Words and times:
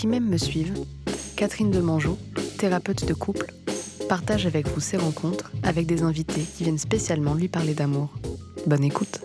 qui 0.00 0.06
même 0.06 0.30
me 0.30 0.38
suivent, 0.38 0.72
Catherine 1.36 1.70
Demangeau, 1.70 2.16
thérapeute 2.56 3.04
de 3.04 3.12
couple, 3.12 3.52
partage 4.08 4.46
avec 4.46 4.66
vous 4.68 4.80
ses 4.80 4.96
rencontres 4.96 5.52
avec 5.62 5.84
des 5.84 6.02
invités 6.02 6.40
qui 6.40 6.62
viennent 6.62 6.78
spécialement 6.78 7.34
lui 7.34 7.48
parler 7.48 7.74
d'amour. 7.74 8.08
Bonne 8.66 8.82
écoute. 8.82 9.20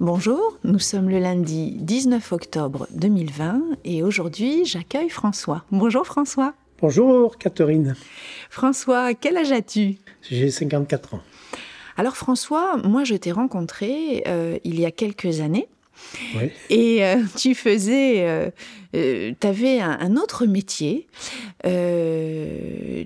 Bonjour, 0.00 0.58
nous 0.64 0.78
sommes 0.78 1.10
le 1.10 1.18
lundi 1.18 1.76
19 1.78 2.32
octobre 2.32 2.88
2020 2.94 3.60
et 3.84 4.02
aujourd'hui 4.02 4.64
j'accueille 4.64 5.10
François. 5.10 5.66
Bonjour 5.70 6.06
François. 6.06 6.54
Bonjour 6.80 7.36
Catherine. 7.36 7.94
François, 8.48 9.12
quel 9.12 9.36
âge 9.36 9.52
as-tu? 9.52 9.98
J'ai 10.22 10.50
54 10.50 11.12
ans. 11.12 11.20
Alors 11.98 12.16
François, 12.16 12.78
moi 12.78 13.04
je 13.04 13.14
t'ai 13.14 13.30
rencontré 13.30 14.24
euh, 14.26 14.58
il 14.64 14.80
y 14.80 14.86
a 14.86 14.90
quelques 14.90 15.40
années. 15.40 15.68
Et 16.70 17.04
euh, 17.04 17.22
tu 17.36 17.54
faisais, 17.54 18.50
euh, 18.94 19.32
tu 19.40 19.46
avais 19.46 19.80
un, 19.80 20.16
autre 20.16 20.46
métier. 20.46 21.06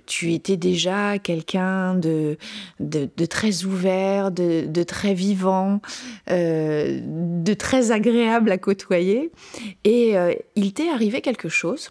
tu 0.06 0.32
étais 0.32 0.56
déjà 0.56 1.18
quelqu'un 1.18 1.94
de, 1.94 2.36
très 3.28 3.64
ouvert, 3.64 4.30
de, 4.30 4.82
très 4.82 5.14
vivant, 5.14 5.80
de 6.28 7.54
très 7.54 7.90
agréable 7.90 8.50
à 8.50 8.58
côtoyer. 8.58 9.30
Et 9.84 10.14
il 10.56 10.72
t'est 10.72 10.90
arrivé 10.90 11.20
quelque 11.20 11.48
chose. 11.48 11.90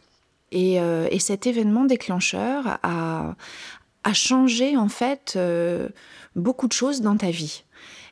Et, 0.52 0.76
et, 0.76 1.20
cet 1.20 1.48
événement 1.48 1.86
déclencheur 1.86 2.80
a, 2.84 3.36
a 4.04 4.14
changé 4.14 4.78
en 4.78 4.90
fait 4.90 5.38
beaucoup 6.36 6.68
de 6.68 6.74
choses 6.74 7.02
dans 7.02 7.18
ta 7.18 7.32
vie. 7.32 7.64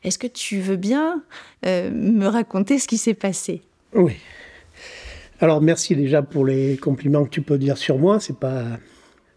Est-ce 0.05 0.19
que 0.19 0.27
tu 0.27 0.59
veux 0.59 0.75
bien 0.75 1.23
euh, 1.65 1.89
me 1.89 2.27
raconter 2.27 2.77
ce 2.77 2.87
qui 2.87 2.99
s'est 2.99 3.15
passé? 3.15 3.63
Oui. 3.93 4.13
Alors 5.41 5.61
merci 5.61 5.95
déjà 5.95 6.21
pour 6.21 6.45
les 6.45 6.77
compliments 6.77 7.25
que 7.25 7.31
tu 7.31 7.41
peux 7.41 7.57
dire 7.57 7.75
sur 7.75 7.97
moi. 7.97 8.19
C'est 8.19 8.37
pas, 8.37 8.63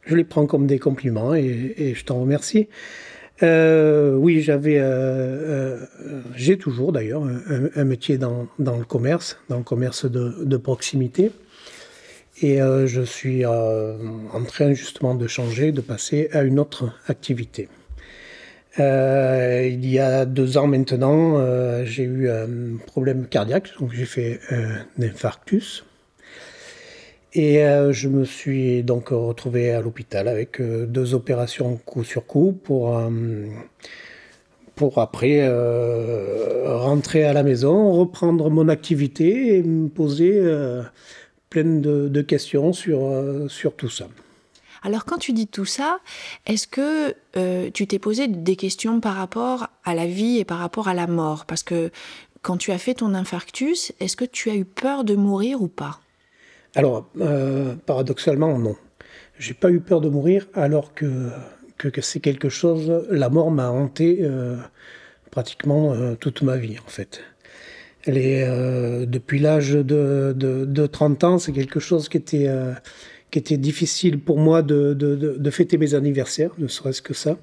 je 0.05 0.15
les 0.15 0.25
prends 0.25 0.45
comme 0.45 0.67
des 0.67 0.79
compliments 0.79 1.35
et, 1.35 1.95
je 1.97 2.05
t'en 2.05 2.21
remercie. 2.21 2.69
Euh, 3.43 4.15
oui, 4.15 4.43
j'avais, 4.43 4.77
euh, 4.79 5.79
j'ai 6.37 6.59
toujours 6.59 6.93
d'ailleurs 6.93 7.23
un, 7.75 7.85
métier 7.85 8.19
dans, 8.19 8.47
le 8.59 8.85
commerce, 8.85 9.39
dans 9.49 9.57
le 9.59 9.65
commerce 9.65 10.05
de, 10.05 10.45
de 10.45 10.57
proximité. 10.59 11.33
Et 12.43 12.59
je 12.59 13.03
suis 13.03 13.47
en 13.47 14.45
train 14.47 14.75
justement 14.75 15.15
de 15.15 15.27
changer, 15.27 15.73
de 15.73 15.81
passer 15.81 16.29
à 16.33 16.43
une 16.43 16.61
autre 16.61 16.93
activité. 17.09 17.69
Euh, 18.81 19.69
il 19.71 19.89
y 19.89 19.99
a 19.99 20.25
deux 20.25 20.57
ans 20.57 20.69
maintenant, 20.69 21.39
euh, 21.39 21.85
j'ai 21.85 22.05
eu 22.05 22.31
un 22.31 22.77
problème 22.87 23.27
cardiaque, 23.27 23.71
donc 23.81 23.93
j'ai 23.93 24.05
fait 24.05 24.41
un 24.51 25.03
infarctus. 25.03 25.85
Et 27.35 27.65
euh, 27.65 27.93
je 27.93 28.09
me 28.09 28.25
suis 28.25 28.83
donc 28.83 29.09
retrouvé 29.09 29.73
à 29.73 29.81
l'hôpital 29.81 30.29
avec 30.29 30.63
deux 30.63 31.15
opérations 31.15 31.77
coup 31.85 32.05
sur 32.05 32.27
coup 32.27 32.53
pour, 32.53 33.01
pour 34.75 34.99
après 34.99 35.47
rentrer 36.67 37.25
à 37.25 37.33
la 37.33 37.43
maison, 37.43 37.93
reprendre 37.93 38.49
mon 38.49 38.69
activité 38.69 39.57
et 39.57 39.63
me 39.63 39.89
poser 39.89 40.41
plein 41.51 41.65
de, 41.65 42.09
de 42.09 42.23
questions 42.23 42.73
sur, 42.73 43.13
sur 43.49 43.75
tout 43.75 43.91
ça. 43.91 44.07
Alors 44.83 45.05
quand 45.05 45.19
tu 45.19 45.33
dis 45.33 45.47
tout 45.47 45.65
ça, 45.65 46.01
est-ce 46.47 46.67
que 46.67 47.15
euh, 47.37 47.71
tu 47.73 47.87
t'es 47.87 47.99
posé 47.99 48.29
des 48.29 48.57
questions 48.57 49.01
par 49.01 49.15
rapport 49.15 49.69
à 49.85 49.95
la 49.95 50.07
vie 50.07 50.39
et 50.39 50.45
par 50.45 50.59
rapport 50.59 50.89
à 50.89 50.95
la 50.95 51.07
mort? 51.07 51.47
Parce 51.47 51.63
que 51.63 51.91
quand 52.43 52.57
tu 52.57 52.71
as 52.73 52.79
fait 52.79 52.95
ton 52.95 53.15
infarctus, 53.15 53.93
est-ce 54.01 54.17
que 54.17 54.25
tu 54.25 54.51
as 54.51 54.55
eu 54.55 54.65
peur 54.65 55.05
de 55.05 55.15
mourir 55.15 55.63
ou 55.63 55.69
pas? 55.69 56.01
Alors, 56.75 57.09
euh, 57.21 57.75
paradoxalement, 57.87 58.59
non. 58.59 58.77
J'ai 59.39 59.55
pas 59.55 59.71
eu 59.71 59.81
peur 59.81 60.01
de 60.01 60.09
mourir 60.09 60.47
alors 60.55 60.95
que, 60.95 61.31
c'est 62.01 62.21
quelque 62.21 62.49
chose, 62.49 63.07
la 63.11 63.29
mort 63.29 63.51
m'a 63.51 63.71
hanté 63.71 64.19
euh, 64.21 64.57
pratiquement 65.31 65.95
toute 66.17 66.43
ma 66.43 66.57
vie 66.57 66.77
en 66.79 66.89
fait. 66.89 67.23
Depuis 68.07 69.39
l'âge 69.39 69.73
de, 69.73 70.35
de, 70.37 70.65
de, 70.65 70.87
30 70.87 71.25
ans, 71.25 71.39
c'est 71.39 71.53
quelque 71.53 71.79
chose 71.79 72.09
qui 72.09 72.17
était 72.17 72.49
qui 73.31 73.39
était 73.39 73.57
difficile 73.57 74.19
pour 74.19 74.39
moi 74.39 74.63
de, 74.63 74.95
de, 74.95 75.51
fêter 75.51 75.79
mes 75.79 75.95
anniversaires, 75.95 76.51
ne 76.59 76.67
serait-ce 76.67 77.03
que 77.03 77.15
ça, 77.15 77.37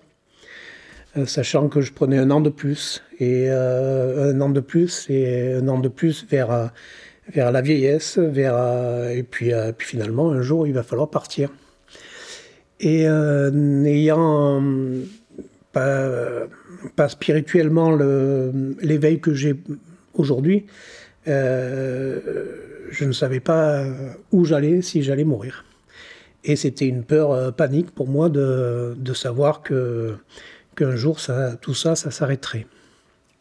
euh, 1.18 1.26
sachant 1.26 1.70
que 1.70 1.82
je 1.82 1.94
prenais 1.94 2.18
un 2.18 2.32
an 2.32 2.42
de 2.42 2.50
plus, 2.50 3.04
et 3.20 3.48
euh, 3.50 4.34
un 4.34 4.42
an 4.42 4.50
de 4.50 4.60
plus, 4.60 5.10
et 5.10 5.54
un 5.54 5.68
an 5.68 5.80
de 5.80 5.88
plus 5.88 6.26
vers, 6.30 6.52
euh, 6.52 6.66
vers 7.34 7.52
la 7.52 7.62
vieillesse, 7.62 8.18
vers, 8.18 8.56
et 9.10 9.24
puis, 9.24 9.52
puis 9.78 9.88
finalement, 9.88 10.32
un 10.32 10.42
jour, 10.42 10.68
il 10.68 10.74
va 10.74 10.84
falloir 10.84 11.10
partir. 11.10 11.50
Et 12.80 13.08
n'ayant 13.08 14.62
pas, 15.72 16.10
pas 16.96 17.10
spirituellement 17.10 17.98
l'éveil 18.82 19.20
que 19.22 19.34
j'ai 19.34 19.56
aujourd'hui, 20.14 20.66
je 21.26 23.06
ne 23.06 23.12
savais 23.12 23.40
pas 23.40 23.86
où 24.32 24.46
j'allais, 24.46 24.82
si 24.82 25.02
j'allais 25.02 25.24
mourir. 25.24 25.65
Et 26.48 26.56
c'était 26.56 26.86
une 26.86 27.04
peur 27.04 27.32
euh, 27.32 27.52
panique 27.52 27.92
pour 27.92 28.08
moi 28.08 28.30
de, 28.30 28.96
de 28.98 29.14
savoir 29.14 29.64
que 29.64 30.16
qu'un 30.76 30.96
jour 30.96 31.20
ça, 31.20 31.56
tout 31.56 31.74
ça, 31.74 31.96
ça 31.96 32.12
s'arrêterait. 32.12 32.68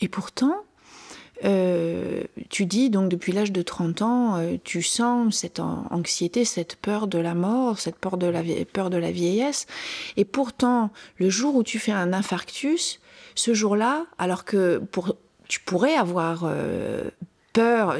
Et 0.00 0.08
pourtant, 0.08 0.54
euh, 1.44 2.22
tu 2.48 2.64
dis 2.64 2.88
donc 2.88 3.10
depuis 3.10 3.32
l'âge 3.32 3.52
de 3.52 3.60
30 3.60 4.02
ans, 4.02 4.36
euh, 4.36 4.56
tu 4.64 4.82
sens 4.82 5.36
cette 5.36 5.60
anxiété, 5.60 6.46
cette 6.46 6.76
peur 6.76 7.06
de 7.06 7.18
la 7.18 7.34
mort, 7.34 7.78
cette 7.78 7.96
peur 7.96 8.16
de 8.16 8.26
la, 8.26 8.42
peur 8.72 8.88
de 8.88 8.96
la 8.96 9.10
vieillesse. 9.10 9.66
Et 10.16 10.24
pourtant, 10.24 10.90
le 11.18 11.28
jour 11.28 11.56
où 11.56 11.62
tu 11.62 11.78
fais 11.78 11.92
un 11.92 12.14
infarctus, 12.14 13.00
ce 13.34 13.52
jour-là, 13.52 14.06
alors 14.16 14.44
que 14.44 14.78
pour, 14.78 15.16
tu 15.46 15.60
pourrais 15.60 15.94
avoir 15.94 16.50
peur, 17.52 17.96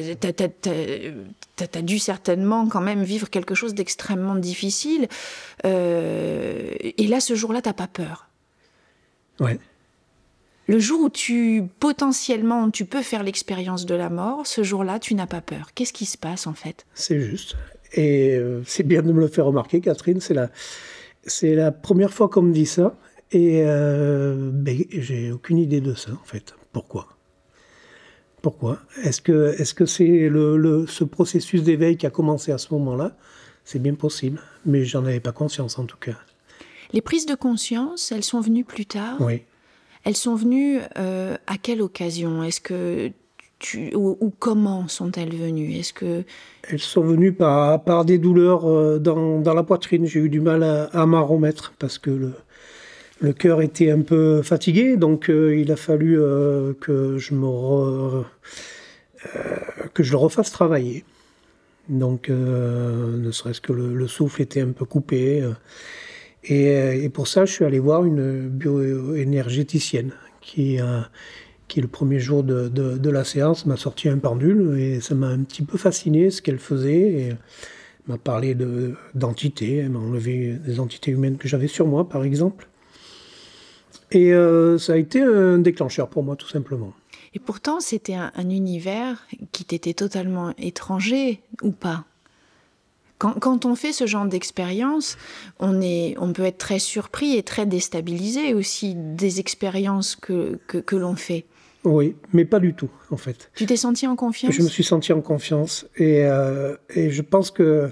tu 1.56 1.64
as, 1.64 1.82
dû 1.82 1.98
certainement 1.98 2.68
quand 2.68 2.80
même 2.80 3.02
vivre 3.02 3.30
quelque 3.30 3.54
chose 3.54 3.74
d'extrêmement 3.74 4.36
difficile. 4.36 5.08
Euh, 5.64 6.72
et 6.80 7.06
là, 7.06 7.20
ce 7.20 7.34
jour-là, 7.34 7.62
t'as 7.62 7.72
pas 7.72 7.86
peur. 7.86 8.28
Ouais. 9.40 9.58
Le 10.66 10.78
jour 10.78 11.00
où 11.02 11.10
tu 11.10 11.62
potentiellement 11.78 12.70
tu 12.70 12.86
peux 12.86 13.02
faire 13.02 13.22
l'expérience 13.22 13.84
de 13.84 13.94
la 13.94 14.08
mort, 14.08 14.46
ce 14.46 14.62
jour-là, 14.62 14.98
tu 14.98 15.14
n'as 15.14 15.26
pas 15.26 15.42
peur. 15.42 15.74
Qu'est-ce 15.74 15.92
qui 15.92 16.06
se 16.06 16.16
passe 16.16 16.46
en 16.46 16.54
fait? 16.54 16.86
C'est 16.94 17.20
juste. 17.20 17.56
Et 17.92 18.34
euh, 18.34 18.62
c'est 18.66 18.82
bien 18.82 19.02
de 19.02 19.12
me 19.12 19.20
le 19.20 19.28
faire 19.28 19.46
remarquer, 19.46 19.80
Catherine. 19.80 20.20
C'est 20.20 20.34
la, 20.34 20.50
c'est 21.24 21.54
la 21.54 21.70
première 21.70 22.12
fois 22.12 22.28
qu'on 22.28 22.42
me 22.42 22.52
dit 22.52 22.66
ça. 22.66 22.96
Et 23.30 23.62
euh, 23.64 24.50
ben, 24.52 24.84
j'ai 24.90 25.32
aucune 25.32 25.58
idée 25.58 25.80
de 25.80 25.94
ça, 25.94 26.12
en 26.12 26.24
fait. 26.24 26.54
Pourquoi? 26.72 27.08
Pourquoi? 28.44 28.76
Est-ce 29.02 29.22
que 29.22 29.54
c'est 29.56 29.64
-ce 29.64 29.86
c'est 29.86 30.28
le, 30.28 30.86
ce 30.86 31.04
processus 31.16 31.60
d'éveil 31.68 31.94
qui 31.96 32.06
a 32.10 32.12
commencé 32.18 32.48
à 32.52 32.58
ce 32.64 32.68
moment-là? 32.74 33.08
C'est 33.68 33.82
bien 33.86 33.96
possible, 34.06 34.38
mais 34.70 34.80
j'en 34.90 35.04
avais 35.10 35.24
pas 35.28 35.34
conscience 35.42 35.74
en 35.82 35.86
tout 35.90 36.00
cas. 36.06 36.18
Les 36.92 37.02
prises 37.08 37.28
de 37.34 37.36
conscience, 37.48 38.00
elles 38.12 38.28
sont 38.32 38.42
venues 38.48 38.66
plus 38.74 38.88
tard? 38.98 39.16
Oui. 39.28 39.36
Elles 40.04 40.20
sont 40.26 40.36
venues 40.44 40.74
euh, 41.04 41.36
à 41.54 41.56
quelle 41.64 41.80
occasion? 41.88 42.32
Est-ce 42.46 42.60
que 42.60 43.10
tu, 43.64 43.78
ou, 43.96 44.30
comment 44.46 44.82
sont-elles 44.98 45.36
venues? 45.46 45.72
Est-ce 45.80 45.94
que 46.00 46.12
elles 46.68 46.86
sont 46.94 47.06
venues 47.12 47.32
par, 47.32 47.82
par 47.90 48.04
des 48.04 48.18
douleurs 48.18 48.64
euh, 48.66 48.98
dans, 49.08 49.40
dans 49.46 49.54
la 49.60 49.64
poitrine. 49.70 50.04
J'ai 50.04 50.20
eu 50.26 50.28
du 50.28 50.42
mal 50.50 50.60
à, 50.62 50.84
à 51.02 51.06
m'en 51.06 51.24
remettre 51.32 51.72
parce 51.78 51.98
que 52.04 52.12
le, 52.22 52.32
le 53.24 53.32
cœur 53.32 53.62
était 53.62 53.90
un 53.90 54.02
peu 54.02 54.42
fatigué, 54.42 54.96
donc 54.96 55.30
euh, 55.30 55.56
il 55.56 55.72
a 55.72 55.76
fallu 55.76 56.20
euh, 56.20 56.74
que 56.78 57.16
je 57.16 57.34
me 57.34 57.46
euh, 57.46 58.22
que 59.94 60.02
je 60.02 60.12
le 60.12 60.18
refasse 60.18 60.50
travailler. 60.50 61.04
Donc, 61.88 62.30
ne 62.30 63.30
serait-ce 63.30 63.60
que 63.60 63.72
le, 63.72 64.06
souffle 64.06 64.40
était 64.40 64.62
un 64.62 64.72
peu 64.72 64.86
coupé. 64.86 65.46
Et, 66.44 67.10
pour 67.12 67.28
ça, 67.28 67.44
je 67.44 67.52
suis 67.52 67.64
allé 67.66 67.78
voir 67.78 68.06
une 68.06 68.48
bioénergéticienne 68.48 70.12
qui, 70.40 70.78
qui 71.68 71.80
le 71.82 71.88
premier 71.88 72.20
jour 72.20 72.42
de, 72.42 72.68
de 72.68 73.10
la 73.10 73.22
séance, 73.22 73.66
m'a 73.66 73.76
sorti 73.76 74.08
un 74.08 74.16
pendule 74.16 74.78
et 74.78 75.00
ça 75.02 75.14
m'a 75.14 75.28
un 75.28 75.40
petit 75.40 75.62
peu 75.62 75.76
fasciné 75.76 76.30
ce 76.30 76.40
qu'elle 76.40 76.58
faisait. 76.58 77.00
Et, 77.00 77.32
m'a 78.08 78.18
parlé 78.18 78.56
d'entités, 79.14 79.76
elle 79.76 79.90
m'a 79.90 79.98
enlevé 79.98 80.54
des 80.64 80.80
entités 80.80 81.10
humaines 81.10 81.36
que 81.36 81.48
j'avais 81.48 81.68
sur 81.68 81.86
moi, 81.86 82.08
par 82.08 82.24
exemple. 82.24 82.68
Et 84.10 84.32
euh, 84.32 84.78
ça 84.78 84.94
a 84.94 84.96
été 84.96 85.20
un 85.22 85.58
déclencheur 85.58 86.08
pour 86.08 86.22
moi, 86.22 86.36
tout 86.36 86.48
simplement. 86.48 86.92
Et 87.34 87.40
pourtant, 87.40 87.80
c'était 87.80 88.14
un, 88.14 88.48
univers 88.48 89.26
qui 89.50 89.64
t'était 89.64 89.94
totalement 89.94 90.54
étranger, 90.56 91.40
ou 91.62 91.72
pas? 91.72 92.04
Quand, 93.18 93.64
on 93.64 93.74
fait 93.74 93.92
ce 93.92 94.06
genre 94.06 94.26
d'expérience, 94.26 95.16
on, 95.58 95.80
on 96.18 96.32
peut 96.32 96.44
être 96.44 96.58
très 96.58 96.78
surpris 96.78 97.36
et 97.36 97.42
très 97.42 97.64
déstabilisé 97.64 98.52
aussi 98.52 98.94
des 98.94 99.40
expériences 99.40 100.14
que, 100.14 100.58
que, 100.66 100.96
l'on 100.96 101.16
fait. 101.16 101.46
Oui, 101.84 102.16
mais 102.34 102.44
pas 102.44 102.60
du 102.60 102.74
tout, 102.74 102.90
en 103.10 103.16
fait. 103.16 103.50
Tu 103.54 103.64
t'es 103.64 103.76
senti 103.76 104.06
en 104.06 104.14
confiance? 104.14 104.52
Je 104.52 104.62
me 104.62 104.68
suis 104.68 104.84
senti 104.84 105.12
en 105.12 105.22
confiance. 105.22 105.86
Et, 105.96 106.24
euh, 106.24 106.76
et 106.94 107.10
je 107.10 107.22
pense 107.22 107.50
que, 107.50 107.62
euh, 107.62 107.90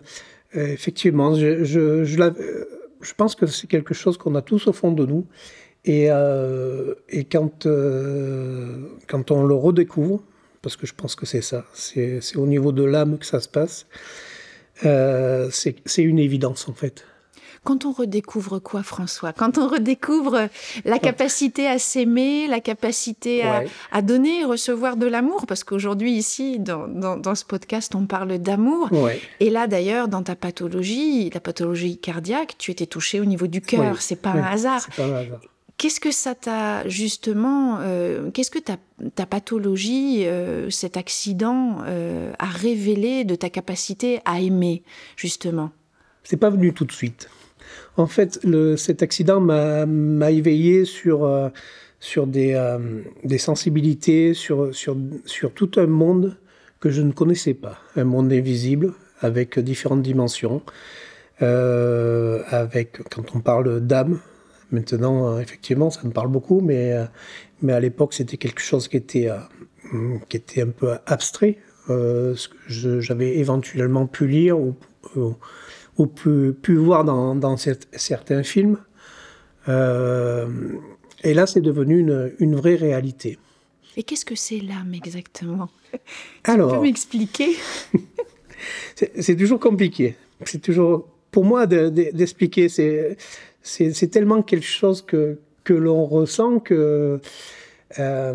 effectivement, 0.55 1.35
je, 1.35 1.65
je, 1.65 2.05
je, 2.05 2.17
je, 3.01 3.15
pense 3.15 3.35
que 3.35 3.47
c'est 3.47 3.69
quelque 3.69 3.95
chose 3.95 4.19
qu'on 4.19 4.35
a 4.35 4.43
tous 4.43 4.67
au 4.67 4.73
fond 4.75 4.93
de 4.93 5.07
nous. 5.07 5.27
Et, 5.85 6.07
euh, 6.11 6.95
et 7.09 7.25
quand, 7.25 7.67
euh, 7.67 8.87
quand 9.09 9.31
on 9.31 9.45
le 9.45 9.55
redécouvre, 9.55 10.23
parce 10.63 10.77
que 10.77 10.87
je 10.87 10.95
pense 10.95 11.17
que 11.17 11.27
c'est 11.27 11.43
ça, 11.43 11.65
c'est 11.75 12.37
au 12.37 12.47
niveau 12.47 12.71
de 12.71 12.85
l'âme 12.85 13.19
que 13.19 13.27
ça 13.27 13.41
se 13.41 13.49
passe, 13.49 13.87
euh, 14.85 15.51
c'est 15.51 16.03
une 16.03 16.21
évidence 16.21 16.69
en 16.69 16.73
fait. 16.73 17.05
Quand 17.65 17.85
on 17.85 17.93
redécouvre 17.93 18.61
quoi, 18.61 18.83
François? 18.83 19.33
Quand 19.33 19.57
on 19.57 19.69
redécouvre 19.69 20.49
la 20.85 20.99
capacité 20.99 21.69
à 21.69 21.79
s'aimer, 21.79 22.49
la 22.49 22.59
capacité 22.59 23.45
à, 23.93 24.03
donner 24.03 24.41
et 24.41 24.45
recevoir 24.45 24.97
de 24.97 25.07
l'amour, 25.07 25.47
parce 25.47 25.63
qu'aujourd'hui, 25.63 26.11
ici, 26.11 26.59
dans, 26.59 26.89
dans, 26.89 27.35
ce 27.37 27.45
podcast, 27.45 27.95
on 27.95 28.07
parle 28.07 28.39
d'amour. 28.39 28.91
Et 29.39 29.49
là, 29.49 29.69
d'ailleurs, 29.69 30.09
dans 30.09 30.25
ta 30.25 30.35
pathologie, 30.35 31.31
la 31.31 31.39
pathologie 31.39 31.99
cardiaque, 31.99 32.57
tu 32.59 32.73
étais 32.73 32.87
touché 32.87 33.21
au 33.21 33.25
niveau 33.27 33.47
du 33.47 33.61
cœur. 33.61 34.03
C'est 34.03 34.21
pas, 34.21 34.31
un 34.31 34.43
hasard. 34.43 34.85
pas 34.97 35.05
un 35.05 35.15
hasard. 35.15 35.41
Qu'est-ce 35.83 35.99
que 35.99 36.13
ça 36.13 36.37
t'a 36.37 36.89
justement, 36.89 37.81
euh, 37.81 38.31
qu'est-ce 38.31 38.53
que 38.53 38.61
ta, 38.61 39.27
pathologie, 39.27 40.25
euh, 40.29 40.71
cet 40.71 40.97
accident 40.97 41.79
euh, 41.89 42.33
a 42.39 42.47
révélé 42.47 43.25
de 43.25 43.35
ta 43.35 43.51
capacité 43.51 44.21
à 44.25 44.41
aimer 44.41 44.85
justement? 45.17 45.73
C'est 46.23 46.37
pas 46.37 46.51
venu 46.51 46.73
tout 46.73 46.85
de 46.85 46.93
suite. 46.93 47.29
En 47.97 48.07
fait, 48.07 48.39
cet 48.77 49.03
accident 49.03 49.41
m'a 49.41 50.31
éveillé 50.31 50.85
sur, 50.85 51.51
sur 51.99 52.29
des, 52.29 52.55
sensibilités, 53.39 54.35
sur, 54.35 54.73
sur, 54.73 54.97
sur 55.25 55.53
tout 55.53 55.73
un 55.79 55.89
monde 55.89 56.37
que 56.79 56.91
je 56.91 57.03
ne 57.03 57.11
connaissais 57.11 57.55
pas, 57.55 57.81
un 57.97 58.05
monde 58.05 58.33
invisible 58.33 58.95
avec 59.21 59.59
différentes 59.59 60.03
dimensions. 60.03 60.63
avec, 61.41 63.01
quand 63.11 63.35
on 63.35 63.41
parle 63.41 63.81
d'âme, 63.81 64.21
Maintenant, 64.73 65.29
euh, 65.29 65.41
effectivement, 65.41 65.91
ça 65.91 66.01
me 66.05 66.11
parle 66.11 66.29
beaucoup, 66.29 66.61
mais, 66.61 66.93
euh, 66.93 67.05
mais 67.61 67.75
à 67.75 67.81
l'époque, 67.81 68.15
c'était 68.15 68.39
quelque 68.39 68.63
chose 68.63 68.89
qui 68.89 68.97
était, 68.97 69.31
euh, 69.31 70.17
qui 70.31 70.39
était 70.39 70.63
un 70.63 70.71
peu 70.71 70.95
abstrait, 71.07 71.59
ce 71.89 72.49
que 72.49 73.01
j'avais 73.01 73.39
éventuellement 73.39 74.07
pu 74.07 74.27
lire 74.27 74.59
ou, 74.59 74.75
ou, 75.99 76.07
pu, 76.07 76.75
voir 76.75 77.05
dans, 77.05 77.35
dans 77.35 77.57
certains 77.57 78.43
films. 78.43 78.79
et 79.69 81.35
là, 81.35 81.47
c'est 81.47 81.61
devenu 81.61 81.99
une, 81.99 82.33
une, 82.39 82.57
vraie 82.57 82.77
réalité. 82.77 83.39
Et 83.97 84.05
qu'est-ce 84.05 84.25
que 84.25 84.37
c'est 84.37 84.61
l'âme 84.61 84.95
exactement? 84.95 85.69
Alors, 86.45 86.71
Tu 86.71 86.77
peux 86.77 86.83
m'expliquer? 86.83 87.57
C'est 89.19 89.37
toujours 89.37 89.59
compliqué. 89.59 90.15
C'est 90.45 90.63
toujours, 90.63 91.09
pour 91.33 91.45
moi, 91.45 91.67
d'expliquer. 91.67 92.69
c'est 92.69 93.17
c'est 93.63 94.11
tellement 94.11 94.43
quelque 94.43 94.67
chose 94.67 95.03
que, 95.03 95.39
que 95.65 95.75
l'on 95.75 96.05
ressent 96.05 96.59
que 96.59 97.21
euh, 97.99 98.35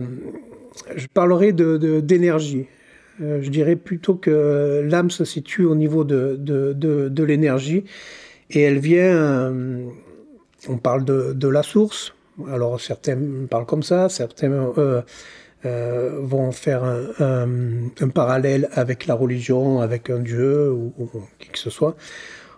je 0.95 1.07
parlerai 1.07 1.53
d'énergie. 1.53 2.67
De, 3.19 3.25
euh, 3.25 3.41
je 3.41 3.49
dirais 3.49 3.75
plutôt 3.75 4.15
que 4.15 4.85
l'âme 4.87 5.09
se 5.09 5.25
situe 5.25 5.65
au 5.65 5.75
niveau 5.75 6.03
de, 6.03 6.35
de, 6.39 6.73
de 6.73 7.23
l'énergie 7.23 7.83
et 8.51 8.61
elle 8.61 8.79
vient, 8.79 9.15
euh, 9.15 9.85
on 10.69 10.77
parle 10.77 11.03
de, 11.03 11.47
la 11.47 11.63
source, 11.63 12.13
alors 12.47 12.79
certains 12.79 13.17
parlent 13.49 13.65
comme 13.65 13.83
ça, 13.83 14.07
certains 14.09 14.71
vont 15.63 16.51
faire 16.51 16.83
un, 16.83 17.89
un, 17.99 18.09
parallèle 18.09 18.69
avec 18.71 19.07
la 19.07 19.15
religion, 19.15 19.81
avec 19.81 20.09
un 20.09 20.19
dieu 20.19 20.71
ou, 20.71 20.93
ou 20.97 21.09
qui 21.39 21.49
que 21.49 21.59
ce 21.59 21.69
soit. 21.69 21.97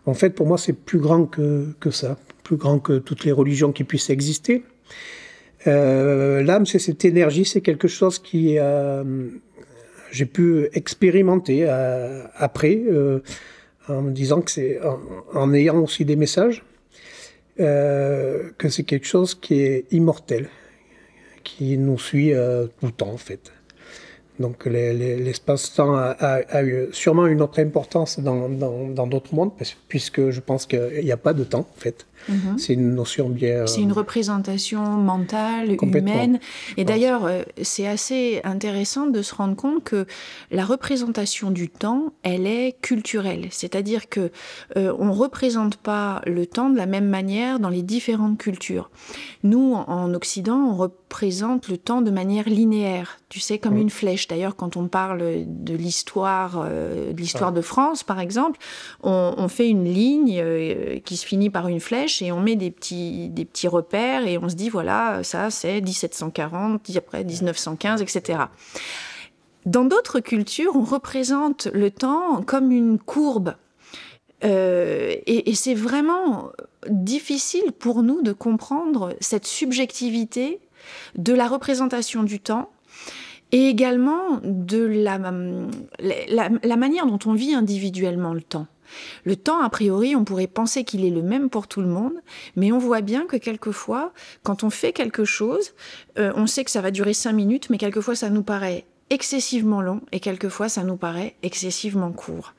En 0.05 0.13
fait, 0.13 0.31
pour 0.31 0.45
moi, 0.45 0.57
c'est 0.57 0.73
plus 0.73 0.99
grand 0.99 1.25
que, 1.25 1.67
que 1.79 1.91
ça 1.91 2.17
plus 2.49 2.57
grand 2.57 2.79
que 2.79 2.97
toutes 2.97 3.25
les 3.25 3.31
religions 3.31 3.71
qui 3.71 3.83
puissent 3.83 4.09
exister. 4.09 4.63
Euh, 5.67 6.41
l'âme, 6.41 6.65
c'est 6.65 6.79
cette 6.79 7.05
énergie, 7.05 7.45
c'est 7.45 7.61
quelque 7.61 7.87
chose 7.87 8.17
qui 8.17 8.57
euh, 8.57 9.03
j'ai 10.11 10.25
pu 10.25 10.67
expérimenter 10.73 11.59
euh, 11.67 12.23
après, 12.33 12.81
en 13.87 14.01
me 14.01 14.11
disant 14.11 14.41
que 14.41 14.49
c'est 14.49 14.79
en, 15.35 15.53
ayant 15.53 15.79
aussi 15.83 16.05
des 16.05 16.15
messages, 16.15 16.63
que 17.57 18.67
c'est 18.73 18.83
quelque 18.83 19.05
chose 19.05 19.35
qui 19.35 19.61
est 19.61 19.85
immortel, 19.91 20.49
qui 21.43 21.77
nous 21.77 21.99
suit 21.99 22.31
tout 22.79 22.87
le 22.87 22.95
temps 23.01 23.13
en 23.13 23.17
fait. 23.17 23.51
Donc 24.39 24.65
l'espace-temps 24.65 25.95
a, 25.95 26.63
eu 26.63 26.87
sûrement 26.91 27.27
une 27.27 27.41
autre 27.41 27.59
importance 27.59 28.19
dans 28.19 29.07
d'autres 29.07 29.35
mondes, 29.35 29.51
puisque 29.87 30.29
je 30.29 30.39
pense 30.39 30.65
qu'il 30.65 31.03
n'y 31.03 31.11
a 31.11 31.17
pas 31.17 31.33
de 31.33 31.43
temps, 31.43 31.67
en 31.75 31.79
fait. 31.79 32.05
Mhm. 32.27 32.57
C'est 32.57 32.73
une 32.73 32.95
notion 32.95 33.29
bien... 33.29 33.65
C'est 33.65 33.81
une 33.81 33.91
représentation 33.91 34.81
mentale, 34.83 35.75
humaine. 35.81 36.39
Et 36.77 36.83
d'ailleurs, 36.83 37.25
euh, 37.25 37.43
c'est 37.61 37.87
assez 37.87 38.41
intéressant 38.43 39.07
de 39.07 39.21
se 39.21 39.33
rendre 39.33 39.55
compte 39.55 39.83
que 39.83 40.05
la 40.51 40.65
représentation 40.65 41.51
du 41.51 41.69
temps, 41.69 42.13
elle 42.23 42.45
est 42.45 42.75
culturelle. 42.81 43.47
C'est-à-dire 43.51 44.09
que 44.09 44.31
euh, 44.77 44.93
on 44.99 45.11
représente 45.11 45.77
pas 45.77 46.21
le 46.25 46.45
temps 46.45 46.69
de 46.69 46.77
la 46.77 46.85
même 46.85 47.07
manière 47.07 47.59
dans 47.59 47.69
les 47.69 47.83
différentes 47.83 48.37
cultures. 48.37 48.89
Nous, 49.43 49.73
en 49.73 50.13
Occident, 50.13 50.57
on 50.57 50.75
représente 50.75 50.98
le 51.21 51.77
temps 51.77 52.01
de 52.01 52.11
manière 52.11 52.47
linéaire, 52.47 53.17
tu 53.29 53.39
sais, 53.39 53.57
comme 53.57 53.77
une 53.77 53.89
flèche. 53.89 54.27
D'ailleurs, 54.27 54.55
quand 54.55 54.77
on 54.77 54.87
parle 54.87 55.43
de 55.45 55.73
l'histoire 55.75 56.63
euh, 56.63 57.11
de 57.11 57.17
l'histoire 57.19 57.51
de 57.51 57.61
France, 57.61 58.03
par 58.03 58.19
exemple, 58.19 58.59
on, 59.03 59.33
on 59.37 59.47
fait 59.47 59.69
une 59.69 59.85
ligne 59.85 60.43
qui 61.03 61.17
se 61.17 61.25
finit 61.25 61.49
par 61.49 61.67
une 61.67 61.79
flèche 61.79 62.21
et 62.21 62.31
on 62.31 62.39
met 62.39 62.55
des 62.55 62.71
petits, 62.71 63.29
des 63.29 63.45
petits 63.45 63.67
repères 63.67 64.25
et 64.27 64.37
on 64.37 64.49
se 64.49 64.55
dit, 64.55 64.69
voilà, 64.69 65.23
ça 65.23 65.49
c'est 65.49 65.81
1740, 65.81 66.89
après 66.95 67.23
1915, 67.23 68.01
etc. 68.01 68.39
Dans 69.65 69.85
d'autres 69.85 70.19
cultures, 70.19 70.75
on 70.75 70.83
représente 70.83 71.67
le 71.73 71.91
temps 71.91 72.41
comme 72.43 72.71
une 72.71 72.97
courbe. 72.97 73.55
Euh, 74.45 75.15
et, 75.25 75.53
c'est 75.53 75.73
vraiment 75.73 76.51
difficile 76.89 77.73
pour 77.77 78.03
nous 78.03 78.21
de 78.21 78.31
comprendre 78.31 79.13
cette 79.19 79.45
subjectivité 79.45 80.61
de 81.15 81.33
la 81.33 81.47
représentation 81.47 82.23
du 82.23 82.39
temps 82.39 82.69
et 83.51 83.67
également 83.67 84.39
de 84.43 84.83
la, 84.83 85.17
la 85.17 86.75
manière 86.75 87.05
dont 87.07 87.19
on 87.25 87.33
vit 87.33 87.53
individuellement 87.53 88.33
le 88.33 88.41
temps. 88.41 88.67
Le 89.23 89.35
temps, 89.35 89.61
a 89.61 89.69
priori, 89.69 90.15
on 90.15 90.23
pourrait 90.23 90.47
penser 90.47 90.83
qu'il 90.83 91.05
est 91.05 91.09
le 91.09 91.21
même 91.21 91.49
pour 91.49 91.67
tout 91.67 91.81
le 91.81 91.87
monde, 91.87 92.15
mais 92.55 92.71
on 92.71 92.77
voit 92.77 93.01
bien 93.01 93.25
que 93.25 93.37
quelquefois, 93.37 94.13
quand 94.43 94.63
on 94.63 94.69
fait 94.69 94.93
quelque 94.93 95.25
chose, 95.25 95.73
euh, 96.17 96.31
on 96.35 96.47
sait 96.47 96.63
que 96.63 96.71
ça 96.71 96.81
va 96.81 96.91
durer 96.91 97.13
cinq 97.13 97.33
minutes, 97.33 97.69
mais 97.69 97.77
quelquefois 97.77 98.15
ça 98.15 98.29
nous 98.29 98.43
paraît 98.43 98.85
excessivement 99.09 99.81
long 99.81 100.01
et 100.11 100.19
quelquefois 100.19 100.69
ça 100.69 100.83
nous 100.83 100.95
paraît 100.95 101.35
excessivement 101.41 102.11
court. 102.11 102.53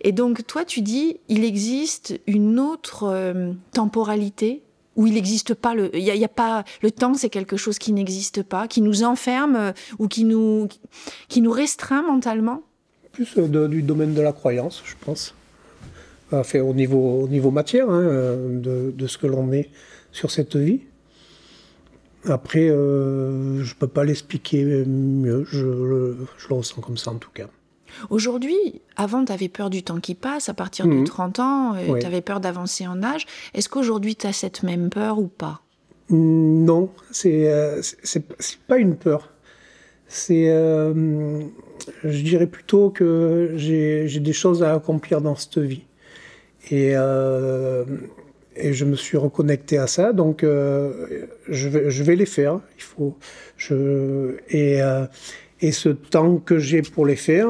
Et 0.00 0.10
donc 0.10 0.44
toi 0.44 0.64
tu 0.64 0.80
dis 0.80 1.20
il 1.28 1.44
existe 1.44 2.20
une 2.26 2.58
autre 2.58 3.04
euh, 3.04 3.52
temporalité 3.72 4.63
où 4.96 5.06
il 5.06 5.14
n'existe 5.14 5.54
pas 5.54 5.74
le 5.74 5.94
il 5.96 6.04
y, 6.04 6.24
a 6.24 6.28
pas 6.28 6.64
le 6.82 6.90
temps 6.90 7.14
c'est 7.14 7.30
quelque 7.30 7.56
chose 7.56 7.78
qui 7.78 7.92
n'existe 7.92 8.42
pas 8.42 8.68
qui 8.68 8.80
nous 8.80 9.04
enferme 9.04 9.56
euh, 9.56 9.72
ou 9.98 10.08
qui 10.08 10.24
nous 10.24 10.68
qui 11.28 11.40
nous 11.40 11.52
restreint 11.52 12.02
mentalement 12.02 12.62
plus 13.12 13.38
du 13.38 13.82
domaine 13.82 14.14
de 14.14 14.20
la 14.20 14.32
croyance 14.32 14.82
je 14.84 14.94
pense 15.04 15.34
fait 16.42 16.60
au 16.60 16.74
niveau, 16.74 17.22
au 17.22 17.28
niveau 17.28 17.50
matière 17.50 17.88
hein, 17.88 18.02
de, 18.02 18.92
de, 18.96 19.06
ce 19.06 19.18
que 19.18 19.26
l'on 19.26 19.52
est 19.52 19.70
sur 20.10 20.30
cette 20.30 20.56
vie. 20.56 20.80
Après, 22.24 22.68
euh, 22.68 23.62
je 23.62 23.74
ne 23.74 23.78
peux 23.78 23.86
pas 23.86 24.02
l'expliquer 24.02 24.64
mieux, 24.64 25.44
je, 25.44 25.58
je, 25.58 26.48
le 26.48 26.54
ressens 26.54 26.80
comme 26.80 26.96
ça 26.96 27.10
en 27.12 27.18
tout 27.18 27.30
cas. 27.32 27.48
Aujourd'hui, 28.10 28.82
avant, 28.96 29.24
tu 29.24 29.32
avais 29.32 29.48
peur 29.48 29.70
du 29.70 29.82
temps 29.82 30.00
qui 30.00 30.14
passe, 30.14 30.48
à 30.48 30.54
partir 30.54 30.86
de 30.86 31.04
30 31.04 31.38
mhm. 31.38 31.44
ans, 31.44 31.74
euh, 31.74 31.98
tu 31.98 32.06
avais 32.06 32.20
peur 32.20 32.40
d'avancer 32.40 32.86
en 32.86 33.02
âge. 33.02 33.26
Est-ce 33.54 33.68
qu'aujourd'hui, 33.68 34.16
tu 34.16 34.26
as 34.26 34.32
cette 34.32 34.62
même 34.62 34.90
peur 34.90 35.18
ou 35.18 35.28
pas? 35.28 35.60
Non, 36.10 36.90
c'est 37.10 37.48
euh, 37.50 37.80
pas 38.68 38.78
une 38.78 38.96
peur. 38.96 39.30
C'est, 40.06 40.46
je 42.04 42.22
dirais 42.22 42.46
plutôt 42.46 42.90
que 42.90 43.54
j'ai 43.56 44.20
des 44.20 44.32
choses 44.32 44.62
à 44.62 44.74
accomplir 44.74 45.20
dans 45.20 45.34
cette 45.34 45.58
vie. 45.58 45.82
Et, 46.70 46.92
euh, 46.94 47.84
et 48.56 48.72
je 48.72 48.84
me 48.84 48.96
suis 48.96 49.16
reconnecté 49.16 49.78
à 49.78 49.86
ça, 49.86 50.12
donc 50.12 50.44
euh, 50.44 51.26
je, 51.48 51.68
vais, 51.68 51.90
je 51.90 52.02
vais 52.02 52.16
les 52.16 52.26
faire. 52.26 52.60
Il 52.76 52.82
faut, 52.82 53.16
je, 53.56 54.36
et, 54.48 54.80
euh, 54.82 55.04
et 55.66 55.72
ce 55.72 55.88
temps 55.88 56.36
que 56.36 56.58
j'ai 56.58 56.82
pour 56.82 57.06
les 57.06 57.16
faire, 57.16 57.48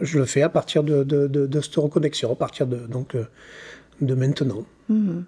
je 0.00 0.18
le 0.18 0.24
fais 0.24 0.42
à 0.42 0.48
partir 0.48 0.82
de, 0.84 1.48
cette 1.62 1.76
reconnexion, 1.76 2.32
à 2.32 2.36
partir 2.36 2.66
de, 2.66 2.76
donc, 2.76 3.16
de 4.00 4.14
maintenant. 4.14 4.64
Mhm. 4.88 5.24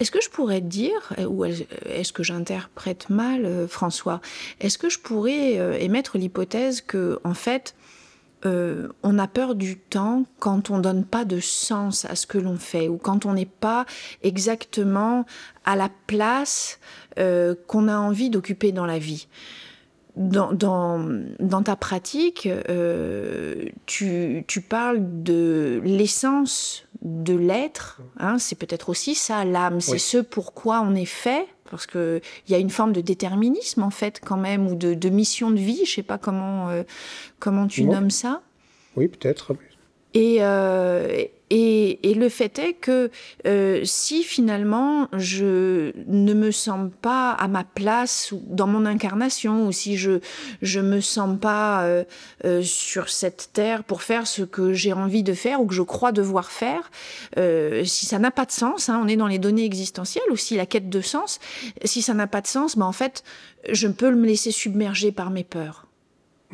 Est-ce 0.00 0.10
que 0.10 0.22
je 0.22 0.30
pourrais 0.30 0.62
dire, 0.62 1.12
ou 1.28 1.44
est-ce 1.44 2.12
que 2.12 2.22
j'interprète 2.22 3.10
mal, 3.10 3.66
François, 3.68 4.20
est-ce 4.60 4.78
que 4.78 4.88
je 4.88 4.98
pourrais 4.98 5.82
émettre 5.84 6.16
l'hypothèse 6.16 6.80
que, 6.80 7.18
en 7.24 7.34
fait, 7.34 7.74
euh, 8.46 8.88
on 9.02 9.18
a 9.18 9.26
peur 9.26 9.54
du 9.54 9.78
temps 9.78 10.24
quand 10.38 10.70
on 10.70 10.78
donne 10.78 11.04
pas 11.04 11.24
de 11.24 11.40
sens 11.40 12.04
à 12.04 12.14
ce 12.14 12.26
que 12.26 12.36
l'on 12.36 12.56
fait 12.56 12.88
ou 12.88 12.98
quand 12.98 13.24
on 13.24 13.32
n'est 13.32 13.46
pas 13.46 13.86
exactement 14.22 15.24
à 15.64 15.76
la 15.76 15.88
place 16.06 16.78
euh, 17.18 17.54
qu'on 17.66 17.88
a 17.88 17.96
envie 17.96 18.28
d'occuper 18.28 18.72
dans 18.72 18.84
la 18.84 18.98
vie? 18.98 19.28
Dans, 20.16 20.52
dans, 20.52 21.62
ta 21.64 21.74
pratique, 21.74 22.48
euh, 22.68 23.64
tu, 23.86 24.44
tu, 24.46 24.60
parles 24.60 25.00
de 25.00 25.80
l'essence 25.82 26.86
de 27.02 27.34
l'être. 27.34 28.00
Hein, 28.18 28.38
c'est 28.38 28.54
peut-être 28.54 28.90
aussi 28.90 29.16
ça, 29.16 29.44
l'âme. 29.44 29.80
C'est 29.80 29.98
ce 29.98 30.18
pourquoi 30.18 30.82
on 30.82 30.94
est 30.94 31.04
fait 31.04 31.48
parce 31.70 31.86
qu'il 31.86 32.20
y 32.48 32.54
a 32.54 32.58
une 32.58 32.70
forme 32.70 32.92
de 32.92 33.00
déterminisme 33.00 33.82
en 33.82 33.90
fait 33.90 34.20
quand 34.24 34.36
même, 34.36 34.68
ou 34.68 34.76
de, 34.76 35.08
mission 35.08 35.50
de 35.50 35.58
vie, 35.58 35.80
je 35.84 35.94
sais 35.94 36.02
pas 36.04 36.18
comment, 36.18 36.68
euh, 36.68 36.84
comment 37.40 37.66
tu 37.66 37.84
nommes 37.84 38.10
ça. 38.10 38.42
Oui, 38.96 39.08
peut-être. 39.08 39.56
Et, 40.14 40.36
euh, 40.40 41.24
et, 41.56 42.10
et, 42.10 42.14
le 42.14 42.28
fait 42.28 42.58
est 42.58 42.72
que 42.72 43.12
euh, 43.46 43.82
si 43.84 44.24
finalement 44.24 45.06
je 45.12 45.92
ne 46.08 46.34
me 46.34 46.50
sens 46.50 46.90
pas 47.00 47.30
à 47.30 47.46
ma 47.46 47.62
place 47.62 48.34
dans 48.48 48.66
mon 48.66 48.84
incarnation, 48.86 49.68
ou 49.68 49.70
si 49.70 49.96
je 49.96 50.18
je 50.62 50.80
me 50.80 51.00
sens 51.00 51.38
pas 51.38 51.84
euh, 51.84 52.02
euh, 52.44 52.60
sur 52.62 53.08
cette 53.08 53.50
terre 53.52 53.84
pour 53.84 54.02
faire 54.02 54.26
ce 54.26 54.42
que 54.42 54.72
j'ai 54.72 54.92
envie 54.92 55.22
de 55.22 55.32
faire 55.32 55.60
ou 55.60 55.66
que 55.66 55.74
je 55.74 55.82
crois 55.82 56.10
devoir 56.10 56.50
faire, 56.50 56.90
si 57.84 58.06
ça 58.06 58.18
n'a 58.18 58.32
pas 58.32 58.46
de 58.46 58.52
sens, 58.52 58.88
hein, 58.88 59.00
on 59.00 59.06
est 59.06 59.16
dans 59.16 59.28
les 59.28 59.38
données 59.38 59.64
existentielles, 59.64 60.24
ou 60.32 60.36
si 60.36 60.56
la 60.56 60.66
quête 60.66 60.88
de 60.88 61.00
sens, 61.00 61.38
si 61.84 62.02
ça 62.02 62.14
n'a 62.14 62.26
pas 62.26 62.40
de 62.40 62.48
sens, 62.48 62.76
ben 62.76 62.86
en 62.86 62.92
fait, 62.92 63.22
je 63.70 63.86
peux 63.86 64.10
me 64.10 64.26
laisser 64.26 64.50
submerger 64.50 65.12
par 65.12 65.30
mes 65.30 65.44
peurs. 65.44 65.83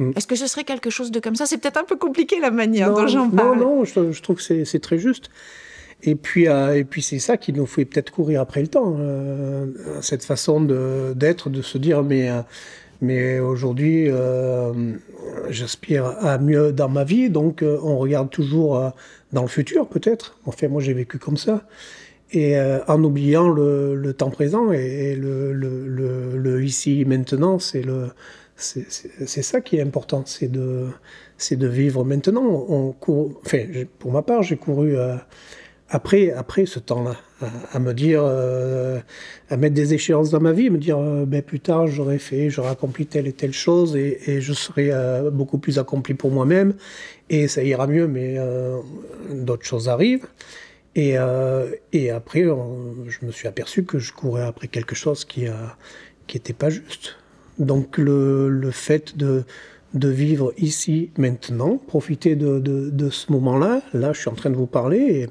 Mm. 0.01 0.13
Est-ce 0.17 0.27
que 0.27 0.35
ce 0.35 0.47
serait 0.47 0.65
quelque 0.65 0.91
chose 0.91 1.11
de 1.11 1.21
comme 1.21 1.37
ça? 1.37 1.47
C'est 1.47 1.59
peut-être 1.59 1.77
un 1.77 1.85
peu 1.85 1.97
compliqué 1.97 2.41
la 2.41 2.51
manière 2.51 2.93
dont 2.93 3.07
j'en 3.07 3.29
parle. 3.29 3.59
Non, 3.59 3.77
non, 3.77 3.85
je, 3.85 4.23
trouve 4.23 4.37
que 4.37 4.65
c'est 4.65 4.81
très 4.81 4.99
juste. 4.99 5.31
Et 6.03 6.15
puis, 6.15 6.49
euh, 6.49 6.79
et 6.79 6.85
puis 6.85 7.03
c'est 7.03 7.19
ça 7.19 7.37
qui 7.37 7.53
nous 7.53 7.67
fait 7.67 7.85
peut-être 7.85 8.11
courir 8.11 8.41
après 8.41 8.63
le 8.63 8.69
temps. 8.69 8.97
Euh, 8.99 9.67
cette 10.01 10.25
façon 10.25 10.63
d'être, 10.63 11.51
de, 11.51 11.61
se 11.61 11.77
dire, 11.77 12.03
mais, 12.03 12.31
euh, 12.31 12.41
mais 13.03 13.39
aujourd'hui, 13.39 14.09
j'aspire 15.51 16.07
à 16.07 16.39
mieux 16.39 16.73
dans 16.73 16.89
ma 16.89 17.05
vie, 17.05 17.29
donc 17.29 17.63
on 17.63 17.99
regarde 17.99 18.31
toujours 18.31 18.93
dans 19.33 19.43
le 19.43 19.49
futur, 19.49 19.87
peut-être. 19.87 20.39
Enfin, 20.47 20.69
moi, 20.69 20.81
j'ai 20.81 20.95
vécu 20.95 21.19
comme 21.19 21.37
ça. 21.37 21.63
Et 22.33 22.57
en 22.87 23.03
oubliant 23.05 23.51
le, 23.51 24.15
temps 24.17 24.31
présent 24.31 24.73
et, 24.73 25.15
le, 25.17 25.53
le, 25.53 26.37
le, 26.37 26.65
ici, 26.65 27.05
maintenant, 27.07 27.59
c'est 27.59 27.83
le 27.83 28.11
c'est 28.61 29.43
ça 29.43 29.61
qui 29.61 29.77
est 29.77 29.83
important, 29.83 30.23
c'est 30.27 30.51
de, 30.51 30.89
de 31.51 31.67
vivre 31.67 32.05
maintenant. 32.05 32.67
Enfin, 33.45 33.59
pour 33.99 34.13
ma 34.13 34.23
part, 34.23 34.43
j'ai 34.43 34.57
couru 34.57 34.97
euh, 34.97 35.17
après, 35.89 36.31
après 36.31 36.67
ce 36.67 36.79
temps-là, 36.79 37.17
à, 37.73 37.79
me 37.79 37.93
dire, 37.95 38.23
euh, 38.23 39.01
à 39.49 39.57
mettre 39.57 39.75
des 39.75 39.95
échéances 39.95 40.31
dans 40.31 40.41
ma 40.41 40.53
vie, 40.53 40.69
me 40.71 40.79
dire, 40.79 40.99
euh, 40.99 41.25
ben, 41.25 41.43
plus 41.43 41.61
tard, 41.61 41.87
j'aurais 41.87 42.19
fait, 42.19 42.51
j'aurais 42.51 42.71
accompli 42.71 43.07
telle 43.07 43.27
et 43.27 43.33
telle 43.33 43.55
chose, 43.55 43.97
et, 43.97 44.41
je 44.41 44.53
serais 44.53 44.91
beaucoup 45.31 45.59
plus 45.59 45.79
accompli 45.79 46.15
pour 46.15 46.31
moi-même, 46.31 46.75
et 47.31 47.49
ça 47.49 47.63
ira 47.63 47.87
mieux, 47.87 48.07
mais 48.07 48.37
d'autres 49.31 49.67
choses 49.67 49.89
arrivent. 49.89 50.27
Et, 50.97 51.15
et 51.93 52.11
après, 52.11 52.43
je 52.43 53.27
me 53.27 53.33
suis 53.33 53.49
aperçu 53.49 53.85
que 53.85 53.99
je 53.99 54.13
courais 54.13 54.45
après 54.45 54.69
quelque 54.69 54.95
chose 54.95 55.25
qui 55.25 55.47
n'était 56.35 56.53
pas 56.53 56.69
juste. 56.69 57.17
Donc 57.61 57.99
le, 57.99 58.71
fait 58.73 59.17
de, 59.17 59.45
vivre 59.95 60.53
ici, 60.59 61.11
maintenant, 61.17 61.77
profiter 61.77 62.35
de, 62.35 63.11
ce 63.11 63.31
moment-là, 63.31 63.83
là 63.93 64.13
je 64.13 64.21
suis 64.21 64.29
en 64.29 64.35
train 64.35 64.51
de 64.51 64.57
vous 64.57 64.67
parler 64.67 65.29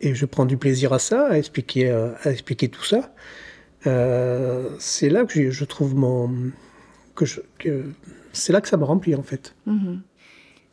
et, 0.00 0.14
je 0.14 0.26
prends 0.26 0.46
du 0.46 0.56
plaisir 0.56 0.92
à 0.92 0.98
ça, 0.98 1.28
à 1.28 1.38
expliquer, 1.38 1.88
à 1.90 2.32
expliquer 2.32 2.68
tout 2.68 2.82
ça. 2.82 3.12
Euh, 3.86 4.70
c'est 4.78 5.08
là 5.08 5.24
que 5.24 5.50
je, 5.50 5.64
trouve 5.64 5.94
mon... 5.94 6.30
que, 7.14 7.24
c'est 8.32 8.52
là 8.52 8.60
que 8.60 8.68
ça 8.68 8.76
me 8.76 8.84
remplit 8.84 9.14
en 9.14 9.22
fait. 9.22 9.54
Mm-hmm. 9.68 9.98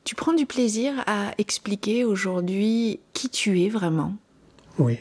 Tu 0.03 0.15
prends 0.15 0.33
du 0.33 0.45
plaisir 0.45 0.93
à 1.05 1.33
expliquer 1.37 2.05
aujourd'hui 2.05 2.99
qui 3.13 3.29
tu 3.29 3.61
es 3.61 3.69
vraiment? 3.69 4.15
Oui, 4.77 4.97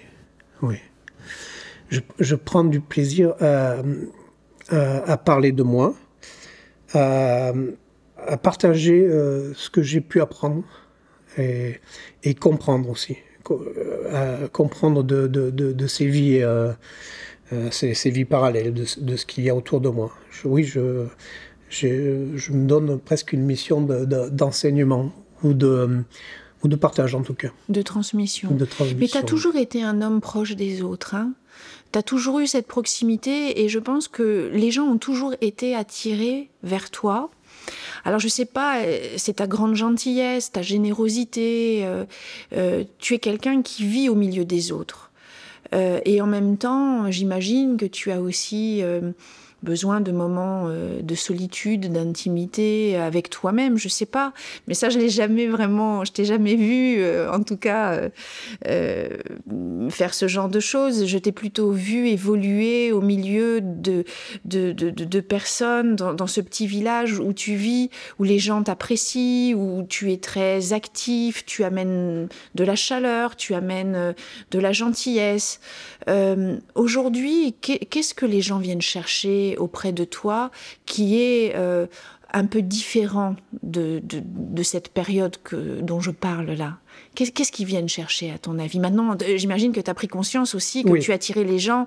oui. 0.63 0.77
Je, 1.89 2.35
prends 2.35 2.65
du 2.65 2.81
plaisir 2.81 3.35
à, 3.41 3.77
à, 4.71 5.17
parler 5.17 5.53
de 5.53 5.63
moi, 5.63 5.95
à, 6.95 7.53
partager 8.43 9.07
euh, 9.07 9.55
ce 9.55 9.71
que 9.71 9.83
j'ai 9.83 10.01
pu 10.01 10.21
apprendre 10.21 10.65
et, 11.39 11.81
comprendre 12.41 12.91
aussi, 12.91 13.17
euh, 13.51 14.45
à 14.45 14.49
comprendre 14.49 15.03
de, 15.03 15.27
de, 15.27 15.87
ces 15.87 16.07
vies. 16.07 16.41
Euh, 16.43 16.73
ces, 17.71 18.11
vies 18.11 18.27
parallèles, 18.27 18.75
de, 18.75 18.85
ce 19.17 19.25
qu'il 19.25 19.45
y 19.45 19.49
a 19.49 19.55
autour 19.55 19.81
de 19.81 19.89
moi. 19.89 20.13
oui, 20.45 20.65
je, 20.65 21.07
je, 21.71 22.53
me 22.53 22.67
donne 22.67 22.99
presque 22.99 23.33
une 23.33 23.43
mission 23.43 23.81
d'enseignement 23.81 25.13
ou 25.43 25.55
de, 25.55 26.05
ou 26.63 26.69
de 26.69 26.77
partage 26.77 27.15
en 27.15 27.23
tout 27.23 27.35
cas. 27.35 27.49
De 27.69 27.83
transmission. 27.83 28.51
De 28.51 28.65
transmission. 28.65 28.99
Mais 29.01 29.09
tu 29.09 29.17
as 29.17 29.23
toujours 29.23 29.57
été 29.57 29.83
un 29.83 30.03
homme 30.03 30.21
proche 30.21 30.57
des 30.57 30.83
autres. 30.83 31.15
Hein? 31.15 31.33
Tu 31.93 31.99
as 31.99 32.03
toujours 32.03 32.41
eu 32.41 32.47
cette 32.47 32.67
proximité 32.67 33.63
et 33.63 33.69
je 33.69 33.79
pense 33.79 34.09
que 34.09 34.51
les 34.53 34.71
gens 34.71 34.85
ont 34.85 34.99
toujours 34.99 35.35
été 35.41 35.75
attirés 35.75 36.51
vers 36.63 36.91
toi. 36.91 37.31
Alors 38.05 38.19
je 38.19 38.29
sais 38.29 38.45
pas, 38.45 38.81
euh, 38.81 38.99
c'est 39.17 39.35
ta 39.35 39.47
grande 39.47 39.75
gentillesse, 39.75 40.53
ta 40.53 40.63
générosité, 40.63 41.85
euh, 41.85 42.05
euh, 42.55 42.85
tu 42.99 43.15
es 43.15 43.19
quelqu'un 43.19 43.63
qui 43.63 43.85
vit 43.85 44.09
au 44.09 44.15
milieu 44.15 44.45
des 44.45 44.73
autres. 44.73 45.11
et 45.73 46.23
en 46.23 46.27
même 46.27 46.57
temps, 46.57 47.11
j'imagine 47.11 47.77
que 47.77 47.85
tu 47.85 48.11
as 48.11 48.23
aussi 48.23 48.83
besoin 49.63 50.01
de 50.01 50.13
moments 50.13 50.67
euh, 50.67 51.01
de 51.03 51.15
solitude, 51.15 51.93
d'intimité 51.93 52.97
avec 52.97 53.29
toi-même, 53.31 53.77
je 53.77 53.89
sais 53.89 54.07
pas. 54.07 54.33
Mais 54.67 54.75
ça, 54.75 54.89
je 54.89 54.99
l'ai 54.99 55.09
jamais 55.09 55.47
vraiment, 55.47 56.05
je 56.05 56.13
t'ai 56.13 56.25
jamais 56.25 56.55
vu, 56.55 56.99
euh, 56.99 57.31
en 57.33 57.43
tout 57.43 57.57
cas, 57.57 58.09
euh, 58.67 59.09
faire 59.91 60.15
ce 60.15 60.29
genre 60.29 60.49
de 60.49 60.61
choses. 60.61 61.07
Je 61.07 61.19
t'ai 61.19 61.33
plutôt 61.33 61.73
vu 61.73 62.09
évoluer 62.09 62.93
au 62.93 63.01
milieu 63.01 63.61
de, 63.61 64.05
de 64.45 65.21
personnes 65.21 65.97
dans, 65.97 66.15
dans, 66.15 66.27
ce 66.27 66.41
petit 66.41 66.67
village 66.67 67.19
où 67.19 67.33
tu 67.33 67.55
vis, 67.55 67.91
où 68.19 68.25
les 68.25 68.39
gens 68.39 68.63
t'apprécient, 68.63 69.57
où 69.57 69.85
tu 69.89 70.13
es 70.13 70.19
très 70.19 70.73
actif, 70.73 71.45
tu 71.47 71.65
amènes 71.65 72.29
de 72.55 72.65
la 72.65 72.77
chaleur, 72.77 73.35
tu 73.35 73.55
amènes 73.55 74.15
de 74.51 74.59
la 74.59 74.73
gentillesse. 74.73 75.61
Aujourd'hui, 76.75 77.55
qu'est-ce 77.61 78.15
que 78.15 78.27
les 78.27 78.41
gens 78.41 78.59
viennent 78.59 78.83
chercher 78.83 79.48
auprès 79.57 79.93
de 79.93 80.05
toi 80.05 80.51
qui 80.87 81.21
est 81.21 81.55
euh, 81.57 81.87
un 82.33 82.45
peu 82.45 82.63
différent 82.63 83.37
de, 83.63 84.03
de, 84.05 84.63
cette 84.63 84.89
période 84.91 85.37
que, 85.43 85.81
dont 85.81 86.01
je 86.01 86.11
parle 86.11 86.51
là 86.51 86.79
Qu'est-ce 87.15 87.51
qu'ils 87.51 87.67
viennent 87.67 87.89
chercher, 87.89 88.31
à 88.31 88.39
ton 88.39 88.59
avis? 88.61 88.79
Maintenant, 88.79 89.17
j'imagine 89.37 89.73
que 89.73 89.81
tu 89.81 89.91
as 89.91 89.95
pris 89.95 90.07
conscience 90.09 90.55
aussi 90.55 90.85
que 90.85 90.99
tu 90.99 91.13
attirais 91.13 91.43
les 91.43 91.59
gens 91.59 91.87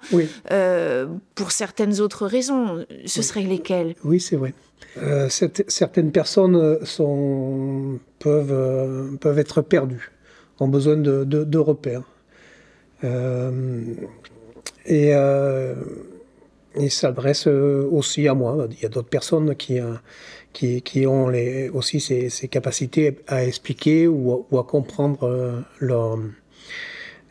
euh, 0.52 1.08
pour 1.36 1.52
certaines 1.52 2.02
autres 2.02 2.26
raisons. 2.26 2.86
Ce 3.06 3.22
seraient 3.22 3.44
lesquelles? 3.44 3.96
Oui, 4.04 4.20
c'est 4.20 4.36
vrai. 4.36 4.54
Euh, 4.98 5.30
certaines 5.30 6.12
personnes 6.12 6.86
sont, 6.86 8.00
peuvent, 8.20 9.18
peuvent 9.22 9.40
être 9.40 9.62
perdues, 9.62 10.12
ont 10.60 10.68
besoin 10.68 10.98
de, 10.98 11.24
de 11.24 11.58
repères. 11.58 12.04
et 14.86 15.14
il 16.76 16.92
s'adresse 16.92 17.48
euh, 17.48 17.88
aussi 17.92 18.28
à 18.28 18.34
moi. 18.34 18.68
Il 18.72 18.82
y 18.82 18.86
a 18.86 18.90
d'autres 18.90 19.10
personnes 19.10 19.56
qui, 19.56 19.80
euh, 19.80 19.94
qui, 20.54 20.82
qui, 20.82 21.06
ont 21.06 21.32
aussi 21.74 22.00
ces, 22.00 22.30
ces, 22.30 22.48
capacités 22.48 23.20
à 23.28 23.44
expliquer 23.46 24.08
ou, 24.08 24.46
à 24.58 24.64
comprendre 24.64 25.24
euh, 25.24 25.60
leur, 25.80 26.18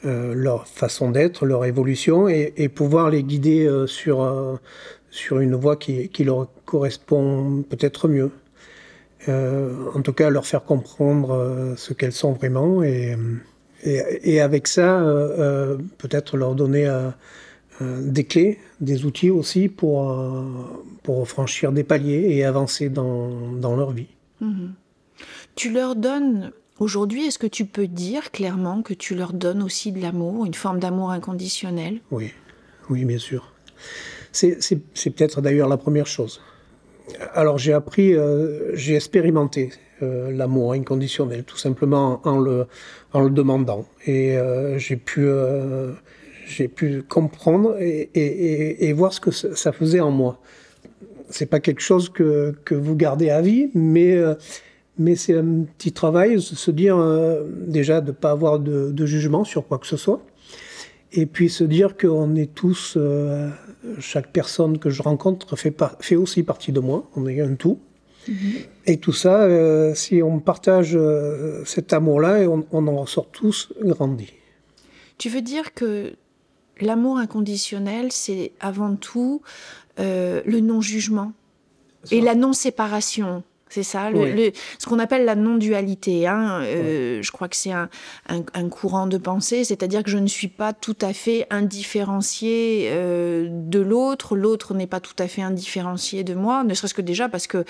leur 0.02 0.66
façon 0.66 1.10
d'être, 1.10 1.46
leur 1.46 1.64
évolution 1.64 2.28
et, 2.28 2.52
et, 2.56 2.68
pouvoir 2.68 3.10
les 3.10 3.22
guider 3.22 3.70
sur, 3.86 4.58
sur 5.10 5.40
une 5.40 5.54
voie 5.54 5.76
qui, 5.76 6.08
qui 6.08 6.24
leur 6.24 6.48
correspond 6.64 7.62
peut-être 7.68 8.08
mieux. 8.08 8.30
en 9.28 10.00
tout 10.02 10.14
cas, 10.14 10.30
leur 10.30 10.46
faire 10.46 10.64
comprendre 10.64 11.74
ce 11.76 11.92
qu'elles 11.92 12.12
sont 12.12 12.32
vraiment 12.32 12.82
et, 12.82 13.14
et, 13.84 14.00
et 14.22 14.40
avec 14.40 14.68
ça, 14.68 15.04
peut-être 15.98 16.38
leur 16.38 16.54
donner 16.54 16.86
euh, 16.86 17.10
des 17.80 18.24
clés, 18.24 18.58
des 18.80 19.04
outils 19.04 19.30
aussi 19.30 19.68
pour, 19.68 20.10
euh, 20.10 20.42
pour 21.02 21.28
franchir 21.28 21.72
des 21.72 21.84
paliers 21.84 22.36
et 22.36 22.44
avancer 22.44 22.88
dans, 22.88 23.52
dans 23.52 23.76
leur 23.76 23.92
vie. 23.92 24.08
Mhm. 24.40 24.74
Tu 25.54 25.70
leur 25.72 25.96
donnes 25.96 26.52
Aujourd'hui, 26.80 27.26
est-ce 27.26 27.38
que 27.38 27.46
tu 27.46 27.66
peux 27.66 27.86
dire 27.86 28.30
clairement 28.30 28.80
que 28.80 28.94
tu 28.94 29.14
leur 29.14 29.34
donnes 29.34 29.62
aussi 29.62 29.92
de 29.92 30.00
l'amour, 30.00 30.46
une 30.46 30.54
forme 30.54 30.80
d'amour 30.80 31.10
inconditionnel? 31.10 32.00
Oui, 32.10 32.32
oui, 32.88 33.04
bien 33.04 33.18
sûr. 33.18 33.52
C'est 34.32 34.56
peut-être 35.14 35.42
d'ailleurs 35.42 35.68
la 35.68 35.76
première 35.76 36.06
chose. 36.06 36.40
Alors 37.34 37.58
j'ai 37.58 37.74
appris, 37.74 38.14
euh, 38.14 38.74
j'ai 38.74 38.94
expérimenté 38.94 39.72
euh, 40.02 40.30
l'amour 40.30 40.72
inconditionnel, 40.72 41.44
tout 41.44 41.58
simplement 41.58 42.22
en 42.24 42.38
le, 42.38 42.66
en 43.12 43.20
le 43.20 43.30
demandant. 43.30 43.84
Et 44.06 44.38
euh, 44.38 44.78
j'ai 44.78 44.96
pu, 44.96 45.28
j'ai 46.50 46.68
pu 46.68 47.02
comprendre 47.02 47.80
et, 47.80 48.10
et, 48.14 48.88
et, 48.88 48.92
voir 48.92 49.12
ce 49.12 49.20
que 49.20 49.30
ça 49.30 49.72
faisait 49.72 50.00
en 50.00 50.10
moi. 50.10 50.40
C'est 51.28 51.46
pas 51.46 51.60
quelque 51.60 51.80
chose 51.80 52.08
que, 52.08 52.54
que 52.64 52.74
vous 52.74 52.96
gardez 52.96 53.30
à 53.30 53.40
vie, 53.40 53.70
mais 53.74 54.18
mais 54.98 55.16
c'est 55.16 55.34
un 55.34 55.62
petit 55.78 55.92
travail, 55.92 56.42
se 56.42 56.70
dire 56.70 56.98
déjà 57.66 58.00
de 58.00 58.08
ne 58.08 58.12
pas 58.12 58.32
avoir 58.32 58.58
de, 58.58 58.90
de, 58.90 59.06
jugement 59.06 59.44
sur 59.44 59.66
quoi 59.66 59.78
que 59.78 59.86
ce 59.86 59.96
soit, 59.96 60.20
et 61.12 61.26
puis 61.26 61.48
se 61.48 61.64
dire 61.64 61.96
qu'on 61.96 62.34
est 62.36 62.54
tous, 62.54 62.94
euh, 62.96 63.48
chaque 63.98 64.32
personne 64.32 64.78
que 64.78 64.90
je 64.90 65.02
rencontre 65.02 65.56
fait, 65.56 65.74
fait, 66.00 66.16
aussi 66.16 66.42
partie 66.42 66.72
de 66.72 66.80
moi, 66.80 67.08
on 67.16 67.26
est 67.26 67.40
un 67.40 67.54
tout. 67.54 67.80
Mhm. 68.28 68.34
Et 68.86 68.96
tout 68.98 69.12
ça, 69.12 69.42
euh, 69.42 69.94
si 69.94 70.22
on 70.22 70.38
partage 70.40 70.92
euh, 70.94 71.64
cet 71.64 71.92
amour-là, 71.92 72.48
on, 72.48 72.64
on, 72.70 72.86
en 72.86 72.96
ressort 72.96 73.28
tous 73.30 73.72
grandis. 73.80 74.32
Tu 75.18 75.28
veux 75.28 75.42
dire 75.42 75.74
que 75.74 76.12
l'amour 76.80 77.18
inconditionnel, 77.18 78.12
c'est 78.12 78.52
avant 78.60 78.96
tout 78.96 79.42
le 79.98 80.60
non-jugement 80.60 81.32
et 82.10 82.20
la 82.20 82.34
non-séparation. 82.34 83.42
C'est 83.70 83.84
ça, 83.84 84.10
le, 84.10 84.50
ce 84.80 84.86
qu'on 84.86 84.98
appelle 84.98 85.24
la 85.24 85.36
non-dualité. 85.36 86.26
Hein, 86.26 86.60
euh, 86.64 87.22
Je 87.22 87.30
crois 87.30 87.48
que 87.48 87.54
c'est 87.54 87.70
un, 87.70 87.88
un, 88.28 88.68
courant 88.68 89.06
de 89.06 89.16
pensée, 89.16 89.62
c'est-à-dire 89.62 90.02
que 90.02 90.10
je 90.10 90.18
ne 90.18 90.26
suis 90.26 90.48
pas 90.48 90.72
tout 90.72 90.96
à 91.00 91.12
fait 91.12 91.46
indifférencié 91.50 92.88
euh, 92.88 93.46
de 93.48 93.78
l'autre, 93.78 94.34
l'autre 94.34 94.74
n'est 94.74 94.88
pas 94.88 94.98
tout 94.98 95.14
à 95.20 95.28
fait 95.28 95.42
indifférencié 95.42 96.24
de 96.24 96.34
moi, 96.34 96.64
ne 96.64 96.74
serait-ce 96.74 96.94
que 96.94 97.02
déjà 97.02 97.28
parce 97.28 97.46
que 97.46 97.64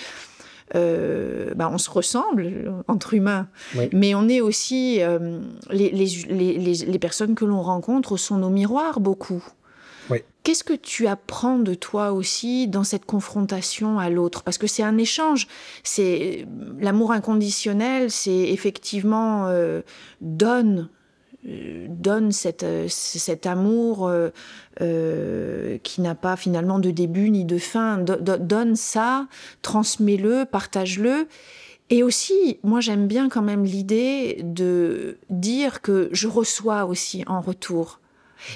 euh, 0.75 1.53
bah, 1.55 1.69
on 1.71 1.77
se 1.77 1.89
ressemble 1.89 2.73
entre 2.87 3.13
humains, 3.13 3.47
mais 3.93 4.15
on 4.15 4.27
est 4.29 4.41
aussi 4.41 4.99
les, 5.69 5.89
les, 5.89 6.05
les, 6.29 6.73
les, 6.73 6.99
personnes 6.99 7.35
que 7.35 7.45
l'on 7.45 7.61
rencontre 7.61 8.17
sont 8.17 8.37
nos 8.37 8.49
miroirs 8.49 8.99
beaucoup. 8.99 9.43
Qu'est-ce 10.43 10.63
que 10.63 10.73
tu 10.73 11.05
apprends 11.05 11.59
de 11.59 11.75
toi 11.75 12.13
aussi 12.13 12.67
dans 12.67 12.83
cette 12.83 13.05
confrontation 13.05 13.99
à 13.99 14.09
l'autre? 14.09 14.41
Parce 14.41 14.57
que 14.57 14.65
c'est 14.65 14.81
un 14.81 14.97
échange. 14.97 15.47
C'est 15.83 16.47
l'amour 16.79 17.11
inconditionnel, 17.11 18.09
c'est 18.09 18.49
effectivement 18.49 19.45
euh, 19.47 19.81
donne 20.19 20.79
euh, 20.79 21.00
donne 21.43 22.31
cette, 22.31 22.63
euh, 22.63 22.85
cet 22.87 23.45
amour 23.45 24.11
qui 24.77 26.01
n'a 26.01 26.15
pas 26.15 26.35
finalement 26.35 26.79
de 26.79 26.91
début 26.91 27.29
ni 27.29 27.45
de 27.45 27.57
fin. 27.57 27.97
donne 27.97 28.75
ça, 28.75 29.27
transmets-le, 29.61 30.45
partage-le. 30.45 31.27
Et 31.89 32.03
aussi, 32.03 32.59
moi 32.63 32.79
j'aime 32.79 33.07
bien 33.07 33.27
quand 33.29 33.41
même 33.41 33.65
l'idée 33.65 34.39
de 34.43 35.17
dire 35.29 35.81
que 35.81 36.09
je 36.11 36.27
reçois 36.27 36.85
aussi 36.85 37.23
en 37.27 37.41
retour. 37.41 37.99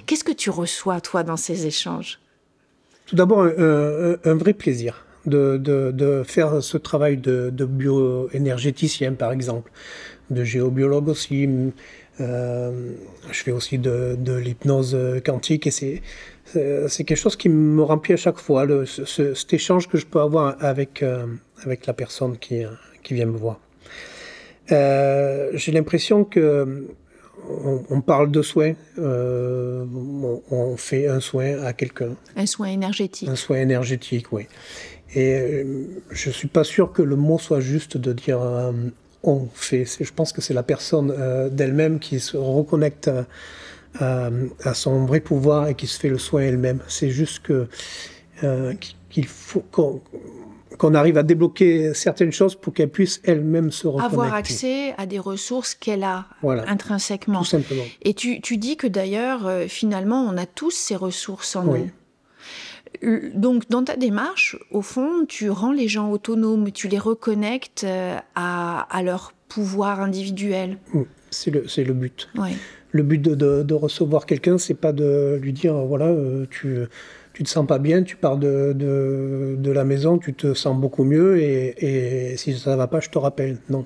Qu'est-ce 0.06 0.24
que 0.24 0.32
tu 0.32 0.50
reçois, 0.50 1.00
toi, 1.02 1.24
dans 1.24 1.38
ces 1.38 1.68
échanges? 1.68 2.20
Tout 3.06 3.16
d'abord, 3.16 3.42
un, 3.42 4.36
vrai 4.36 4.54
plaisir 4.54 5.06
de, 5.26 5.58
de, 5.58 6.24
faire 6.26 6.64
ce 6.64 6.78
travail 6.78 7.18
de, 7.18 7.52
de 7.52 7.66
bioénergéticien, 7.66 9.14
par 9.14 9.32
exemple, 9.32 9.72
de 10.30 10.44
géobiologue 10.44 11.10
aussi. 11.10 11.48
Euh, 12.22 12.94
je 13.32 13.44
fais 13.44 13.52
aussi 13.52 13.78
de, 13.78 14.18
l'hypnose 14.38 14.98
quantique 15.26 15.68
et 15.68 15.72
c'est 15.72 16.02
c'est 16.88 17.04
quelque 17.04 17.18
chose 17.18 17.36
qui 17.36 17.50
me 17.50 17.82
remplit 17.82 18.14
à 18.14 18.18
chaque 18.18 18.38
fois, 18.38 18.66
le, 18.66 18.86
cet 18.86 19.52
échange 19.52 19.90
que 19.90 19.98
je 19.98 20.06
peux 20.06 20.22
avoir 20.22 20.56
avec, 20.64 21.02
euh, 21.02 21.26
avec 21.64 21.86
la 21.88 21.94
personne 21.94 22.38
qui, 22.38 22.62
qui 23.04 23.14
vient 23.14 23.26
me 23.26 23.38
voir. 23.38 23.60
Euh, 24.72 25.52
j'ai 25.54 25.72
l'impression 25.72 26.24
que 26.24 26.88
on, 27.90 28.02
parle 28.02 28.32
de 28.32 28.42
soins, 28.42 28.74
euh, 28.98 29.86
on, 30.50 30.78
fait 30.78 31.08
un 31.08 31.20
soin 31.20 31.64
à 31.64 31.74
quelqu'un. 31.74 32.16
Un 32.36 32.46
soin 32.46 32.68
énergétique. 32.68 33.30
Un 33.30 33.36
soin 33.36 33.58
énergétique, 33.58 34.32
oui. 34.32 34.48
Et 35.14 35.34
euh, 35.34 35.64
je 36.12 36.30
ne 36.30 36.34
suis 36.34 36.48
pas 36.48 36.64
sûr 36.64 36.92
que 36.92 37.02
le 37.02 37.16
mot 37.16 37.38
soit 37.38 37.60
juste 37.60 37.98
de 37.98 38.14
dire 38.14 38.42
euh, 38.42 38.72
on 39.26 39.48
fait. 39.54 39.86
Je 39.86 40.12
pense 40.14 40.32
que 40.32 40.42
c'est 40.42 40.54
la 40.54 40.64
personne 40.64 41.14
d'elle-même 41.52 42.00
qui 42.00 42.20
se 42.20 42.38
reconnecte 42.38 43.10
à, 44.00 44.30
son 44.74 45.06
vrai 45.06 45.20
pouvoir 45.20 45.68
et 45.68 45.76
qui 45.76 45.88
se 45.88 46.00
fait 46.00 46.10
le 46.10 46.18
soin 46.18 46.42
elle-même. 46.42 46.80
C'est 46.88 47.10
juste 47.10 47.40
que 47.40 47.68
qu'il 49.10 49.28
faut 49.28 49.64
qu'on 50.78 50.94
arrive 50.94 51.18
à 51.18 51.24
débloquer 51.24 51.94
certaines 51.94 52.32
choses 52.32 52.56
pour 52.56 52.74
qu'elle 52.74 52.90
puisse 52.90 53.22
elle-même 53.24 53.72
se 53.72 53.88
reconnecter. 53.88 54.14
Avoir 54.14 54.34
accès 54.34 54.94
à 54.98 55.06
des 55.06 55.20
ressources 55.20 55.74
qu'elle 55.74 56.04
a 56.04 56.26
intrinsèquement. 56.44 57.40
Tout 57.40 57.46
simplement. 57.46 57.84
Et 58.02 58.14
tu, 58.14 58.42
tu 58.42 58.58
dis 58.58 58.76
que 58.76 58.88
d'ailleurs, 58.88 59.48
euh, 59.48 59.68
finalement, 59.68 60.22
on 60.22 60.38
a 60.38 60.46
tous 60.46 60.72
ces 60.72 60.96
ressources 60.96 61.56
en 61.56 61.64
nous. 61.64 61.90
Donc, 63.34 63.70
dans 63.70 63.84
ta 63.84 63.96
démarche, 63.96 64.58
au 64.72 64.82
fond, 64.82 65.26
tu 65.28 65.50
rends 65.50 65.72
les 65.72 65.88
gens 65.88 66.12
autonomes, 66.12 66.72
tu 66.72 66.88
les 66.88 67.00
reconnectes 67.00 67.84
euh, 67.84 68.18
à, 68.36 68.88
à 68.96 69.04
leur 69.04 69.34
pouvoir 69.50 70.02
individuel. 70.02 70.78
Mm, 70.94 71.02
c'est 71.30 71.52
le, 71.52 71.66
le, 71.78 71.94
but. 71.94 72.30
Le 72.92 73.04
but 73.04 73.22
de, 73.22 73.36
de, 73.36 73.64
de 73.64 73.74
recevoir 73.74 74.26
quelqu'un, 74.26 74.58
c'est 74.58 74.74
pas 74.74 74.94
de 74.94 75.40
lui 75.42 75.54
dire, 75.54 75.76
voilà, 75.76 76.08
euh, 76.08 76.46
tu 76.50 76.86
tu 77.36 77.44
te 77.44 77.50
sens 77.50 77.68
pas 77.68 77.80
bien, 77.80 78.02
tu 78.04 78.16
pars 78.16 78.38
de, 78.38 78.72
de, 78.74 79.72
la 79.72 79.84
maison, 79.84 80.18
tu 80.18 80.34
te 80.34 80.54
sens 80.54 80.80
beaucoup 80.80 81.04
mieux 81.04 81.38
et, 81.38 82.32
et 82.32 82.38
si 82.38 82.58
ça 82.58 82.72
ne 82.72 82.76
va 82.78 82.88
pas, 82.88 83.02
je 83.02 83.10
te 83.10 83.18
rappelle. 83.18 83.58
Non. 83.70 83.86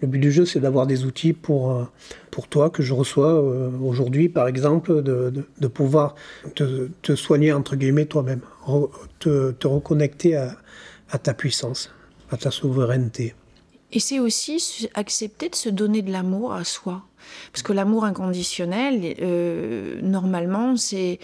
Le 0.00 0.08
but 0.08 0.18
du 0.18 0.30
jeu, 0.30 0.44
c'est 0.44 0.60
d'avoir 0.60 0.86
des 0.86 1.04
outils 1.04 1.32
pour, 1.32 1.72
euh, 1.72 1.84
pour 2.30 2.48
toi 2.48 2.70
que 2.70 2.82
je 2.82 2.92
reçois 2.94 3.32
euh, 3.32 3.70
aujourd'hui, 3.82 4.28
par 4.28 4.46
exemple, 4.46 5.02
de, 5.02 5.32
de, 5.58 5.66
pouvoir 5.66 6.14
te, 6.54 6.88
te, 7.02 7.16
soigner, 7.16 7.52
entre 7.52 7.74
guillemets, 7.76 8.06
toi-même, 8.06 8.40
te, 9.18 9.50
te, 9.52 9.66
reconnecter 9.66 10.36
à, 10.36 10.56
à 11.10 11.18
ta 11.18 11.34
puissance, 11.34 11.90
à 12.30 12.36
ta 12.36 12.50
souveraineté. 12.50 13.34
Et 13.90 14.00
c'est 14.00 14.18
aussi 14.18 14.88
accepter 14.94 15.48
de 15.48 15.54
se 15.54 15.68
donner 15.68 16.02
de 16.02 16.12
l'amour 16.12 16.52
à 16.52 16.64
soi. 16.64 17.04
Parce 17.52 17.62
que 17.62 17.72
l'amour 17.72 18.04
inconditionnel, 18.04 19.16
euh, 19.20 19.98
normalement, 20.02 20.76
c'est, 20.76 21.18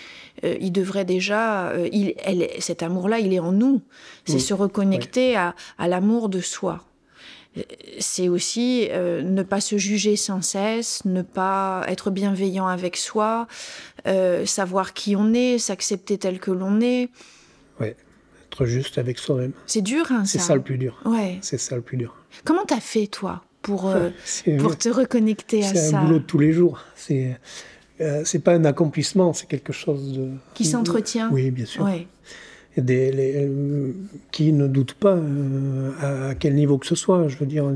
euh, 0.44 0.56
il 0.60 0.72
devrait 0.72 1.04
déjà, 1.04 1.68
euh, 1.68 1.88
il, 1.92 2.14
elle, 2.18 2.48
cet 2.58 2.82
amour-là, 2.82 3.20
il 3.20 3.32
est 3.32 3.38
en 3.38 3.52
nous. 3.52 3.82
C'est 4.24 4.38
se 4.38 4.54
reconnecter 4.54 5.36
à, 5.36 5.54
à 5.78 5.88
l'amour 5.88 6.28
de 6.28 6.40
soi. 6.40 6.84
C'est 8.00 8.28
aussi 8.28 8.88
ne 8.92 9.42
pas 9.42 9.60
se 9.60 9.78
juger 9.78 10.16
sans 10.16 10.42
cesse, 10.42 11.04
ne 11.04 11.22
pas 11.22 11.84
être 11.88 12.10
bienveillant 12.10 12.66
avec 12.66 12.96
soi, 12.96 13.46
savoir 14.44 14.92
qui 14.92 15.14
on 15.14 15.32
est, 15.34 15.58
s'accepter 15.58 16.18
tel 16.18 16.40
que 16.40 16.50
l'on 16.50 16.80
est. 16.80 17.10
Oui, 17.80 17.88
être 18.46 18.66
juste 18.66 18.98
avec 18.98 19.18
soi-même. 19.18 19.52
C'est 19.66 19.82
dur, 19.82 20.06
hein, 20.10 20.24
C'est 20.24 20.40
ça 20.40 20.54
le 20.56 20.62
plus 20.62 20.78
dur. 20.78 21.00
Ouais. 21.04 21.38
C'est 21.42 21.58
ça 21.58 21.76
le 21.76 21.82
plus 21.82 21.96
dur. 21.96 22.16
Comment 22.44 22.64
t'as 22.64 22.80
fait, 22.80 23.06
toi 23.06 23.42
pour, 23.64 23.88
euh, 23.88 24.10
pour 24.60 24.78
te 24.78 24.88
reconnecter 24.88 25.64
à 25.64 25.68
ça 25.68 25.74
C'est 25.74 25.94
un 25.94 26.04
boulot 26.04 26.18
de 26.20 26.24
tous 26.24 26.38
les 26.38 26.52
jours. 26.52 26.84
C'est 26.94 27.36
euh, 28.00 28.22
c'est 28.24 28.40
pas 28.40 28.52
un 28.52 28.64
accomplissement, 28.64 29.32
c'est 29.32 29.46
quelque 29.46 29.72
chose 29.72 30.12
de 30.12 30.30
qui 30.52 30.64
s'entretient. 30.64 31.30
Oui, 31.32 31.50
bien 31.50 31.64
sûr. 31.64 31.88
Des, 32.76 33.12
les, 33.12 33.48
qui 34.32 34.52
ne 34.52 34.66
doutent 34.66 34.94
pas 34.94 35.14
euh, 35.14 36.30
à 36.30 36.34
quel 36.34 36.54
niveau 36.54 36.78
que 36.78 36.86
ce 36.86 36.96
soit. 36.96 37.28
Je 37.28 37.36
veux 37.36 37.46
dire. 37.46 37.70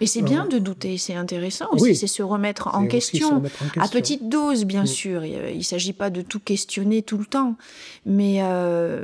et 0.00 0.06
c'est 0.06 0.22
bien 0.22 0.46
de 0.46 0.58
douter, 0.58 0.96
c'est 0.96 1.14
intéressant 1.14 1.66
aussi, 1.72 1.96
c'est 1.96 2.06
se, 2.06 2.22
remettre 2.22 2.68
en 2.74 2.86
question, 2.86 3.42
à 3.78 3.88
petite 3.88 4.28
dose, 4.28 4.64
bien 4.64 4.86
sûr. 4.86 5.24
Il 5.24 5.58
ne 5.58 5.62
s'agit 5.62 5.92
pas 5.92 6.10
de 6.10 6.22
tout 6.22 6.40
questionner 6.40 7.02
tout 7.02 7.18
le 7.18 7.24
temps, 7.24 7.56
mais, 8.06 8.40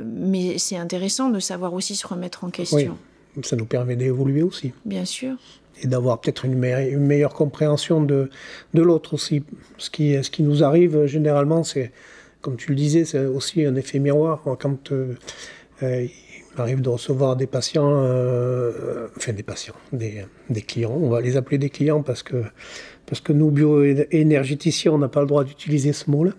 mais 0.05 0.57
c'est 0.57 0.77
intéressant 0.77 1.29
de 1.29 1.39
savoir 1.39 1.73
aussi 1.73 1.95
se 1.95 2.07
remettre 2.07 2.45
en 2.45 2.49
question. 2.49 2.97
Ça 3.43 3.55
nous 3.55 3.65
permet 3.65 3.95
d'évoluer 3.95 4.41
aussi. 4.41 4.73
Bien 4.85 5.05
sûr 5.05 5.35
et 5.81 5.87
d'avoir 5.87 6.19
peut-être 6.19 6.45
une, 6.45 6.61
une, 6.63 7.05
meilleure 7.05 7.33
compréhension 7.33 8.03
de, 8.03 8.29
de 8.73 8.81
l'autre 8.81 9.13
aussi. 9.13 9.43
Ce 9.77 9.89
qui, 9.89 10.21
ce 10.21 10.29
qui 10.29 10.43
nous 10.43 10.63
arrive 10.63 11.05
généralement, 11.05 11.63
c'est, 11.63 11.91
comme 12.41 12.55
tu 12.55 12.69
le 12.69 12.75
disais, 12.75 13.05
c'est 13.05 13.25
aussi 13.25 13.65
un 13.65 13.75
effet 13.75 13.99
miroir. 13.99 14.41
Quand 14.59 14.91
euh, 14.91 15.15
euh, 15.83 16.05
il 16.05 16.57
m'arrive 16.57 16.81
de 16.81 16.89
recevoir 16.89 17.35
des 17.35 17.47
patients, 17.47 17.91
euh, 18.03 19.07
enfin 19.17 19.33
des 19.33 19.43
patients, 19.43 19.75
des, 19.91 20.25
clients, 20.61 20.97
on 20.99 21.09
va 21.09 21.21
les 21.21 21.37
appeler 21.37 21.57
des 21.57 21.69
clients 21.69 22.01
parce 22.01 22.23
que, 22.23 22.43
parce 23.05 23.21
que 23.21 23.33
nous, 23.33 23.51
bioénergéticiens, 23.51 24.93
on 24.93 24.97
n'a 24.97 25.09
pas 25.09 25.21
le 25.21 25.27
droit 25.27 25.43
d'utiliser 25.43 25.93
ce 25.93 26.09
mot-là. 26.09 26.31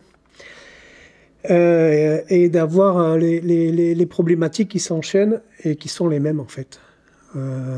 et 1.49 2.49
d'avoir 2.49 3.17
les, 3.17 4.07
problématiques 4.07 4.71
qui 4.71 4.81
s'enchaînent 4.81 5.41
et 5.65 5.77
qui 5.77 5.89
sont 5.89 6.09
les 6.09 6.21
mêmes 6.21 6.41
en 6.41 6.49
fait. 6.49 6.81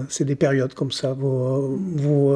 C'est 0.09 0.25
des 0.25 0.37
périodes 0.37 0.75
comme 0.75 0.93
ça. 0.93 1.13
Vous, 1.13 1.77
vous, 1.77 2.35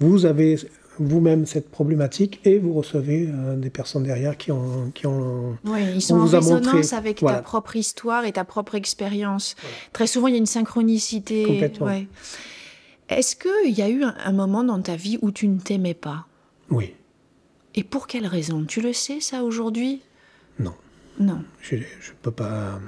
vous 0.00 0.26
avez 0.26 0.56
vous-même 0.98 1.46
cette 1.46 1.70
problématique 1.70 2.40
et 2.44 2.58
vous 2.58 2.72
recevez 2.72 3.28
euh, 3.28 3.56
des 3.56 3.70
personnes 3.70 4.02
derrière 4.02 4.36
qui 4.36 4.52
ont, 4.52 4.90
qui 4.94 5.06
ont 5.06 5.56
oui, 5.64 5.80
ils 5.94 6.02
sont 6.02 6.16
en 6.16 6.26
résonance 6.26 6.92
avec 6.92 7.20
ta 7.20 7.42
propre 7.42 7.76
histoire 7.76 8.24
et 8.24 8.32
ta 8.32 8.44
propre 8.44 8.74
expérience. 8.74 9.56
Très 9.92 10.06
souvent, 10.06 10.28
il 10.28 10.32
y 10.32 10.36
a 10.36 10.38
une 10.38 10.46
synchronicité. 10.46 11.44
Complètement. 11.44 11.90
Est-ce 13.08 13.36
qu'il 13.36 13.74
y 13.76 13.82
a 13.82 13.88
eu 13.88 14.02
un, 14.02 14.32
moment 14.32 14.64
dans 14.64 14.80
ta 14.80 14.96
vie 14.96 15.18
où 15.20 15.30
tu 15.30 15.46
ne 15.48 15.58
t'aimais 15.58 15.94
pas? 15.94 16.26
Oui. 16.70 16.94
Et 17.74 17.84
pour 17.84 18.06
quelle 18.06 18.26
raison? 18.26 18.64
Tu 18.64 18.80
le 18.80 18.92
sais, 18.92 19.20
ça, 19.20 19.42
aujourd'hui? 19.44 20.00
Non. 20.58 20.74
Non. 21.18 21.42
Je 21.60 21.76
ne 21.76 21.82
peux 22.22 22.30
pas... 22.30 22.80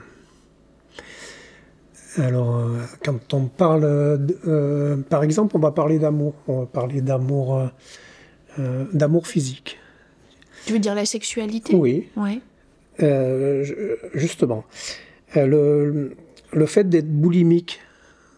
Alors, 2.19 2.57
euh, 2.57 2.79
quand 3.05 3.35
on 3.35 3.47
parle, 3.47 3.85
euh, 3.85 4.97
par 5.09 5.23
exemple, 5.23 5.57
on 5.57 5.61
va 5.61 5.71
parler 5.71 5.99
d'amour. 5.99 6.35
On 6.49 6.61
va 6.61 6.67
parler 6.67 7.01
d'amour, 7.01 7.69
euh, 8.59 8.85
d'amour 8.93 9.27
physique. 9.27 9.79
Tu 10.65 10.73
veux 10.73 10.79
dire 10.79 10.95
la 10.95 11.05
sexualité? 11.05 11.75
Oui. 11.75 12.09
Ouais. 12.17 12.41
justement, 14.15 14.65
le, 15.35 16.17
le 16.53 16.67
fait 16.67 16.89
d'être 16.89 17.09
boulimique 17.09 17.81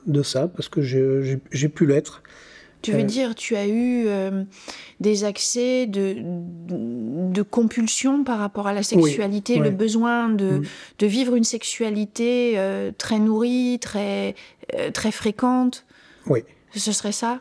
de 0.06 0.22
ça, 0.22 0.48
parce 0.48 0.68
que 0.68 0.82
j'ai 0.82 1.68
pu 1.68 1.86
l'être. 1.86 2.22
Tu 2.82 2.92
veux 2.92 3.02
dire, 3.02 3.34
tu 3.34 3.56
as 3.56 3.66
eu 3.66 4.04
euh, 4.06 4.44
des 5.00 5.24
accès 5.24 5.86
de, 5.86 6.16
de, 6.20 7.42
compulsion 7.42 8.22
par 8.24 8.38
rapport 8.38 8.66
à 8.66 8.72
la 8.72 8.82
sexualité, 8.82 9.58
le 9.58 9.70
besoin 9.70 10.28
de, 10.28 10.58
mm. 10.58 10.64
de, 11.00 11.06
vivre 11.06 11.34
une 11.34 11.44
sexualité 11.44 12.54
euh, 12.56 12.92
très 12.96 13.18
nourrie, 13.18 13.78
très, 13.80 14.36
euh, 14.74 14.90
très 14.90 15.10
fréquente? 15.10 15.86
Oui. 16.26 16.44
Ce 16.74 16.92
serait 16.92 17.12
ça? 17.12 17.40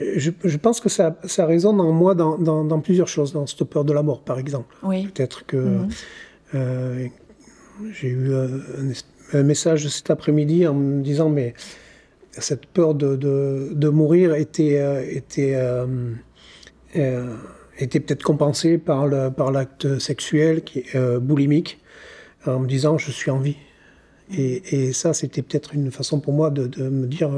Je, 0.00 0.30
je, 0.44 0.56
pense 0.56 0.80
que 0.80 0.88
ça, 0.88 1.16
ça 1.24 1.46
résonne 1.46 1.80
en 1.80 1.92
moi 1.92 2.14
dans, 2.14 2.36
dans, 2.36 2.80
plusieurs 2.80 3.08
choses, 3.08 3.32
dans 3.32 3.46
cette 3.46 3.64
peur 3.64 3.84
de 3.84 3.92
la 3.92 4.02
mort, 4.02 4.22
par 4.22 4.38
exemple. 4.38 4.76
Oui. 4.82 5.06
Peut-être 5.06 5.46
que 5.46 5.86
mm. 6.52 7.10
j'ai 7.92 8.08
eu 8.08 8.34
un, 8.34 8.48
un 9.32 9.42
message 9.42 9.88
cet 9.88 10.10
après-midi 10.10 10.66
en 10.66 10.74
me 10.74 11.02
disant 11.02 11.28
mais 11.28 11.54
cette 12.40 12.66
peur 12.66 12.94
de, 12.94 13.88
mourir 13.88 14.34
était, 14.34 14.78
euh, 14.78 15.02
euh, 15.38 15.86
euh, 16.96 17.36
était 17.78 18.00
peut-être 18.00 18.22
compensée 18.22 18.78
par, 18.78 19.06
l'acte 19.06 19.98
sexuel 19.98 20.62
qui 20.62 20.80
est 20.80 21.18
boulimique 21.18 21.78
en 22.46 22.60
me 22.60 22.66
disant 22.66 22.98
je 22.98 23.10
suis 23.10 23.30
en 23.30 23.38
vie. 23.38 23.56
Et, 24.36 24.92
ça, 24.92 25.14
c'était 25.14 25.42
peut-être 25.42 25.74
une 25.74 25.90
façon 25.90 26.20
pour 26.20 26.32
moi 26.32 26.50
de, 26.50 26.88
me 26.88 27.06
dire 27.06 27.30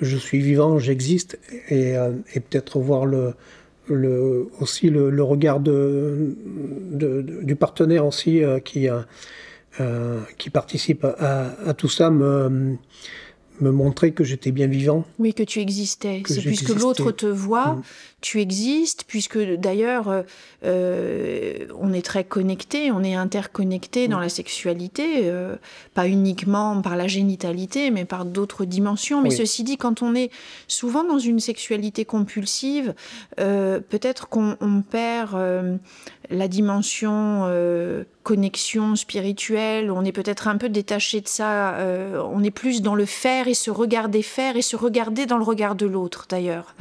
je 0.00 0.16
suis 0.16 0.40
vivant, 0.40 0.78
j'existe, 0.78 1.38
et, 1.68 1.94
peut-être 2.34 2.78
voir 2.78 3.06
aussi 4.60 4.90
le, 4.90 5.22
regard 5.22 5.60
du 5.60 7.56
partenaire 7.56 8.06
aussi 8.06 8.42
qui, 8.64 8.88
qui 10.38 10.50
participe 10.50 11.04
à, 11.04 11.56
à, 11.66 11.74
tout 11.74 11.88
ça 11.88 12.10
me 12.10 12.76
me 13.60 13.70
montrer 13.70 14.12
que 14.12 14.24
j'étais 14.24 14.50
bien 14.50 14.66
vivant. 14.66 15.04
Oui, 15.18 15.32
que 15.34 15.42
tu 15.42 15.60
existais. 15.60 16.22
C'est 16.26 16.40
puisque 16.40 16.70
l'autre 16.70 17.12
te 17.12 17.26
voit, 17.26 17.74
mm. 17.74 17.82
tu 18.20 18.40
existes, 18.40 19.04
puisque 19.06 19.38
d'ailleurs, 19.38 20.08
euh, 20.08 20.22
euh, 20.64 21.66
on 21.78 21.92
est 21.92 22.04
très 22.04 22.24
connecté, 22.24 22.90
on 22.90 23.04
est 23.04 23.14
interconnecté 23.14 24.08
dans 24.08 24.18
la 24.18 24.28
sexualité, 24.28 25.22
euh, 25.24 25.54
pas 25.94 26.08
uniquement 26.08 26.80
par 26.82 26.96
la 26.96 27.06
génitalité, 27.06 27.90
mais 27.90 28.04
par 28.04 28.24
d'autres 28.24 28.64
dimensions. 28.64 29.22
Mais 29.22 29.30
ceci 29.30 29.62
dit, 29.62 29.76
quand 29.76 30.02
on 30.02 30.14
est 30.14 30.30
souvent 30.66 31.04
dans 31.04 31.18
une 31.18 31.40
sexualité 31.40 32.04
compulsive, 32.04 32.94
peut-être 33.36 34.28
qu'on 34.28 34.82
perd 34.90 35.78
la 36.30 36.48
dimension 36.48 37.42
connexion 38.22 38.96
spirituelle, 38.96 39.90
on 39.90 40.04
est 40.04 40.12
peut-être 40.12 40.48
un 40.48 40.56
peu 40.56 40.68
détaché 40.68 41.20
de 41.20 41.28
ça, 41.28 41.76
on 42.32 42.42
est 42.42 42.50
plus 42.50 42.82
dans 42.82 42.94
le 42.94 43.04
faire 43.04 43.48
et 43.48 43.54
se 43.54 43.70
regarder 43.70 44.22
faire 44.22 44.56
et 44.56 44.62
se 44.62 44.76
regarder 44.76 45.26
dans 45.26 45.38
le 45.38 45.44
regard 45.44 45.74
de 45.74 45.86
l'autre 45.86 46.26
d'ailleurs, 46.28 46.74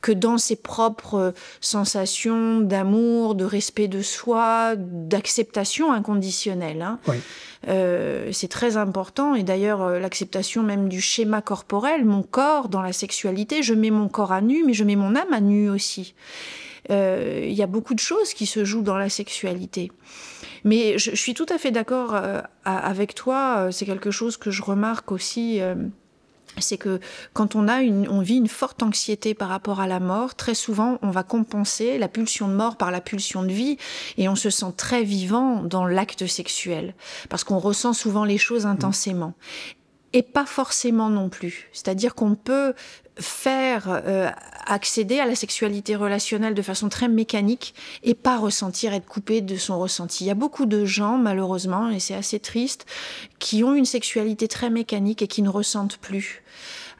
que 0.00 0.12
dans 0.12 0.38
ses 0.38 0.56
propres 0.56 1.34
sensations 1.60 2.60
d'amour, 2.60 3.34
de 3.34 3.44
respect 3.44 3.88
de 3.88 4.02
soi, 4.02 4.74
d'acceptation 4.76 5.92
inconditionnelle. 5.92 6.82
Hein. 6.82 6.98
Euh, 7.68 8.28
c'est 8.32 8.48
très 8.48 8.76
important 8.76 9.34
et 9.34 9.42
d'ailleurs 9.42 9.82
euh, 9.82 9.98
l'acceptation 9.98 10.62
même 10.62 10.88
du 10.88 11.00
schéma 11.00 11.40
corporel, 11.40 12.04
mon 12.04 12.22
corps 12.22 12.68
dans 12.68 12.82
la 12.82 12.92
sexualité, 12.92 13.62
je 13.62 13.72
mets 13.72 13.90
mon 13.90 14.08
corps 14.08 14.32
à 14.32 14.42
nu 14.42 14.64
mais 14.66 14.74
je 14.74 14.84
mets 14.84 14.96
mon 14.96 15.16
âme 15.16 15.32
à 15.32 15.40
nu 15.40 15.70
aussi. 15.70 16.14
Euh, 16.90 17.44
il 17.44 17.54
y 17.54 17.62
a 17.62 17.66
beaucoup 17.66 17.94
de 17.94 18.00
choses 18.00 18.34
qui 18.34 18.46
se 18.46 18.64
jouent 18.64 18.82
dans 18.82 18.98
la 18.98 19.08
sexualité. 19.08 19.90
Mais 20.64 20.98
je, 20.98 21.14
suis 21.14 21.34
tout 21.34 21.46
à 21.50 21.58
fait 21.58 21.70
d'accord 21.70 22.18
avec 22.64 23.14
toi, 23.14 23.68
c'est 23.70 23.84
quelque 23.84 24.10
chose 24.10 24.38
que 24.38 24.50
je 24.50 24.62
remarque 24.62 25.12
aussi 25.12 25.60
c'est 26.58 26.78
que 26.78 27.00
quand 27.32 27.56
on 27.56 27.68
a 27.68 27.82
une, 27.82 28.08
on 28.08 28.20
vit 28.20 28.36
une 28.36 28.48
forte 28.48 28.82
anxiété 28.82 29.34
par 29.34 29.48
rapport 29.48 29.80
à 29.80 29.86
la 29.86 30.00
mort, 30.00 30.34
très 30.34 30.54
souvent 30.54 30.98
on 31.02 31.10
va 31.10 31.22
compenser 31.22 31.98
la 31.98 32.08
pulsion 32.08 32.48
de 32.48 32.54
mort 32.54 32.76
par 32.76 32.90
la 32.90 33.00
pulsion 33.00 33.42
de 33.42 33.52
vie 33.52 33.76
et 34.16 34.28
on 34.28 34.36
se 34.36 34.50
sent 34.50 34.72
très 34.76 35.02
vivant 35.02 35.62
dans 35.62 35.86
l'acte 35.86 36.26
sexuel 36.26 36.94
parce 37.28 37.44
qu'on 37.44 37.58
ressent 37.58 37.92
souvent 37.92 38.24
les 38.24 38.38
choses 38.38 38.66
intensément 38.66 39.34
et 40.12 40.22
pas 40.22 40.46
forcément 40.46 41.10
non 41.10 41.28
plus. 41.28 41.68
C'est-à-dire 41.72 42.14
qu'on 42.14 42.36
peut 42.36 42.74
faire 43.18 43.84
euh, 43.88 44.30
accéder 44.66 45.20
à 45.20 45.26
la 45.26 45.34
sexualité 45.34 45.94
relationnelle 45.94 46.54
de 46.54 46.62
façon 46.62 46.88
très 46.88 47.08
mécanique 47.08 47.74
et 48.02 48.14
pas 48.14 48.38
ressentir 48.38 48.92
être 48.92 49.06
coupé 49.06 49.40
de 49.40 49.56
son 49.56 49.78
ressenti. 49.78 50.24
Il 50.24 50.26
y 50.26 50.30
a 50.30 50.34
beaucoup 50.34 50.66
de 50.66 50.84
gens, 50.84 51.16
malheureusement, 51.16 51.90
et 51.90 52.00
c'est 52.00 52.14
assez 52.14 52.40
triste, 52.40 52.86
qui 53.38 53.62
ont 53.62 53.74
une 53.74 53.84
sexualité 53.84 54.48
très 54.48 54.70
mécanique 54.70 55.22
et 55.22 55.28
qui 55.28 55.42
ne 55.42 55.48
ressentent 55.48 55.98
plus. 55.98 56.42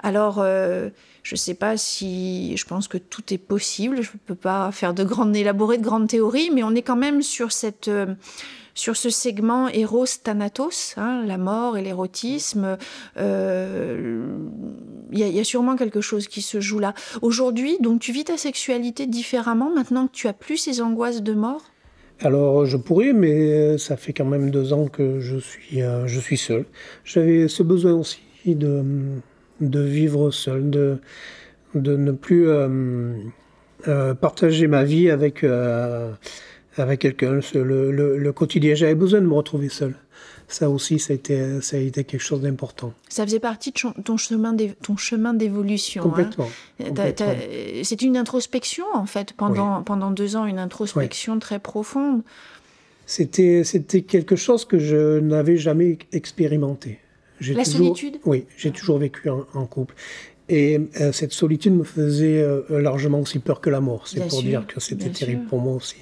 Alors, 0.02 0.38
euh, 0.38 0.90
je 1.22 1.34
ne 1.34 1.38
sais 1.38 1.54
pas 1.54 1.76
si 1.76 2.56
je 2.56 2.64
pense 2.66 2.86
que 2.86 2.98
tout 2.98 3.32
est 3.32 3.38
possible. 3.38 4.02
Je 4.02 4.10
ne 4.12 4.18
peux 4.26 4.34
pas 4.34 4.70
faire 4.72 4.94
de 4.94 5.02
grandes 5.04 5.34
élaborer 5.34 5.78
de 5.78 5.82
grandes 5.82 6.08
théories, 6.08 6.50
mais 6.50 6.62
on 6.62 6.74
est 6.74 6.82
quand 6.82 6.96
même 6.96 7.22
sur 7.22 7.50
cette 7.50 7.88
euh, 7.88 8.14
sur 8.74 8.96
ce 8.96 9.08
segment 9.08 9.68
Eros-Thanatos, 9.68 10.94
hein, 10.96 11.24
la 11.26 11.38
mort 11.38 11.78
et 11.78 11.82
l'érotisme, 11.82 12.76
euh, 13.16 14.26
il 15.12 15.18
y, 15.18 15.40
a 15.40 15.44
sûrement 15.44 15.76
quelque 15.76 16.00
chose 16.00 16.26
qui 16.26 16.42
se 16.42 16.60
joue 16.60 16.80
là. 16.80 16.92
Aujourd'hui, 17.22 17.78
donc 17.80 18.00
tu 18.00 18.12
vis 18.12 18.24
ta 18.24 18.36
sexualité 18.36 19.06
différemment 19.06 19.70
maintenant 19.72 20.08
que 20.08 20.12
tu 20.12 20.26
as 20.26 20.32
plus 20.32 20.56
ces 20.56 20.80
angoisses 20.80 21.22
de 21.22 21.34
mort? 21.34 21.62
Alors 22.20 22.66
je 22.66 22.76
pourrais, 22.76 23.12
mais 23.12 23.78
ça 23.78 23.96
fait 23.96 24.12
quand 24.12 24.24
même 24.24 24.50
deux 24.50 24.72
ans 24.72 24.88
que 24.88 25.20
je 25.20 25.36
suis, 25.38 25.82
euh, 25.82 26.06
je 26.06 26.18
suis 26.18 26.38
seul. 26.38 26.64
J'avais 27.04 27.46
ce 27.48 27.62
besoin 27.62 27.94
aussi 27.94 28.20
de, 28.44 28.82
vivre 29.60 30.32
seul, 30.32 30.68
de, 30.68 30.98
de 31.76 31.96
ne 31.96 32.10
plus 32.10 32.48
euh, 32.48 33.14
partager 34.14 34.66
ma 34.66 34.82
vie 34.82 35.10
avec 35.10 35.44
avec 36.76 37.00
quelqu'un, 37.00 37.40
le, 37.54 37.90
le, 38.16 38.32
quotidien. 38.32 38.74
J'avais 38.74 38.94
besoin 38.94 39.20
de 39.20 39.26
me 39.26 39.34
retrouver 39.34 39.68
seul. 39.68 39.94
Ça 40.46 40.68
aussi, 40.68 40.98
ça 40.98 41.12
a 41.12 41.16
été, 41.16 41.60
ça 41.62 41.76
a 41.76 41.80
été 41.80 42.04
quelque 42.04 42.20
chose 42.20 42.42
d'important. 42.42 42.92
Ça 43.08 43.24
faisait 43.24 43.40
partie 43.40 43.72
de 43.72 44.02
ton 44.02 44.16
chemin, 44.16 44.54
ton 44.82 44.96
chemin 44.96 45.32
d'évolution. 45.32 46.02
Hein. 46.02 46.08
Complètement. 46.08 46.48
C'est 47.82 48.02
une 48.02 48.16
introspection, 48.16 48.84
en 48.92 49.06
fait, 49.06 49.32
pendant, 49.32 49.82
pendant 49.82 50.10
deux 50.10 50.36
ans, 50.36 50.46
une 50.46 50.58
introspection 50.58 51.38
très 51.38 51.58
profonde. 51.58 52.22
C'était 53.06 53.62
quelque 54.06 54.36
chose 54.36 54.64
que 54.64 54.78
je 54.78 55.18
n'avais 55.18 55.56
jamais 55.56 55.98
expérimenté. 56.12 56.98
La 57.40 57.64
solitude? 57.64 58.18
Oui, 58.24 58.46
j'ai 58.56 58.70
toujours 58.70 58.98
vécu 58.98 59.28
en, 59.28 59.66
couple. 59.66 59.94
Et 60.48 60.78
euh, 61.00 61.12
cette 61.12 61.32
solitude 61.32 61.74
me 61.74 61.84
faisait 61.84 62.40
euh, 62.40 62.62
largement 62.68 63.20
aussi 63.20 63.38
peur 63.38 63.60
que 63.60 63.70
la 63.70 63.80
mort. 63.80 64.06
C'est 64.06 64.28
pour 64.28 64.42
dire 64.42 64.66
que 64.66 64.78
c'était 64.78 65.10
terrible 65.10 65.46
pour 65.46 65.60
moi 65.60 65.74
aussi. 65.74 65.96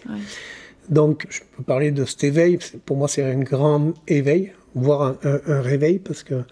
Donc, 0.88 1.26
je 1.30 1.40
peux 1.56 1.62
parler 1.62 1.90
de 1.90 2.04
cet 2.04 2.24
éveil. 2.24 2.58
Pour 2.84 2.96
moi, 2.96 3.08
c'est 3.08 3.22
un 3.22 3.38
grand 3.38 3.94
éveil, 4.08 4.52
voire 4.74 5.16
un, 5.22 5.60
réveil, 5.60 5.98
parce 5.98 6.22
que 6.22 6.42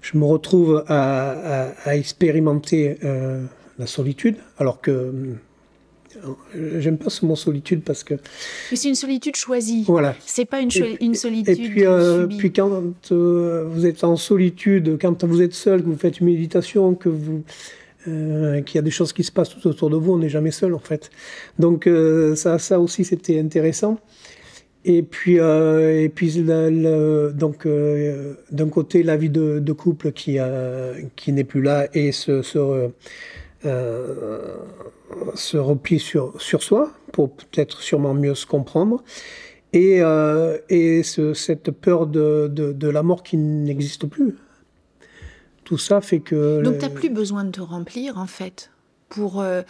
je 0.00 0.16
me 0.16 0.24
retrouve 0.24 0.84
à, 0.88 1.72
expérimenter 1.86 2.98
euh, 3.04 3.44
la 3.78 3.86
solitude, 3.86 4.36
alors 4.58 4.80
que 4.80 4.90
euh, 4.90 6.80
J'aime 6.80 6.98
pas 6.98 7.08
ce 7.08 7.24
mot 7.24 7.36
solitude 7.36 7.82
parce 7.82 8.02
que. 8.02 8.14
Mais 8.70 8.76
c'est 8.76 8.88
une 8.88 8.96
solitude 8.96 9.36
choisie. 9.36 9.84
Voilà. 9.86 10.16
C'est 10.26 10.44
pas 10.44 10.60
une, 10.60 10.70
une, 11.00 11.14
solitude. 11.14 11.56
Et 11.56 11.68
puis, 11.68 11.86
euh, 11.86 12.26
puis 12.26 12.52
quand 12.52 12.82
vous 13.00 13.86
êtes 13.86 14.02
en 14.02 14.16
solitude, 14.16 14.98
quand 15.00 15.22
vous 15.22 15.40
êtes 15.40 15.54
seul, 15.54 15.82
que 15.82 15.86
vous 15.86 15.96
faites 15.96 16.18
une 16.18 16.26
méditation, 16.26 16.94
que 16.94 17.08
vous 17.08 17.44
euh, 18.08 18.62
qu'il 18.62 18.76
y 18.76 18.78
a 18.78 18.82
des 18.82 18.90
choses 18.90 19.12
qui 19.12 19.24
se 19.24 19.30
passent 19.30 19.50
tout 19.50 19.66
autour 19.68 19.90
de 19.90 19.96
vous, 19.96 20.14
on 20.14 20.18
n'est 20.18 20.30
jamais 20.30 20.50
seul 20.50 20.74
en 20.74 20.78
fait. 20.78 21.10
Donc 21.58 21.86
euh, 21.86 22.34
ça, 22.34 22.80
aussi 22.80 23.04
c'était 23.04 23.38
intéressant. 23.38 23.98
Et 24.86 25.02
puis, 25.02 25.38
euh, 25.38 26.02
et 26.02 26.08
puis 26.08 26.42
donc 26.42 27.68
d'un 28.50 28.68
côté 28.70 29.02
la 29.02 29.18
vie 29.18 29.28
de, 29.28 29.72
couple 29.72 30.12
qui, 30.12 30.38
qui 31.16 31.32
n'est 31.32 31.44
plus 31.44 31.60
là 31.60 31.88
et 31.92 32.12
ce 32.12 32.40
se 35.34 35.56
replie 35.58 35.98
sur, 35.98 36.40
sur 36.40 36.62
soi 36.62 36.92
pour 37.12 37.30
peut-être 37.30 37.82
sûrement 37.82 38.14
mieux 38.14 38.34
se 38.34 38.46
comprendre. 38.46 39.04
Et, 39.74 40.00
et 40.70 41.02
cette 41.02 41.70
peur 41.72 42.06
de, 42.06 42.48
de 42.48 42.88
la 42.88 43.02
mort 43.02 43.22
qui 43.22 43.36
n'existe 43.36 44.06
plus. 44.06 44.36
Tout 45.70 45.78
ça 45.78 46.00
fait 46.00 46.18
que... 46.18 46.62
Donc 46.62 46.78
tu 46.78 46.84
n'as 46.84 46.90
plus 46.90 47.10
besoin 47.10 47.44
de 47.44 47.52
te 47.52 47.60
remplir 47.60 48.18
en 48.18 48.26
fait 48.26 48.72
pour, 49.08 49.40
euh, 49.40 49.62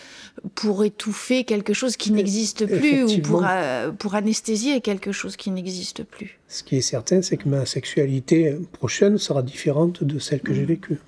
pour 0.55 0.83
étouffer 0.83 1.45
quelque 1.45 1.75
chose 1.75 1.99
qui 1.99 2.11
n'existe 2.11 2.65
plus 2.65 3.03
ou 3.03 3.21
pour, 3.21 3.45
euh, 3.47 3.93
pour 3.93 4.15
anesthésier 4.15 4.81
quelque 4.81 5.13
chose 5.13 5.37
qui 5.37 5.51
n'existe 5.51 6.05
plus. 6.05 6.39
Ce 6.49 6.63
qui 6.63 6.77
est 6.79 6.81
certain, 6.81 7.21
c'est 7.21 7.37
que 7.37 7.51
ma 7.51 7.67
sexualité 7.67 8.57
prochaine 8.73 9.19
sera 9.19 9.43
différente 9.43 10.03
de 10.03 10.19
celle 10.19 10.41
que 10.41 10.55
j'ai 10.55 10.63
mm. 10.63 10.69
vécue. 10.69 10.99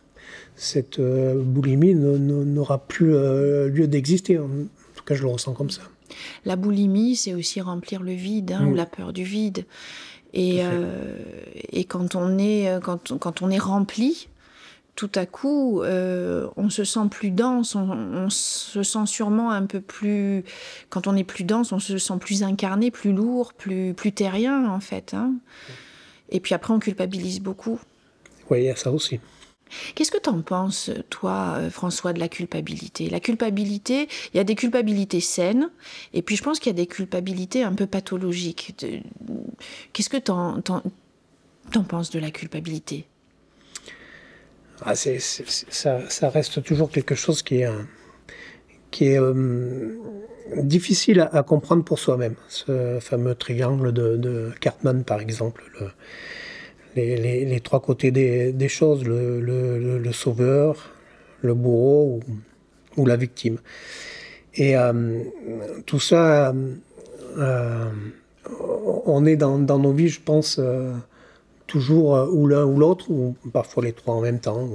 Cette 0.57 0.99
euh, 0.99 1.43
boulimie 1.43 1.95
n'aura 1.95 2.77
plus 2.77 3.13
lieu 3.13 3.87
d'exister. 3.87 4.39
En 4.39 4.47
tout 4.95 5.05
cas, 5.07 5.15
je 5.15 5.23
le 5.23 5.29
ressens 5.29 5.55
comme 5.55 5.71
ça. 5.71 5.81
La 6.45 6.57
boulimie, 6.57 7.17
c'est 7.17 7.33
aussi 7.33 7.63
remplir 7.63 8.03
le 8.03 8.13
vide 8.13 8.53
hein, 8.53 8.67
ou 8.67 8.73
mm. 8.73 8.77
la 8.77 8.85
peur 8.85 9.15
du 9.15 9.25
vide. 9.25 9.65
Et, 10.35 10.61
et 11.73 11.85
quand, 11.85 12.15
on 12.15 12.37
est, 12.37 12.79
quand, 12.83 13.19
quand 13.19 13.41
on 13.41 13.51
est 13.51 13.59
rempli, 13.59 14.29
tout 14.95 15.11
à 15.15 15.27
coup, 15.27 15.83
euh, 15.83 16.49
on 16.57 16.69
se 16.69 16.85
sent 16.85 17.09
plus 17.11 17.31
dense, 17.31 17.75
on, 17.75 18.29
se 18.29 18.83
sent 18.83 19.07
sûrement 19.07 19.51
un 19.51 19.67
peu 19.67 19.81
plus... 19.81 20.45
Quand 20.91 21.07
on 21.07 21.17
est 21.17 21.25
plus 21.25 21.45
dense, 21.45 21.73
on 21.73 21.79
se 21.79 21.99
sent 21.99 22.19
plus 22.21 22.43
incarné, 22.43 22.91
plus 22.91 23.13
lourd, 23.13 23.55
plus, 23.55 23.95
plus 23.95 24.13
terrien, 24.13 24.69
en 24.69 24.81
fait. 24.81 25.15
Hein. 25.15 25.35
Et 26.29 26.41
puis 26.41 26.55
après, 26.55 26.73
on 26.75 26.79
culpabilise 26.79 27.41
beaucoup. 27.41 27.81
Oui, 28.51 28.61
il 28.61 28.65
y 28.65 28.71
a 28.71 28.77
ça 28.77 28.91
aussi. 28.91 29.19
Qu'est-ce 29.95 30.11
que 30.11 30.19
tu 30.19 30.29
en 30.29 30.43
penses, 30.43 30.91
toi, 31.09 31.55
euh, 31.57 31.71
François, 31.71 32.13
de 32.13 32.21
la 32.21 32.29
culpabilité? 32.29 33.09
La 33.09 33.21
culpabilité, 33.21 34.09
il 34.33 34.37
y 34.37 34.41
a 34.41 34.45
des 34.45 34.55
culpabilités 34.55 35.21
saines, 35.21 35.71
et 36.13 36.23
puis 36.23 36.37
je 36.37 36.43
pense 36.43 36.59
qu'il 36.59 36.71
y 36.71 36.75
a 36.75 36.77
des 36.77 36.87
culpabilités 36.87 37.63
un 37.63 37.73
peu 37.73 37.87
pathologiques. 37.87 38.75
Qu'est-ce 39.93 40.11
que 40.11 40.19
tu 40.19 40.31
en, 40.31 40.61
penses 41.85 42.11
de 42.11 42.19
la 42.19 42.31
culpabilité? 42.31 43.07
Ah, 44.85 44.95
ça, 44.95 46.29
reste 46.29 46.63
toujours 46.63 46.91
quelque 46.91 47.15
chose 47.15 47.43
qui 47.43 47.63
est, 47.63 47.69
euh, 49.01 49.95
difficile 50.57 51.29
à, 51.33 51.43
comprendre 51.43 51.85
pour 51.85 51.99
soi-même. 51.99 52.35
Ce 52.49 52.99
fameux 53.01 53.35
triangle 53.35 53.93
de, 53.93 54.51
Cartman, 54.61 55.05
par 55.05 55.21
exemple, 55.21 55.65
les, 56.97 57.61
trois 57.61 57.81
côtés 57.81 58.11
des, 58.11 58.69
choses, 58.69 59.05
le, 59.05 60.13
sauveur, 60.13 60.91
le 61.43 61.55
bourreau 61.55 62.21
ou, 62.97 63.07
la 63.07 63.17
victime. 63.17 63.59
Et 64.55 64.77
euh, 64.77 65.23
tout 65.87 66.01
ça, 66.01 66.55
euh, 67.39 67.91
on 69.07 69.25
est 69.25 69.37
dans, 69.37 69.59
nos 69.59 69.93
vies, 69.93 70.09
je 70.09 70.21
pense 70.21 70.61
toujours 71.73 72.15
euh, 72.15 72.27
ou 72.27 72.47
l'un 72.47 72.65
ou 72.67 72.79
l'autre, 72.79 73.11
ou 73.11 73.35
parfois 73.51 73.83
les 73.83 73.93
trois 73.93 74.15
en 74.15 74.21
même 74.21 74.41
temps. 74.41 74.69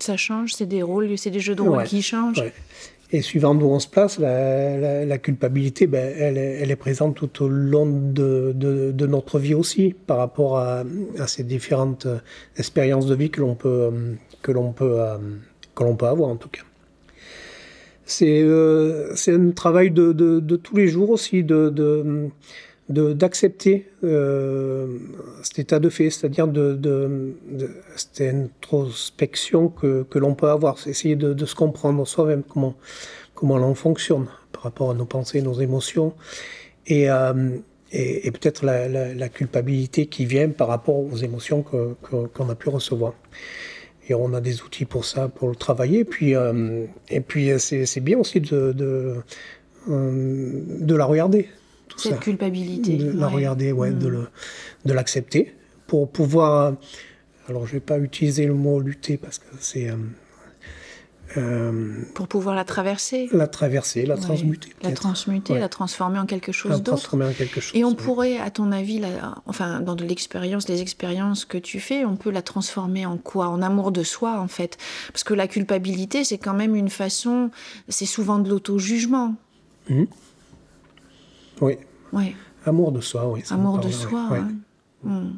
Ça 0.00 0.18
change, 0.18 0.52
c'est 0.52 0.66
des 0.66 0.82
rôles, 0.82 1.16
c'est 1.16 1.30
des 1.30 1.40
jeux 1.40 1.54
de 1.54 1.62
rôle 1.62 1.84
qui 1.84 2.02
changent. 2.02 2.44
Et 3.14 3.20
suivant 3.20 3.54
d'où 3.54 3.66
on 3.66 3.78
se 3.78 3.88
place, 3.88 4.18
la, 4.18 5.18
culpabilité, 5.18 5.86
ben, 5.86 6.14
elle, 6.18 6.38
elle, 6.38 6.70
est 6.70 6.76
présente 6.76 7.14
tout 7.14 7.44
au 7.44 7.48
long 7.48 7.86
de, 7.86 8.52
de, 8.54 9.06
notre 9.06 9.38
vie 9.38 9.54
aussi, 9.54 9.94
par 10.06 10.18
rapport 10.18 10.58
à, 10.58 10.84
à, 11.18 11.26
ces 11.26 11.42
différentes 11.42 12.06
euh, 12.06 12.18
expériences 12.56 13.06
de 13.06 13.14
vie 13.14 13.30
que 13.30 13.40
l'on 13.40 13.54
peut, 13.54 13.68
euh, 13.68 14.14
que 14.42 14.52
l'on 14.52 14.72
peut, 14.72 14.98
que 15.74 15.84
l'on 15.84 15.96
peut 15.96 16.06
avoir 16.06 16.28
en 16.30 16.36
tout 16.36 16.48
cas. 16.48 16.62
C'est 18.04 18.44
c'est 19.14 19.34
un 19.34 19.50
travail 19.52 19.90
de, 19.90 20.12
de, 20.12 20.56
tous 20.56 20.76
les 20.76 20.88
jours 20.88 21.10
aussi, 21.10 21.44
de, 21.44 22.30
d'accepter 22.88 23.88
euh, 24.04 24.98
cet 25.42 25.58
état 25.58 25.78
de 25.78 25.88
fait, 25.88 26.10
c'est-à-dire 26.10 26.48
de, 26.48 26.74
de, 26.74 27.34
cette 27.96 28.20
introspection 28.20 29.68
que, 29.68 30.02
que 30.02 30.18
l'on 30.18 30.34
peut 30.34 30.48
avoir, 30.48 30.78
c'est 30.78 30.90
essayer 30.90 31.16
de, 31.16 31.46
se 31.46 31.54
comprendre 31.54 32.06
soi-même, 32.06 32.42
comment, 32.42 32.74
comment 33.34 33.56
l'on 33.56 33.74
fonctionne 33.74 34.26
par 34.52 34.62
rapport 34.62 34.90
à 34.90 34.94
nos 34.94 35.06
pensées, 35.06 35.42
nos 35.42 35.54
émotions, 35.54 36.14
et, 36.86 37.08
euh, 37.08 37.56
et, 37.92 38.30
peut-être 38.30 38.64
la, 38.64 39.28
culpabilité 39.28 40.06
qui 40.06 40.26
vient 40.26 40.48
par 40.48 40.68
rapport 40.68 40.96
aux 40.96 41.16
émotions 41.16 41.62
qu'on 41.62 41.94
que, 42.26 42.42
a 42.50 42.54
pu 42.54 42.68
recevoir. 42.68 43.14
Et 44.08 44.14
on 44.14 44.34
a 44.34 44.40
des 44.40 44.62
outils 44.62 44.84
pour 44.84 45.04
ça, 45.04 45.28
pour 45.28 45.48
le 45.48 45.54
travailler. 45.54 46.04
Puis, 46.04 46.34
euh, 46.34 46.86
et 47.08 47.20
puis 47.20 47.50
c'est 47.58 48.00
bien 48.00 48.18
aussi 48.18 48.40
de, 48.40 48.72
de, 48.72 49.16
de 49.86 50.94
la 50.96 51.04
regarder 51.04 51.48
cette 51.96 52.20
culpabilité. 52.20 52.96
De 52.96 53.18
la 53.18 53.28
regarder, 53.28 53.72
ouais, 53.72 53.90
mm. 53.90 54.26
de 54.84 54.92
l'accepter 54.92 55.54
pour 55.86 56.08
pouvoir. 56.10 56.74
Alors, 57.48 57.66
je 57.66 57.72
vais 57.72 57.80
pas 57.80 57.98
utiliser 57.98 58.46
le 58.46 58.54
mot 58.54 58.80
lutter 58.80 59.16
parce 59.16 59.38
que 59.38 59.44
c'est. 59.60 59.90
Euh, 59.90 59.96
euh, 61.36 62.02
pour 62.14 62.28
pouvoir 62.28 62.54
la 62.54 62.64
traverser. 62.64 63.28
La 63.32 63.46
traverser, 63.46 64.06
la 64.06 64.16
transmuter. 64.16 64.70
La 64.82 64.92
transmuter, 64.92 65.58
la 65.58 65.68
transformer 65.68 66.18
en 66.18 66.26
quelque 66.26 66.52
chose 66.52 66.82
d'autre. 66.82 67.16
Et 67.74 67.84
on 67.84 67.94
pourrait, 67.94 68.38
à 68.38 68.50
ton 68.50 68.72
avis, 68.72 69.02
enfin, 69.46 69.80
dans 69.80 69.94
de 69.94 70.04
l'expérience, 70.04 70.68
les 70.68 70.80
expériences 70.82 71.44
que 71.44 71.58
tu 71.58 71.80
fais, 71.80 72.04
on 72.04 72.16
peut 72.16 72.30
la 72.30 72.42
transformer 72.42 73.06
en 73.06 73.16
quoi? 73.16 73.48
En 73.48 73.62
amour 73.62 73.92
de 73.92 74.02
soi, 74.02 74.40
en 74.40 74.48
fait. 74.48 74.78
Parce 75.12 75.24
que 75.24 75.34
la 75.34 75.48
culpabilité, 75.48 76.24
c'est 76.24 76.38
quand 76.38 76.54
même 76.54 76.74
une 76.74 76.90
façon, 76.90 77.50
c'est 77.88 78.06
souvent 78.06 78.38
de 78.38 78.48
l'auto-jugement. 78.48 79.34
Mmh. 79.88 80.04
Oui. 81.62 81.78
Amour 82.66 82.92
de 82.92 83.00
soi, 83.00 83.28
oui. 83.28 83.42
Amour 83.50 83.78
de 83.78 83.90
soi. 83.90 84.28
Hein. 84.32 84.48
Hmm. 85.02 85.30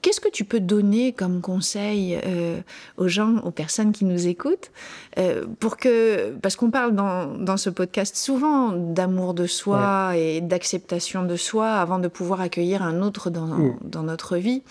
Qu'est-ce 0.00 0.20
que 0.20 0.28
tu 0.28 0.44
peux 0.44 0.58
donner 0.58 1.12
comme 1.12 1.40
conseil 1.40 2.18
euh, 2.26 2.60
aux 2.96 3.06
gens, 3.06 3.36
aux 3.44 3.52
personnes 3.52 3.92
qui 3.92 4.04
nous 4.04 4.26
écoutent, 4.26 4.72
euh, 5.16 5.46
pour 5.60 5.76
que, 5.76 6.32
parce 6.42 6.56
qu'on 6.56 6.72
parle 6.72 6.96
dans, 6.96 7.26
dans, 7.26 7.56
ce 7.56 7.70
podcast 7.70 8.16
souvent 8.16 8.72
d'amour 8.72 9.32
de 9.32 9.46
soi 9.46 10.16
et 10.16 10.40
d'acceptation 10.40 11.24
de 11.24 11.36
soi 11.36 11.74
avant 11.74 12.00
de 12.00 12.08
pouvoir 12.08 12.40
accueillir 12.40 12.82
un 12.82 13.00
autre 13.00 13.30
dans, 13.30 13.46
hmm. 13.46 13.78
dans 13.82 14.02
notre 14.02 14.38
vie. 14.38 14.64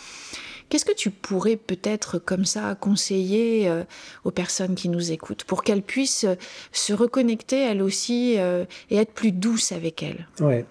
Qu'est-ce 0.71 0.85
que 0.85 0.95
tu 0.95 1.09
pourrais 1.11 1.57
peut-être 1.57 2.17
comme 2.17 2.45
ça 2.45 2.73
conseiller 2.79 3.67
euh, 3.67 3.83
aux 4.23 4.31
personnes 4.31 4.73
qui 4.73 4.87
nous 4.87 5.11
écoutent 5.11 5.43
pour 5.43 5.65
qu'elles 5.65 5.81
puissent 5.81 6.23
euh, 6.23 6.35
se 6.71 6.93
reconnecter 6.93 7.61
elles 7.61 7.81
aussi 7.81 8.35
euh, 8.37 8.63
et 8.89 8.95
être 8.95 9.11
plus 9.11 9.33
douces 9.33 9.73
avec 9.73 10.01
elles? 10.01 10.29
Ouais. 10.39 10.63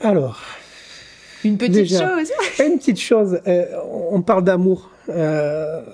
Alors. 0.00 0.40
Une 1.44 1.56
petite 1.56 1.88
chose. 1.88 2.32
une 2.66 2.78
petite 2.78 2.98
chose. 2.98 3.40
on 3.88 4.22
parle 4.22 4.42
d'amour. 4.42 4.90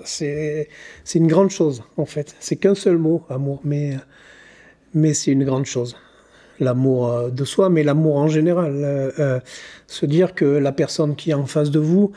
c'est 0.03 0.67
une 1.13 1.27
grande 1.27 1.51
chose 1.51 1.83
en 1.97 2.07
fait. 2.07 2.35
C'est 2.39 2.55
qu'un 2.55 2.73
seul 2.73 2.97
mot, 2.97 3.21
amour, 3.29 3.61
mais 3.63 3.97
mais 4.95 5.13
c'est 5.13 5.31
une 5.31 5.43
grande 5.43 5.65
chose 5.65 5.97
l'amour 6.59 7.31
de 7.31 7.43
soi, 7.43 7.69
mais 7.69 7.81
l'amour 7.81 8.17
en 8.17 8.27
général. 8.27 9.41
se 9.87 10.05
dire 10.05 10.35
que 10.35 10.45
la 10.45 10.71
personne 10.71 11.15
qui 11.15 11.31
est 11.31 11.35
en 11.35 11.47
face 11.47 11.71
de 11.71 11.79
vous, 11.79 12.11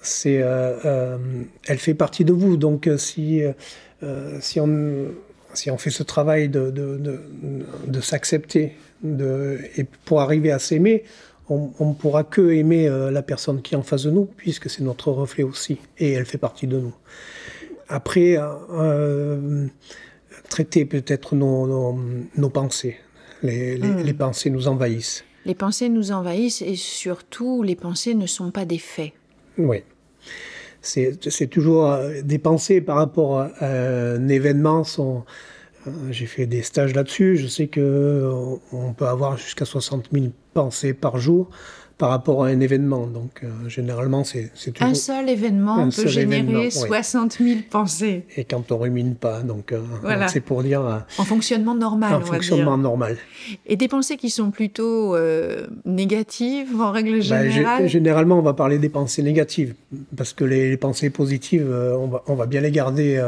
c'est, 0.00 0.42
euh, 0.42 0.76
euh, 0.84 1.18
elle 1.66 1.78
fait 1.78 1.94
partie 1.94 2.24
de 2.24 2.32
vous. 2.32 2.56
Donc 2.56 2.86
euh, 2.86 2.98
si, 2.98 3.42
si, 4.40 4.60
on, 4.60 5.06
si 5.54 5.70
on 5.70 5.78
fait 5.78 5.90
ce 5.90 6.02
travail 6.02 6.48
de, 6.48 6.70
de, 6.70 7.20
de, 7.86 8.00
s'accepter 8.00 8.76
et 9.04 9.84
pour 10.04 10.20
arriver 10.20 10.52
à 10.52 10.58
s'aimer, 10.58 11.04
on 11.48 11.72
ne 11.80 11.94
pourra 11.94 12.24
que 12.24 12.50
aimer 12.52 12.88
la 13.10 13.22
personne 13.22 13.62
qui 13.62 13.74
est 13.74 13.76
en 13.76 13.82
face 13.82 14.02
de 14.04 14.10
nous, 14.10 14.26
puisque 14.36 14.68
c'est 14.68 14.82
notre 14.82 15.10
reflet 15.10 15.44
aussi, 15.44 15.78
et 15.96 16.12
elle 16.12 16.26
fait 16.26 16.38
partie 16.38 16.66
de 16.66 16.78
nous. 16.78 16.94
Après, 17.88 18.36
traiter 20.50 20.84
peut-être 20.84 21.34
nos, 21.34 21.96
nos, 22.36 22.50
pensées. 22.50 22.98
Les, 23.42 23.78
les, 23.78 23.88
hmm. 23.88 24.02
les, 24.02 24.12
pensées 24.12 24.50
nous 24.50 24.68
envahissent. 24.68 25.24
Les 25.46 25.54
pensées 25.54 25.88
nous 25.88 26.12
envahissent 26.12 26.60
et 26.60 26.76
surtout, 26.76 27.62
les 27.62 27.76
pensées 27.76 28.14
ne 28.14 28.26
sont 28.26 28.50
pas 28.50 28.64
des 28.64 28.78
faits. 28.78 29.12
Oui. 29.58 29.82
C'est 30.80 31.48
toujours 31.50 31.90
euh, 31.90 32.22
des 32.22 32.38
pensées 32.38 32.80
par 32.80 32.96
rapport 32.96 33.40
à 33.40 33.50
un 33.60 34.28
événement. 34.28 34.84
Euh, 34.98 35.90
j'ai 36.10 36.26
fait 36.26 36.46
des 36.46 36.62
stages 36.62 36.94
là-dessus. 36.94 37.36
Je 37.36 37.46
sais 37.46 37.66
qu'on 37.66 38.60
on 38.72 38.92
peut 38.92 39.06
avoir 39.06 39.36
jusqu'à 39.36 39.64
60 39.64 40.08
000 40.12 40.26
pensées 40.54 40.94
par 40.94 41.18
jour 41.18 41.50
par 41.98 42.10
rapport 42.10 42.44
à 42.44 42.46
un 42.46 42.60
événement. 42.60 43.08
Donc, 43.08 43.40
euh, 43.42 43.68
généralement, 43.68 44.22
c'est 44.22 44.52
toujours... 44.54 44.88
Un 44.88 44.94
seul 44.94 45.28
événement 45.28 45.88
peut 45.90 46.06
générer 46.06 46.70
60 46.70 47.38
000 47.40 47.60
pensées. 47.68 48.24
Et 48.36 48.44
quand 48.44 48.70
on 48.70 48.78
rumine 48.78 49.16
pas, 49.16 49.42
donc 49.42 49.72
euh, 49.72 49.82
c'est 50.28 50.40
pour 50.40 50.62
dire... 50.62 50.86
Euh, 50.86 50.98
en 51.18 51.24
fonctionnement 51.24 51.74
normal, 51.74 52.14
En 52.14 52.20
fonctionnement 52.20 52.78
normal. 52.78 53.16
Et 53.66 53.74
des 53.74 53.88
pensées 53.88 54.16
qui 54.16 54.30
sont 54.30 54.52
plutôt 54.52 55.16
négatives, 55.84 56.80
en 56.80 56.92
règle 56.92 57.18
bah, 57.28 57.48
générale? 57.48 57.88
Généralement, 57.88 58.38
on 58.38 58.42
va 58.42 58.54
parler 58.54 58.78
des 58.78 58.88
pensées 58.88 59.24
négatives, 59.24 59.74
parce 60.16 60.32
que 60.32 60.44
les, 60.44 60.76
pensées 60.76 61.10
positives, 61.10 61.68
on 61.68 62.06
va, 62.06 62.22
on, 62.28 62.36
va, 62.36 62.46
bien 62.46 62.60
les 62.60 62.70
garder 62.70 63.20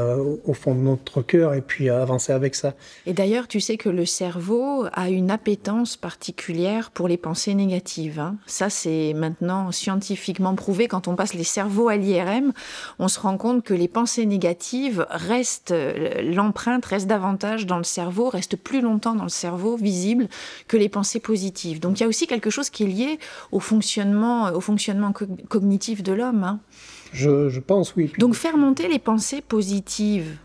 au 0.44 0.52
fond 0.52 0.76
de 0.76 0.80
notre 0.80 1.22
cœur 1.22 1.54
et 1.54 1.60
puis 1.60 1.90
avancer 1.90 2.32
avec 2.32 2.54
ça. 2.54 2.74
Et 3.06 3.14
d'ailleurs, 3.14 3.48
tu 3.48 3.58
sais 3.58 3.76
que 3.76 3.88
le 3.88 4.06
cerveau 4.06 4.84
a 4.92 5.10
une 5.10 5.32
appétence 5.32 5.96
particulière 5.96 6.92
pour 6.92 7.08
pensées 7.16 7.54
négatives. 7.54 8.20
Hein. 8.20 8.36
Ça, 8.46 8.70
c'est 8.70 9.12
maintenant 9.14 9.72
scientifiquement 9.72 10.54
prouvé. 10.54 10.88
Quand 10.88 11.08
on 11.08 11.16
passe 11.16 11.34
les 11.34 11.44
cerveaux 11.44 11.88
à 11.88 11.96
l'IRM, 11.96 12.52
on 12.98 13.08
se 13.08 13.20
rend 13.20 13.36
compte 13.36 13.64
que 13.64 13.74
les 13.74 13.88
pensées 13.88 14.26
négatives 14.26 15.06
restent, 15.10 15.74
l'empreinte 16.22 16.84
reste 16.84 17.06
davantage 17.06 17.66
dans 17.66 17.78
le 17.78 17.84
cerveau, 17.84 18.28
reste 18.28 18.56
plus 18.56 18.80
longtemps 18.80 19.14
dans 19.14 19.24
le 19.24 19.28
cerveau, 19.28 19.76
visible, 19.76 20.28
que 20.68 20.76
les 20.76 20.88
pensées 20.88 21.20
positives. 21.20 21.80
Donc 21.80 21.98
il 21.98 22.02
y 22.02 22.06
a 22.06 22.08
aussi 22.08 22.26
quelque 22.26 22.50
chose 22.50 22.70
qui 22.70 22.84
est 22.84 22.86
lié 22.86 23.18
au 23.52 23.60
fonctionnement, 23.60 24.52
au 24.52 24.60
fonctionnement 24.60 25.12
cognitif 25.48 26.02
de 26.02 26.12
l'homme. 26.12 26.44
Hein. 26.44 26.60
Je, 27.12 27.58
pense, 27.58 27.96
oui. 27.96 28.12
Donc 28.18 28.34
faire 28.34 28.56
monter 28.56 28.88
les 28.88 28.98
pensées 28.98 29.40
positives 29.40 30.36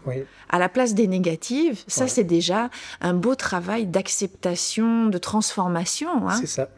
à 0.49 0.59
la 0.59 0.69
place 0.69 0.93
des 0.93 1.07
négatives, 1.07 1.83
ça 1.87 2.07
c'est 2.07 2.23
déjà 2.23 2.69
un 3.01 3.13
beau 3.13 3.35
travail 3.35 3.85
d'acceptation, 3.85 5.07
de 5.07 5.17
transformation. 5.17 6.27
Hein. 6.27 6.37
C'est 6.39 6.47
ça. 6.47 6.69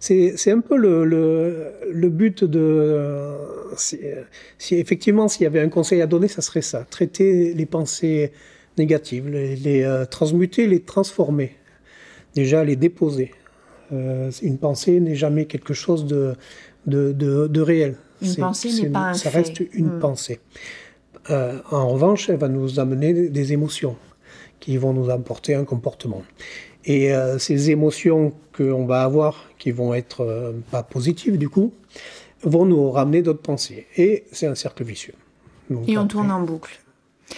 C'est 0.00 0.52
un 0.52 0.60
peu 0.60 0.76
le, 0.76 1.04
le, 1.04 2.08
but 2.08 2.44
de... 2.44 3.34
Si, 3.76 3.98
effectivement, 4.70 5.26
s'il 5.26 5.42
y 5.42 5.46
avait 5.46 5.60
un 5.60 5.68
conseil 5.68 6.00
à 6.02 6.06
donner, 6.06 6.28
ça 6.28 6.40
serait 6.40 6.62
ça. 6.62 6.84
Traiter 6.88 7.52
les 7.52 7.66
pensées 7.66 8.32
négatives, 8.78 9.28
les, 9.28 9.82
euh, 9.82 10.04
transmuter, 10.04 10.68
les 10.68 10.80
transformer. 10.80 11.56
Déjà, 12.34 12.62
les 12.62 12.76
déposer. 12.76 13.32
Euh, 13.92 14.30
une 14.42 14.58
pensée 14.58 15.00
n'est 15.00 15.16
jamais 15.16 15.46
quelque 15.46 15.74
chose 15.74 16.06
de, 16.06 16.36
de, 16.86 17.12
de, 17.12 17.60
réel. 17.60 17.96
Une 18.22 18.36
pensée 18.36 18.82
n'est 18.82 18.88
pas 18.88 19.10
un 19.10 19.14
Ça 19.14 19.30
reste 19.30 19.60
une 19.72 19.96
hmm. 19.96 20.00
pensée. 20.00 20.40
Euh, 21.30 21.58
en 21.70 21.88
revanche, 21.88 22.28
elle 22.30 22.38
va 22.38 22.48
nous 22.48 22.80
amener 22.80 23.28
des 23.28 23.52
émotions 23.52 23.96
qui 24.60 24.76
vont 24.76 24.92
nous 24.92 25.10
apporter 25.10 25.54
un 25.54 25.64
comportement. 25.64 26.22
Et 26.84 27.12
euh, 27.12 27.38
ces 27.38 27.70
émotions 27.70 28.32
qu'on 28.56 28.86
va 28.86 29.02
avoir, 29.02 29.50
qui 29.58 29.70
vont 29.70 29.94
être 29.94 30.22
euh, 30.22 30.52
pas 30.70 30.82
positives 30.82 31.36
du 31.36 31.48
coup, 31.48 31.72
vont 32.42 32.64
nous 32.64 32.90
ramener 32.90 33.22
d'autres 33.22 33.42
pensées. 33.42 33.86
Et 33.96 34.24
c'est 34.32 34.46
un 34.46 34.54
cercle 34.54 34.84
vicieux. 34.84 35.14
et 35.86 35.98
on 35.98 36.06
tourne 36.06 36.30
en 36.30 36.40
boucle. 36.40 36.80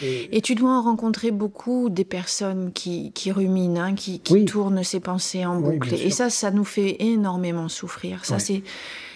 Et... 0.02 0.40
tu 0.40 0.54
dois 0.54 0.70
en 0.70 0.82
rencontrer 0.82 1.32
beaucoup 1.32 1.90
des 1.90 2.04
personnes 2.04 2.70
qui, 2.72 3.10
qui 3.10 3.32
ruminent, 3.32 3.80
hein, 3.80 3.94
qui, 3.94 4.20
qui 4.20 4.44
tournent 4.44 4.84
ces 4.84 5.00
pensées 5.00 5.44
en 5.44 5.58
boucle. 5.60 5.92
et 5.94 6.10
ça, 6.10 6.30
ça 6.30 6.52
nous 6.52 6.64
fait 6.64 6.96
énormément 7.00 7.68
souffrir. 7.68 8.24
Ça, 8.24 8.38
c'est, 8.38 8.62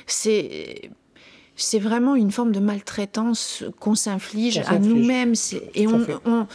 c'est, 0.06 0.90
c'est 1.56 1.78
vraiment 1.78 2.14
une 2.14 2.30
forme 2.30 2.52
de 2.52 2.60
maltraitance 2.60 3.64
qu'on 3.80 3.94
s'inflige 3.94 4.58
à 4.66 4.78
nous-mêmes. 4.78 5.34
Et 5.74 5.86
on, 5.86 6.06
on, 6.24 6.46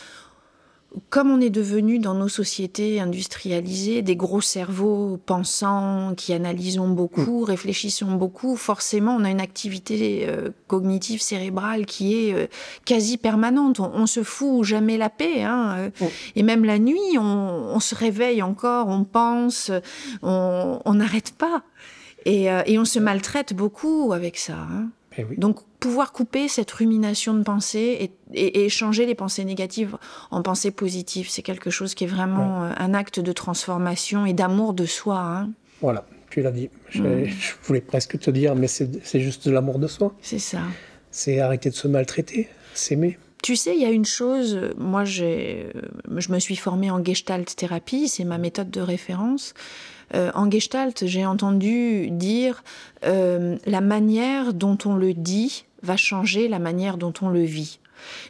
comme 1.09 1.29
on 1.29 1.39
est 1.39 1.49
devenu 1.49 1.99
dans 1.99 2.15
nos 2.15 2.27
sociétés 2.27 2.99
industrialisées 2.99 4.01
des 4.01 4.15
gros 4.15 4.41
cerveaux 4.41 5.19
pensants 5.25 6.13
qui 6.17 6.33
analysons 6.33 6.89
beaucoup, 6.89 7.41
mm. 7.41 7.43
réfléchissons 7.43 8.13
beaucoup, 8.13 8.55
forcément 8.55 9.15
on 9.15 9.23
a 9.23 9.29
une 9.29 9.41
activité 9.41 10.25
euh, 10.27 10.49
cognitive 10.67 11.21
cérébrale 11.21 11.85
qui 11.85 12.15
est 12.15 12.33
euh, 12.33 12.47
quasi 12.85 13.17
permanente. 13.17 13.79
On, 13.79 14.07
se 14.07 14.23
fout 14.23 14.63
jamais 14.63 14.97
la 14.97 15.09
paix. 15.09 15.43
Hein, 15.43 15.75
euh. 15.77 15.89
mm. 16.01 16.07
Et 16.37 16.43
même 16.43 16.65
la 16.65 16.79
nuit, 16.79 17.17
on, 17.17 17.79
se 17.79 17.95
réveille 17.95 18.41
encore, 18.41 18.87
on 18.89 19.03
pense, 19.05 19.71
on 20.21 20.93
n'arrête 20.93 21.31
pas. 21.31 21.63
Et, 22.25 22.77
on 22.77 22.85
se 22.85 22.99
maltraite 22.99 23.53
beaucoup 23.53 24.13
avec 24.13 24.37
ça. 24.37 24.57
Hein. 24.57 24.89
Eh 25.17 25.25
Donc 25.37 25.59
pouvoir 25.79 26.11
couper 26.11 26.47
cette 26.47 26.69
rumination 26.71 27.33
de 27.33 27.43
pensée 27.43 28.11
et, 28.33 28.63
et, 28.65 28.69
changer 28.69 29.05
les 29.05 29.15
pensées 29.15 29.43
négatives 29.43 29.97
en 30.29 30.41
pensées 30.41 30.71
positives, 30.71 31.29
c'est 31.29 31.41
quelque 31.41 31.69
chose 31.69 31.95
qui 31.95 32.03
est 32.03 32.07
vraiment 32.07 32.63
euh, 32.63 32.71
un 32.77 32.93
acte 32.93 33.19
de 33.19 33.31
transformation 33.31 34.25
et 34.25 34.33
d'amour 34.33 34.73
de 34.73 34.85
soi. 34.85 35.19
Hein. 35.19 35.49
Voilà, 35.81 36.05
tu 36.29 36.41
l'as 36.41 36.51
dit. 36.51 36.69
Mm. 36.93 37.25
Je, 37.25 37.53
voulais 37.63 37.81
presque 37.81 38.19
te 38.19 38.29
dire, 38.29 38.55
mais 38.55 38.67
c'est 38.67 39.19
juste 39.19 39.47
de 39.47 39.51
l'amour 39.51 39.79
de 39.79 39.87
soi. 39.87 40.13
C'est 40.21 40.39
ça. 40.39 40.61
C'est 41.11 41.39
arrêter 41.39 41.69
de 41.69 41.75
se 41.75 41.87
maltraiter, 41.87 42.49
s'aimer. 42.73 43.17
Tu 43.41 43.55
sais, 43.55 43.75
il 43.75 43.81
y 43.81 43.85
a 43.85 43.91
une 43.91 44.05
chose, 44.05 44.59
moi 44.77 45.05
je 45.05 45.71
me 46.07 46.39
suis 46.39 46.57
formée 46.57 46.91
en 46.91 47.03
gestalt 47.03 47.55
thérapie, 47.55 48.07
c'est 48.09 48.25
ma 48.25 48.37
méthode 48.37 48.69
de 48.69 48.81
référence. 48.81 49.53
Euh, 50.15 50.31
en 50.33 50.49
gestalt, 50.49 51.05
j'ai 51.05 51.25
entendu 51.25 52.09
dire 52.11 52.63
euh, 53.05 53.57
la 53.65 53.81
manière 53.81 54.53
dont 54.53 54.77
on 54.85 54.95
le 54.95 55.13
dit 55.13 55.65
va 55.83 55.97
changer 55.97 56.47
la 56.47 56.59
manière 56.59 56.97
dont 56.97 57.13
on 57.21 57.29
le 57.29 57.43
vit. 57.43 57.79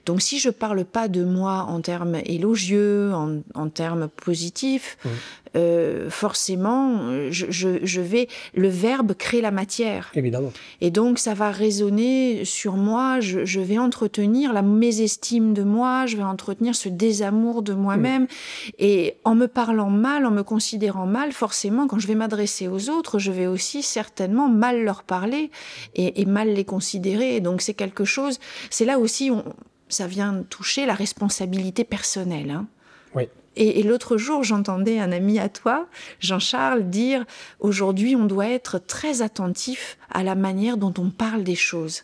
Donc 0.06 0.22
si 0.22 0.40
je 0.40 0.50
parle 0.50 0.86
pas 0.86 1.08
de 1.08 1.24
moi 1.24 1.66
en 1.68 1.82
termes 1.82 2.18
élogieux, 2.26 3.12
en, 3.14 3.70
termes 3.70 4.08
positifs, 4.08 4.98
mmh. 5.04 5.10
euh, 5.56 6.10
forcément, 6.10 7.30
je, 7.30 8.02
vais 8.02 8.28
le 8.56 8.68
verbe 8.68 9.14
crée 9.14 9.42
la 9.42 9.52
matière. 9.52 10.12
Évidemment. 10.16 10.52
Et 10.82 10.92
donc 10.92 11.20
ça 11.20 11.34
va 11.34 11.52
résonner 11.52 12.46
sur 12.46 12.74
moi. 12.74 13.20
Je, 13.20 13.60
vais 13.60 13.78
entretenir 13.78 14.54
la 14.54 14.62
mésestime 14.62 15.54
de 15.54 15.64
moi. 15.64 16.06
Je 16.06 16.18
vais 16.18 16.24
entretenir 16.24 16.76
ce 16.76 16.90
désamour 16.90 17.62
de 17.62 17.74
moi-même. 17.74 18.24
Mmh. 18.24 18.70
Et 18.80 19.16
en 19.24 19.36
me 19.36 19.48
parlant 19.48 19.90
mal, 19.90 20.26
en 20.26 20.32
me 20.32 20.44
considérant 20.44 21.06
mal, 21.06 21.32
forcément, 21.32 21.88
quand 21.88 22.00
je 22.00 22.08
vais 22.08 22.16
m'adresser 22.16 22.68
aux 22.68 22.90
autres, 22.90 23.20
je 23.20 23.32
vais 23.32 23.48
aussi 23.48 23.84
certainement 23.84 24.48
mal 24.48 24.84
leur 24.84 25.04
parler 25.04 25.52
et, 25.96 26.22
et 26.22 26.26
mal 26.26 26.54
les 26.54 26.66
considérer. 26.66 27.40
Donc 27.42 27.62
c'est 27.62 27.74
quelque 27.74 28.06
chose. 28.06 28.40
C'est 28.70 28.86
là 28.86 29.00
aussi 29.00 29.32
on, 29.32 29.44
ça 29.90 30.08
vient 30.08 30.44
toucher 30.50 30.86
la 30.86 30.94
responsabilité 30.94 31.84
personnelle. 31.84 32.52
Hein. 32.52 32.68
Oui. 33.16 33.28
Et, 33.56 33.84
l'autre 33.84 34.16
jour, 34.16 34.44
j'entendais 34.46 35.00
un 35.00 35.12
ami 35.12 35.38
à 35.38 35.50
toi, 35.50 35.88
Jean-Charles, 36.22 36.90
dire 36.90 37.26
aujourd'hui, 37.60 38.16
on 38.16 38.26
doit 38.26 38.48
être 38.48 38.80
très 38.80 39.22
attentif 39.22 39.98
à 40.10 40.24
la 40.24 40.36
manière 40.36 40.78
dont 40.78 40.94
on 40.98 41.10
parle 41.10 41.44
des 41.44 41.56
choses. 41.56 42.04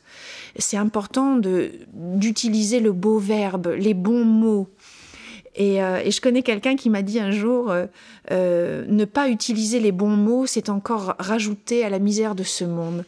C'est 0.58 0.76
important 0.76 1.40
d'utiliser 1.94 2.82
le 2.82 2.92
beau 2.92 3.20
verbe, 3.20 3.74
les 3.78 3.94
bons 3.94 4.26
mots. 4.26 4.68
Et, 5.56 5.82
euh, 5.82 6.10
je 6.10 6.20
connais 6.20 6.42
quelqu'un 6.42 6.76
qui 6.76 6.90
m'a 6.90 7.02
dit 7.02 7.22
un 7.22 7.32
jour 7.32 7.72
euh, 7.72 7.86
euh, 8.32 8.84
ne 8.90 9.06
pas 9.06 9.30
utiliser 9.30 9.80
les 9.80 9.94
bons 9.94 10.18
mots, 10.18 10.46
c'est 10.46 10.68
encore 10.68 11.16
rajouter 11.20 11.86
à 11.86 11.90
la 11.90 12.00
misère 12.00 12.36
de 12.36 12.44
ce 12.44 12.66
monde. 12.66 13.06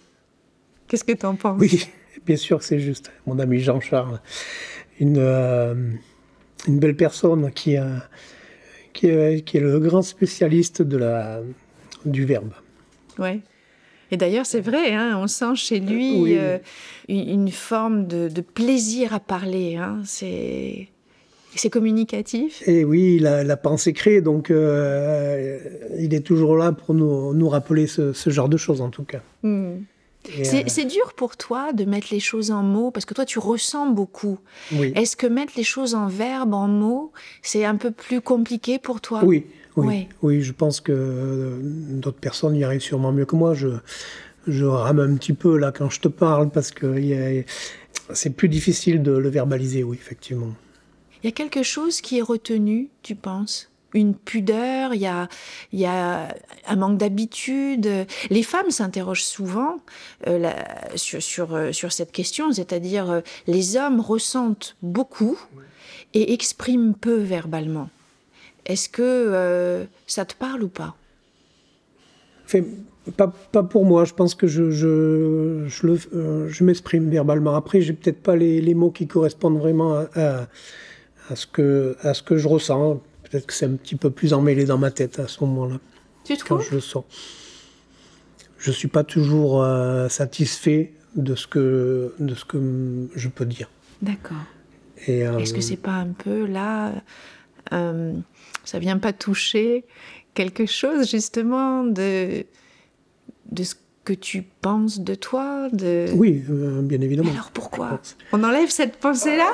Qu'est-ce 0.88 1.04
que 1.04 1.12
tu 1.12 1.26
en 1.26 1.36
penses? 1.36 1.60
Oui, 1.60 1.86
bien 2.28 2.36
sûr, 2.36 2.62
c'est 2.62 2.80
juste. 2.80 3.12
Mon 3.26 3.40
ami 3.40 3.60
Jean-Charles, 3.60 4.20
une, 5.00 5.18
euh, 5.18 5.74
une 6.68 6.80
belle 6.80 6.96
personne 6.96 7.52
qui, 7.52 7.78
a, 7.78 8.04
qui, 8.94 9.08
est, 9.08 9.44
qui, 9.46 9.58
est, 9.58 9.62
le 9.62 9.80
grand 9.80 10.02
spécialiste 10.02 10.82
de 10.82 10.98
la, 10.98 11.40
du 12.06 12.26
verbe. 12.26 12.52
Oui. 13.18 13.42
Et 14.12 14.18
d'ailleurs, 14.18 14.46
c'est 14.46 14.62
vrai, 14.62 14.94
hein, 14.94 15.18
on 15.18 15.28
sent 15.28 15.56
chez 15.56 15.80
lui 15.80 16.38
euh, 16.38 16.60
une, 17.08 17.50
forme 17.50 18.08
de, 18.08 18.28
de, 18.30 18.42
plaisir 18.42 19.13
à 19.13 19.20
parler. 19.20 19.78
Hein, 19.78 20.02
c'est. 20.06 20.90
C'est 21.56 21.72
communicatif 21.72 22.62
Et 22.68 22.84
oui, 22.84 23.18
la, 23.18 23.44
la 23.44 23.58
pensée 23.58 23.92
crée, 23.92 24.22
donc 24.22 24.52
euh, 24.52 25.58
il 25.98 26.13
est 26.13 26.20
toujours 26.20 26.56
là 26.56 26.72
pour 26.72 26.94
nous, 26.94 27.34
nous 27.34 27.50
rappeler 27.50 27.88
ce, 27.88 28.13
ce, 28.13 28.30
genre 28.30 28.48
de 28.48 28.58
choses 28.58 28.80
en 28.80 28.90
tout 28.90 29.06
cas. 29.06 29.24
Euh, 30.30 30.63
c'est 30.68 30.86
dur 30.86 31.13
pour 31.13 31.38
toi 31.38 31.74
de 31.74 31.86
mettre 31.86 32.08
les 32.12 32.20
choses 32.20 32.52
en 32.52 32.63
mots 32.63 32.92
parce 32.92 33.06
que 33.06 33.13
toi 33.13 33.26
tu 33.26 33.40
ressens 33.40 33.90
beaucoup. 33.92 34.40
Est-ce 34.72 35.16
que 35.16 35.28
mettre 35.28 35.54
les 35.56 35.63
choses 35.63 35.96
en 35.96 36.08
verbe, 36.08 36.54
en 36.54 36.68
mots, 36.68 37.12
c'est 37.42 37.66
un 37.66 37.76
peu 37.76 37.92
plus 37.92 38.22
compliqué 38.22 38.80
pour 38.80 39.02
toi? 39.02 39.22
Oui, 39.24 39.46
oui, 39.76 40.08
oui, 40.22 40.42
je 40.42 40.52
pense 40.54 40.82
que 40.82 40.92
euh, 40.92 41.60
d'autres 41.62 42.20
personnes 42.20 42.56
y 42.56 42.63
arrivent 42.63 42.82
sûrement 42.82 43.12
mieux 43.12 43.26
que 43.26 43.36
moi. 43.36 43.54
Je, 43.54 43.70
je 44.48 44.66
rame 44.66 45.00
un 45.00 45.16
petit 45.16 45.34
peu 45.34 45.58
là 45.58 45.72
quand 45.72 45.90
je 45.90 46.00
te 46.02 46.08
parle 46.08 46.50
parce 46.50 46.72
que 46.72 47.44
c'est 48.13 48.32
plus 48.32 48.50
difficile 48.50 49.04
de 49.04 49.12
le 49.12 49.30
verbaliser, 49.30 49.84
oui, 49.84 49.98
effectivement. 50.00 50.54
Il 51.24 51.28
y 51.28 51.30
a 51.30 51.32
quelque 51.34 51.63
chose 51.63 52.02
qui 52.02 52.20
est 52.20 52.22
retenu, 52.22 52.90
tu 53.04 53.15
penses? 53.15 53.69
Une 53.94 54.15
pudeur, 54.15 54.94
il 54.94 55.02
y 55.02 55.85
a, 55.85 56.27
un 56.67 56.75
manque 56.75 56.98
d'habitude. 56.98 57.90
Les 58.29 58.44
femmes 58.44 58.71
s'interrogent 58.71 59.23
souvent 59.23 59.77
euh, 60.27 60.50
euh, 60.50 61.71
sur, 61.71 61.92
cette 61.92 62.12
question, 62.12 62.52
c'est-à-dire 62.52 63.10
euh, 63.10 63.21
les 63.48 63.77
hommes 63.77 64.00
ressentent 64.00 64.75
beaucoup 64.81 65.40
et 66.13 66.33
expriment 66.33 66.94
peu 66.94 67.15
verbalement. 67.15 67.90
Est-ce 68.65 68.90
que 68.90 69.88
ça 70.08 70.25
te 70.25 70.35
parle 70.35 70.63
ou 70.63 70.67
pas? 70.67 70.96
Pas, 73.15 73.33
pas, 73.52 73.63
pour 73.63 73.85
moi, 73.85 74.04
je 74.04 74.13
pense 74.13 74.35
que 74.35 74.48
je, 74.48 75.63
m'exprime 76.62 77.10
verbalement. 77.10 77.56
Après, 77.56 77.79
j'ai 77.79 77.94
peut-être 77.94 78.21
pas 78.21 78.35
les, 78.35 78.73
mots 78.73 78.92
qui 78.92 79.08
correspondent 79.08 79.58
vraiment 79.58 80.06
à 80.15 80.48
ce 81.35 81.48
que 81.48 81.96
je 82.38 82.48
ressens. 82.48 83.02
Peut-être 83.30 83.46
que 83.48 83.54
c'est 83.54 83.65
un 83.65 83.75
petit 83.75 83.96
peu 83.96 84.10
plus 84.10 84.34
emmêlé 84.34 84.65
dans 84.65 84.78
ma 84.78 84.92
tête 84.92 85.19
à 85.19 85.28
ce 85.28 85.44
moment-là. 85.44 85.80
Tu 86.23 86.38
trouves 86.38 86.58
Quand 86.60 86.63
je 86.63 86.75
le 86.75 86.82
sens. 86.82 87.04
Je 88.58 88.71
suis 88.71 88.88
pas 88.88 89.04
toujours 89.04 89.63
euh, 89.63 90.10
satisfait 90.10 90.94
de 91.15 91.36
ce, 91.36 91.48
que, 91.48 92.13
de 92.19 92.36
ce 92.36 92.46
que 92.46 93.08
je 93.15 93.30
peux 93.30 93.46
dire. 93.46 93.69
D'accord. 94.02 94.38
Euh, 95.10 95.38
Est-ce 95.38 95.54
que 95.54 95.62
c'est 95.62 95.78
pas 95.78 95.92
un 95.94 96.08
peu 96.08 96.46
là, 96.46 96.94
euh, 97.73 98.13
ça 98.63 98.80
vient 98.80 98.98
pas 98.98 99.13
toucher 99.13 99.86
quelque 100.34 100.65
chose 100.65 101.10
justement 101.10 101.84
de 101.84 102.46
de 103.52 103.63
ce 103.63 103.75
que 104.04 104.13
tu 104.13 104.42
penses 104.42 105.00
de 105.00 105.15
toi 105.15 105.69
de... 105.71 106.08
Oui, 106.13 106.44
euh, 106.50 106.82
bien 106.82 107.02
évidemment. 107.02 107.32
alors 107.32 107.52
pourquoi 107.52 108.00
On 108.32 108.44
enlève 108.44 108.69
cette 108.69 108.98
pensée-là? 108.98 109.54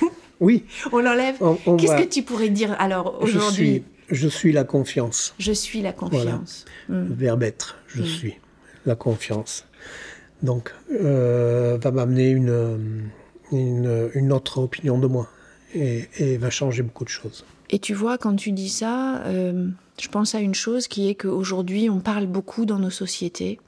Oui. 0.40 0.64
On 0.92 0.98
l'enlève 0.98 1.36
Qu'est-ce 1.78 2.02
que 2.02 2.08
tu 2.08 2.22
pourrais 2.22 2.48
dire 2.48 2.74
alors 2.78 3.20
aujourd'hui? 3.20 3.84
Je, 4.10 4.28
suis, 4.28 4.52
la 4.52 4.64
confiance. 4.64 5.34
Je 5.38 5.52
suis 5.52 5.80
la 5.80 5.92
confiance. 5.92 6.66
Voilà. 6.88 7.02
Hmm. 7.04 7.14
Verbe 7.14 7.42
être, 7.42 7.78
je 7.86 8.02
hmm. 8.02 8.06
suis 8.06 8.34
la 8.84 8.94
confiance. 8.94 9.66
Donc, 10.42 10.74
euh, 10.92 11.78
va 11.80 11.90
m'amener 11.90 12.28
une, 12.28 13.10
une, 13.50 14.10
une, 14.14 14.32
autre 14.32 14.58
opinion 14.58 14.98
de 14.98 15.06
moi 15.06 15.28
et, 15.74 16.04
et, 16.18 16.36
va 16.36 16.50
changer 16.50 16.82
beaucoup 16.82 17.04
de 17.04 17.08
choses. 17.08 17.46
Et 17.70 17.78
tu 17.78 17.94
vois, 17.94 18.18
quand 18.18 18.36
tu 18.36 18.52
dis 18.52 18.68
ça, 18.68 19.22
euh, 19.24 19.68
je 19.98 20.08
pense 20.08 20.34
à 20.34 20.40
une 20.40 20.54
chose 20.54 20.86
qui 20.86 21.08
est 21.08 21.14
qu'aujourd'hui, 21.14 21.88
on 21.88 22.00
parle 22.00 22.26
beaucoup 22.26 22.66
dans 22.66 22.78
nos 22.78 22.90
sociétés. 22.90 23.58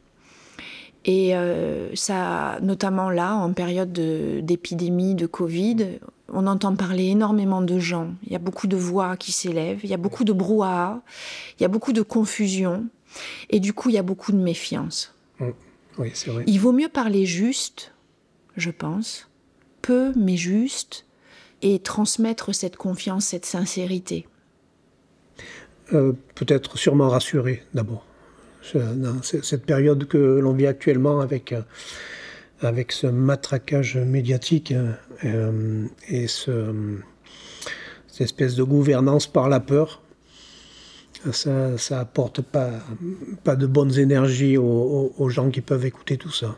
Et 1.06 1.36
euh, 1.36 1.94
ça, 1.94 2.58
notamment 2.62 3.10
là, 3.10 3.34
en 3.36 3.52
période 3.52 3.92
d'épidémie, 3.92 5.14
de, 5.14 5.20
de, 5.20 5.26
Covid, 5.26 5.86
on 6.32 6.48
entend 6.48 6.74
parler 6.74 7.06
énormément 7.06 7.62
de 7.62 7.78
gens. 7.78 8.10
Il 8.24 8.32
y 8.32 8.36
a 8.36 8.40
beaucoup 8.40 8.66
de 8.66 8.76
voix 8.76 9.16
qui 9.16 9.30
s'élèvent, 9.30 9.80
il 9.84 9.90
y 9.90 9.94
a 9.94 9.98
beaucoup 9.98 10.24
de 10.24 10.32
brouhaha, 10.32 11.00
il 11.58 11.62
y 11.62 11.64
a 11.64 11.68
beaucoup 11.68 11.92
de 11.92 12.02
confusion. 12.02 12.86
Et 13.50 13.60
du 13.60 13.72
coup, 13.72 13.88
il 13.88 13.94
y 13.94 13.98
a 13.98 14.02
beaucoup 14.02 14.32
de 14.32 14.36
méfiance. 14.36 15.14
Mmh. 15.38 15.50
Oui, 15.98 16.10
c'est 16.12 16.30
vrai. 16.30 16.44
Il 16.48 16.58
vaut 16.58 16.72
mieux 16.72 16.88
parler 16.88 17.24
juste, 17.24 17.94
je 18.56 18.70
pense, 18.70 19.30
peu 19.80 20.12
mais 20.16 20.36
juste, 20.36 21.06
et 21.62 21.78
transmettre 21.78 22.52
cette 22.52 22.76
confiance, 22.76 23.26
cette 23.26 23.46
sincérité. 23.46 24.26
Euh, 25.92 26.12
peut-être 26.34 26.76
sûrement 26.76 27.08
rassurer 27.08 27.62
d'abord. 27.72 28.04
Dans 28.74 29.22
cette 29.22 29.64
période 29.64 30.06
que 30.06 30.16
l'on 30.16 30.52
vit 30.52 30.66
actuellement 30.66 31.20
avec, 31.20 31.52
euh, 31.52 31.62
avec 32.60 32.92
ce 32.92 33.06
matraquage 33.06 33.96
médiatique 33.96 34.74
euh, 35.24 35.86
et 36.08 36.26
ce, 36.26 36.72
cette 38.08 38.22
espèce 38.22 38.54
de 38.54 38.62
gouvernance 38.62 39.26
par 39.26 39.48
la 39.48 39.60
peur, 39.60 40.02
ça, 41.32 41.76
ça 41.78 42.00
apporte 42.00 42.40
pas, 42.40 42.70
pas 43.42 43.56
de 43.56 43.66
bonnes 43.66 43.98
énergies 43.98 44.56
aux, 44.58 45.12
aux, 45.16 45.28
gens 45.28 45.50
qui 45.50 45.60
peuvent 45.60 45.84
écouter 45.84 46.16
tout 46.16 46.30
ça. 46.30 46.56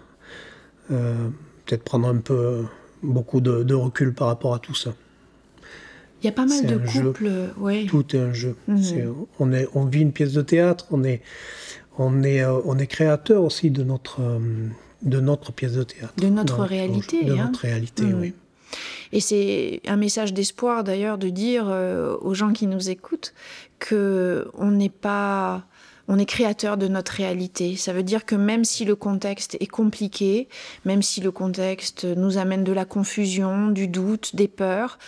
Peut-être 0.88 1.84
prendre 1.84 2.09
un 2.09 2.16
peu 2.16 2.64
beaucoup 3.02 3.40
de, 3.40 3.62
de 3.62 3.74
recul 3.74 4.12
par 4.12 4.28
rapport 4.28 4.54
à 4.54 4.59
tout 4.59 4.74
ça. 4.74 4.94
Il 6.22 6.26
y 6.26 6.28
a 6.28 6.32
pas 6.32 6.46
mal 6.46 6.66
de 6.66 6.78
couples. 6.78 7.30
Tout 7.88 8.16
est 8.16 8.20
un 8.20 8.32
jeu. 8.32 8.56
Mhm. 8.66 9.14
on, 9.38 9.52
est, 9.52 9.68
on 9.74 9.84
vit 9.84 10.00
une 10.00 10.12
pièce 10.12 10.32
de 10.32 10.42
théâtre, 10.42 10.86
on 10.90 11.04
est, 11.04 11.22
on 11.99 12.22
est, 12.22 12.42
euh, 12.42 12.61
on 12.64 12.78
est 12.78 12.86
créateur 12.86 13.42
aussi 13.42 13.70
de 13.70 13.82
notre, 13.82 14.20
euh, 14.20 14.38
de 15.03 15.20
notre 15.20 15.53
pièce 15.53 15.72
de 15.72 15.82
théâtre. 15.82 16.14
De 16.16 16.28
notre 16.28 16.62
réalité. 16.62 17.24
De 17.24 17.32
hein. 17.32 17.46
notre 17.46 17.61
réalité, 17.61 18.05
mhm. 18.05 18.20
oui. 18.20 18.34
Et 19.12 19.20
c'est 19.20 19.80
un 19.86 19.96
message 19.96 20.34
d'espoir 20.34 20.84
d'ailleurs 20.84 21.16
de 21.16 21.30
dire 21.30 21.66
euh, 21.68 22.16
aux 22.20 22.34
gens 22.34 22.53
qui 22.53 22.66
nous 22.66 22.90
écoutent 22.90 23.32
que 23.78 24.51
on 24.55 24.70
n'est 24.70 24.90
pas 24.90 25.64
on 26.09 26.18
est 26.18 26.26
créateur 26.26 26.78
de 26.78 26.88
notre 26.88 27.12
réalité. 27.12 27.76
Ça 27.76 27.92
veut 27.92 28.03
dire 28.03 28.24
que 28.24 28.34
même 28.34 28.64
si 28.64 28.86
le 28.86 28.96
contexte 28.96 29.59
est 29.61 29.66
compliqué, 29.66 30.49
même 30.86 31.03
si 31.03 31.20
le 31.20 31.30
contexte 31.30 32.05
nous 32.05 32.38
amène 32.38 32.64
de 32.64 32.72
la 32.72 32.86
confusion, 32.86 33.68
du 33.68 33.88
doute, 33.88 34.34
des 34.34 34.49
peurs, 34.49 34.99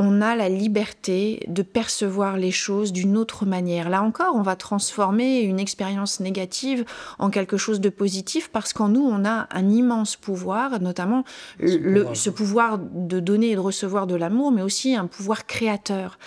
on 0.00 0.22
a 0.22 0.36
la 0.36 0.48
liberté 0.48 1.44
de 1.48 1.62
percevoir 1.62 2.36
les 2.36 2.52
choses 2.52 2.92
d'une 2.92 3.16
autre 3.16 3.44
manière. 3.44 3.90
Là 3.90 4.02
encore, 4.02 4.36
on 4.36 4.42
va 4.42 4.54
transformer 4.54 5.40
une 5.40 5.58
expérience 5.58 6.20
négative 6.20 6.84
en 7.18 7.30
quelque 7.30 7.56
chose 7.56 7.80
de 7.80 7.88
positif 7.88 8.48
parce 8.48 8.72
qu'en 8.72 8.88
nous, 8.88 9.02
on 9.02 9.24
a 9.24 9.48
un 9.50 9.68
immense 9.68 10.14
pouvoir, 10.14 10.80
notamment 10.80 11.24
ce, 11.58 11.76
le, 11.76 12.00
pouvoir. 12.02 12.16
ce 12.16 12.30
pouvoir 12.30 12.78
de 12.78 13.18
donner 13.18 13.50
et 13.50 13.54
de 13.56 13.60
recevoir 13.60 14.06
de 14.06 14.14
l'amour, 14.14 14.52
mais 14.52 14.62
aussi 14.62 14.94
un 14.94 15.08
pouvoir 15.08 15.46
créateur. 15.46 16.20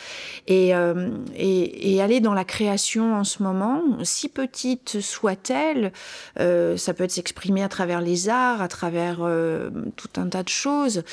Et, 0.47 0.76
euh, 0.76 1.09
et, 1.36 1.93
et, 1.93 2.01
aller 2.01 2.19
dans 2.19 2.34
la 2.34 2.43
création 2.43 3.15
en 3.15 3.24
ce 3.24 3.41
moment, 3.41 3.84
si 4.03 4.28
petite 4.28 4.99
soit-elle, 4.99 5.93
euh, 6.39 6.76
ça 6.76 6.93
peut 6.93 7.05
être 7.05 7.11
s'exprimer 7.11 7.63
à 7.63 7.69
travers 7.69 8.01
les 8.01 8.28
arts, 8.28 8.61
à 8.61 8.67
travers 8.67 9.19
euh, 9.22 9.69
tout 9.95 10.09
un 10.17 10.28
tas 10.28 10.43
de 10.43 10.49
choses. 10.49 11.03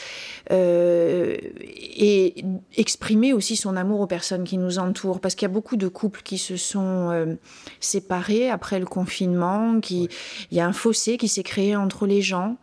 Et 0.50 2.34
exprimer 2.76 3.32
aussi 3.32 3.57
son 3.57 3.76
amour 3.76 4.01
aux 4.01 4.07
personnes 4.07 4.44
qui 4.44 4.59
nous 4.59 4.78
entourent, 4.78 5.20
parce 5.20 5.34
qu'il 5.34 5.46
y 5.46 5.51
a 5.51 5.55
beaucoup 5.55 5.76
de 5.76 5.88
couples 5.88 6.22
qui 6.22 6.38
se 6.38 6.57
sont 6.57 7.11
euh, 7.11 7.34
séparés 7.80 8.51
après 8.51 8.78
le 8.78 8.86
confinement, 8.86 9.80
qui 9.80 10.09
il 10.51 10.57
y 10.57 10.61
a 10.61 10.66
un 10.66 10.72
fossé 10.72 11.16
qui 11.16 11.28
s'est 11.28 11.42
créé 11.42 11.76
entre 11.76 12.07
les 12.07 12.22
gens 12.22 12.57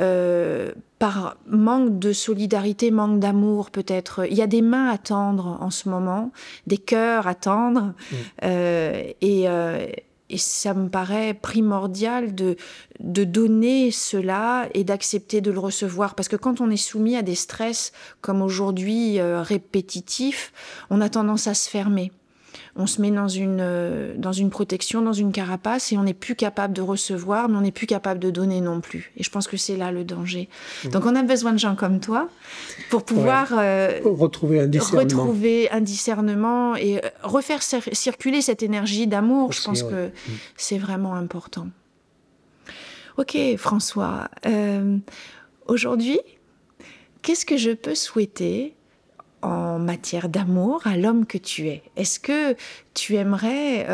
euh, 0.00 0.72
par 0.98 1.36
manque 1.46 1.98
de 1.98 2.12
solidarité, 2.12 2.90
manque 2.90 3.20
d'amour 3.20 3.70
peut-être. 3.70 4.26
Il 4.30 4.36
y 4.36 4.42
a 4.42 4.46
des 4.46 4.62
mains 4.62 4.88
à 4.88 4.98
tendre 4.98 5.58
en 5.60 5.70
ce 5.70 5.88
moment, 5.88 6.32
des 6.66 6.78
cœurs 6.78 7.26
à 7.26 7.34
tendre, 7.34 7.92
euh, 8.44 9.02
et 9.20 9.46
et 10.28 10.38
ça 10.38 10.74
me 10.74 10.88
paraît 10.88 11.34
primordial 11.34 12.34
de, 12.34 12.56
de 13.00 13.24
donner 13.24 13.90
cela 13.90 14.68
et 14.74 14.84
d'accepter 14.84 15.40
de 15.40 15.50
le 15.50 15.58
recevoir. 15.58 16.14
Parce 16.14 16.28
que 16.28 16.36
quand 16.36 16.60
on 16.60 16.70
est 16.70 16.76
soumis 16.76 17.16
à 17.16 17.22
des 17.22 17.34
stress 17.34 17.92
comme 18.20 18.42
aujourd'hui 18.42 19.20
euh, 19.20 19.42
répétitifs, 19.42 20.52
on 20.90 21.00
a 21.00 21.08
tendance 21.08 21.46
à 21.46 21.54
se 21.54 21.68
fermer 21.68 22.12
on 22.76 22.86
se 22.86 23.00
met 23.00 23.10
dans 23.10 23.28
une, 23.28 23.58
euh, 23.60 24.14
dans 24.16 24.32
une 24.32 24.50
protection, 24.50 25.02
dans 25.02 25.12
une 25.12 25.32
carapace, 25.32 25.92
et 25.92 25.98
on 25.98 26.02
n'est 26.04 26.14
plus 26.14 26.34
capable 26.34 26.74
de 26.74 26.82
recevoir, 26.82 27.48
mais 27.48 27.56
on 27.56 27.62
n'est 27.62 27.72
plus 27.72 27.86
capable 27.86 28.20
de 28.20 28.30
donner 28.30 28.60
non 28.60 28.80
plus. 28.80 29.12
Et 29.16 29.22
je 29.22 29.30
pense 29.30 29.46
que 29.48 29.56
c'est 29.56 29.76
là 29.76 29.92
le 29.92 30.04
danger. 30.04 30.48
Mmh. 30.84 30.88
Donc 30.90 31.06
on 31.06 31.16
a 31.16 31.22
besoin 31.22 31.52
de 31.52 31.58
gens 31.58 31.74
comme 31.74 32.00
toi 32.00 32.28
pour 32.90 33.04
pouvoir 33.04 33.52
ouais. 33.52 33.58
euh, 33.60 34.00
retrouver, 34.04 34.60
un 34.60 34.66
discernement. 34.66 35.22
retrouver 35.22 35.70
un 35.70 35.80
discernement 35.80 36.76
et 36.76 36.98
euh, 36.98 37.08
refaire 37.22 37.62
circuler 37.62 38.42
cette 38.42 38.62
énergie 38.62 39.06
d'amour. 39.06 39.52
Je 39.52 39.62
pense 39.62 39.82
ouais. 39.82 39.90
que 39.90 40.06
mmh. 40.06 40.34
c'est 40.56 40.78
vraiment 40.78 41.14
important. 41.14 41.68
Ok, 43.18 43.38
François. 43.56 44.28
Euh, 44.44 44.98
Aujourd'hui, 45.68 46.20
qu'est-ce 47.22 47.44
que 47.44 47.56
je 47.56 47.72
peux 47.72 47.94
souhaiter 47.96 48.74
en 49.46 49.78
matière 49.78 50.28
d'amour 50.28 50.86
à 50.86 50.96
l'homme 50.96 51.26
que 51.26 51.38
tu 51.38 51.68
es 51.68 51.82
Est-ce 51.96 52.20
que 52.20 52.56
tu 52.94 53.16
aimerais 53.16 53.86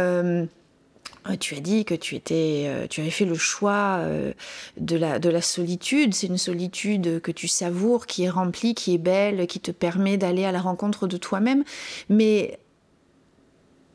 euh, 1.28 1.36
tu 1.36 1.54
as 1.54 1.60
dit 1.60 1.84
que 1.84 1.94
tu 1.94 2.16
étais, 2.16 2.64
euh, 2.66 2.86
tu 2.88 3.00
avais 3.00 3.10
fait 3.10 3.24
le 3.24 3.36
choix 3.36 3.98
euh, 4.00 4.32
de 4.76 4.96
la 4.96 5.18
de 5.18 5.28
la 5.28 5.40
solitude. 5.40 6.14
C'est 6.14 6.26
une 6.26 6.38
solitude 6.38 7.20
que 7.20 7.30
tu 7.30 7.48
savoures, 7.48 8.06
qui 8.06 8.24
est 8.24 8.30
remplie, 8.30 8.74
qui 8.74 8.94
est 8.94 8.98
belle, 8.98 9.46
qui 9.46 9.60
te 9.60 9.70
permet 9.70 10.16
d'aller 10.16 10.44
à 10.44 10.52
la 10.52 10.60
rencontre 10.60 11.06
de 11.06 11.16
toi-même. 11.16 11.64
Mais 12.08 12.58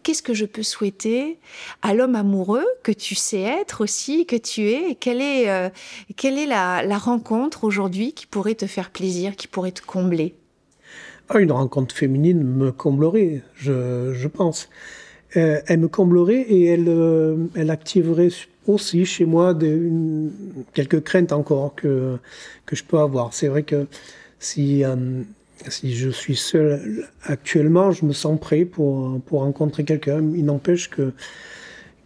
qu'est-ce 0.04 0.24
que 0.24 0.34
je 0.34 0.46
peux 0.46 0.64
souhaiter 0.64 1.38
à 1.82 1.94
l'homme 1.94 2.16
amoureux 2.16 2.66
que 2.84 2.94
tu 2.94 3.16
sais 3.16 3.42
être 3.42 3.82
aussi, 3.82 4.26
que 4.26 4.38
tu 4.38 4.70
es? 4.70 4.96
Quelle 4.96 5.22
est 5.22 5.72
quelle 6.16 6.38
est 6.38 6.46
la 6.46 6.98
rencontre 6.98 7.66
aujourd'hui 7.66 8.14
qui 8.14 8.26
pourrait 8.26 8.56
te 8.56 8.68
faire 8.68 8.90
plaisir, 8.92 9.36
qui 9.36 9.48
pourrait 9.48 9.74
te 9.74 9.82
combler? 9.82 10.36
Une 11.36 11.52
rencontre 11.52 11.94
féminine 11.94 12.44
me 12.44 12.72
comblerait, 12.72 13.42
je, 13.56 14.28
pense. 14.28 14.70
Euh, 15.36 15.60
elle 15.68 15.80
me 15.80 15.88
comblerait 15.88 16.42
et 16.42 16.66
elle, 16.66 16.88
euh, 16.88 17.36
elle 17.56 17.70
activerait 17.70 18.30
aussi 18.66 19.06
chez 19.06 19.26
moi 19.26 19.58
quelques 20.74 21.04
craintes 21.04 21.34
encore 21.34 21.76
que, 21.76 22.18
que 22.66 22.76
je 22.76 22.84
peux 22.84 22.98
avoir. 22.98 23.34
C'est 23.34 23.48
vrai 23.48 23.64
que 23.64 23.88
si, 24.40 24.84
euh, 24.84 24.96
si 25.68 25.96
je 25.96 26.10
suis 26.10 26.36
seul 26.36 27.08
actuellement, 27.24 27.92
je 27.92 28.06
me 28.06 28.14
sens 28.14 28.40
prêt 28.40 28.64
pour, 28.64 29.20
pour 29.22 29.42
rencontrer 29.42 29.84
quelqu'un. 29.84 30.22
Il 30.36 30.46
n'empêche 30.46 30.90
que 30.90 31.12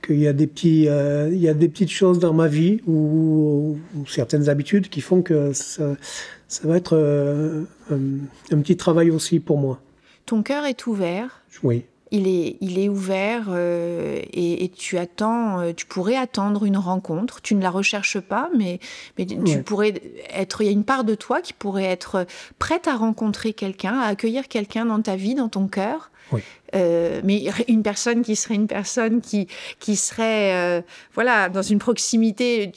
qu'il 0.04 0.20
y 0.20 0.28
a 0.28 0.34
des 0.34 0.50
y 0.66 1.48
a 1.48 1.54
des 1.54 1.70
petites 1.70 1.92
choses 1.92 2.18
dans 2.18 2.34
ma 2.34 2.48
vie 2.48 2.82
ou, 2.88 3.78
certaines 4.08 4.50
habitudes 4.50 4.90
qui 4.90 5.00
font 5.00 5.22
que 5.22 5.52
ça 6.52 6.68
va 6.68 6.76
être 6.76 6.98
euh, 6.98 7.64
un, 7.90 8.56
un, 8.56 8.62
petit 8.62 8.76
travail 8.76 9.10
aussi 9.10 9.40
pour 9.40 9.58
moi. 9.58 9.80
Ton 10.26 10.44
cœur 10.44 10.66
est 10.66 10.86
ouvert. 10.86 11.44
Oui. 11.64 11.86
il 12.12 12.28
est, 12.28 12.58
il 12.60 12.78
est 12.78 12.90
ouvert 12.90 13.46
euh, 13.48 14.22
et, 14.34 14.70
tu 14.76 14.98
attends, 14.98 15.62
euh, 15.62 15.72
tu 15.72 15.86
pourrais 15.86 16.18
attendre 16.18 16.66
une 16.66 16.76
rencontre. 16.76 17.42
Tu 17.42 17.56
ne 17.56 17.62
la 17.62 17.70
recherches 17.70 18.20
pas, 18.20 18.50
mais, 18.56 18.80
mais 19.18 19.26
tu 19.26 19.64
pourrais 19.64 19.94
être. 20.30 20.62
Il 20.62 20.66
y 20.66 20.68
a 20.68 20.74
une 20.74 20.84
part 20.84 21.06
de 21.06 21.16
toi 21.16 21.40
qui 21.40 21.54
pourrait 21.54 21.86
être 21.86 22.28
prête 22.60 22.90
à 22.90 22.98
rencontrer 22.98 23.54
quelqu'un, 23.54 23.98
à 23.98 24.08
accueillir 24.08 24.50
quelqu'un 24.50 24.86
dans 24.86 25.02
ta 25.02 25.16
vie, 25.16 25.36
dans 25.36 25.50
ton 25.50 25.68
cœur. 25.68 26.11
Euh, 26.74 27.22
mais 27.24 27.44
une 27.68 27.84
personne 27.84 28.22
qui 28.22 28.36
serait 28.36 28.56
une 28.56 28.68
personne 28.68 29.20
qui, 29.20 29.48
qui 29.80 29.96
serait 29.96 30.84
voilà 31.14 31.50
dans 31.50 31.62
une 31.62 31.80
proximité 31.80 32.72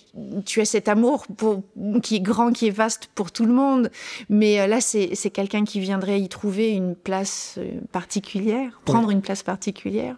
tu 0.44 0.60
as 0.60 0.64
cet 0.64 0.88
amour 0.88 1.26
pour, 1.36 1.62
qui 2.02 2.16
est 2.16 2.20
grand 2.20 2.50
qui 2.50 2.66
est 2.66 2.76
vaste 2.76 3.08
pour 3.14 3.30
tout 3.30 3.44
le 3.44 3.52
monde 3.52 3.90
mais 4.28 4.66
là 4.66 4.80
c'est 4.80 5.30
quelqu'un 5.30 5.64
qui 5.64 5.78
viendrait 5.78 6.20
y 6.20 6.28
trouver 6.28 6.70
une 6.70 6.96
place 6.96 7.58
particulière 7.92 8.80
prendre 8.84 9.10
une 9.10 9.22
place 9.22 9.42
particulière. 9.42 10.16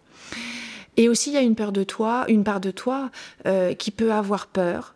Et 0.97 1.09
aussi, 1.09 1.31
il 1.31 1.35
y 1.35 1.39
a 1.39 1.43
une 1.43 1.55
peur 1.55 1.73
de 1.73 1.85
toi, 1.85 2.25
une 2.29 2.45
part 2.45 2.61
de 2.61 2.71
toi 2.71 3.11
euh, 3.47 3.75
qui 3.75 3.91
peut 3.91 4.13
avoir 4.13 4.47
peur. 4.47 4.95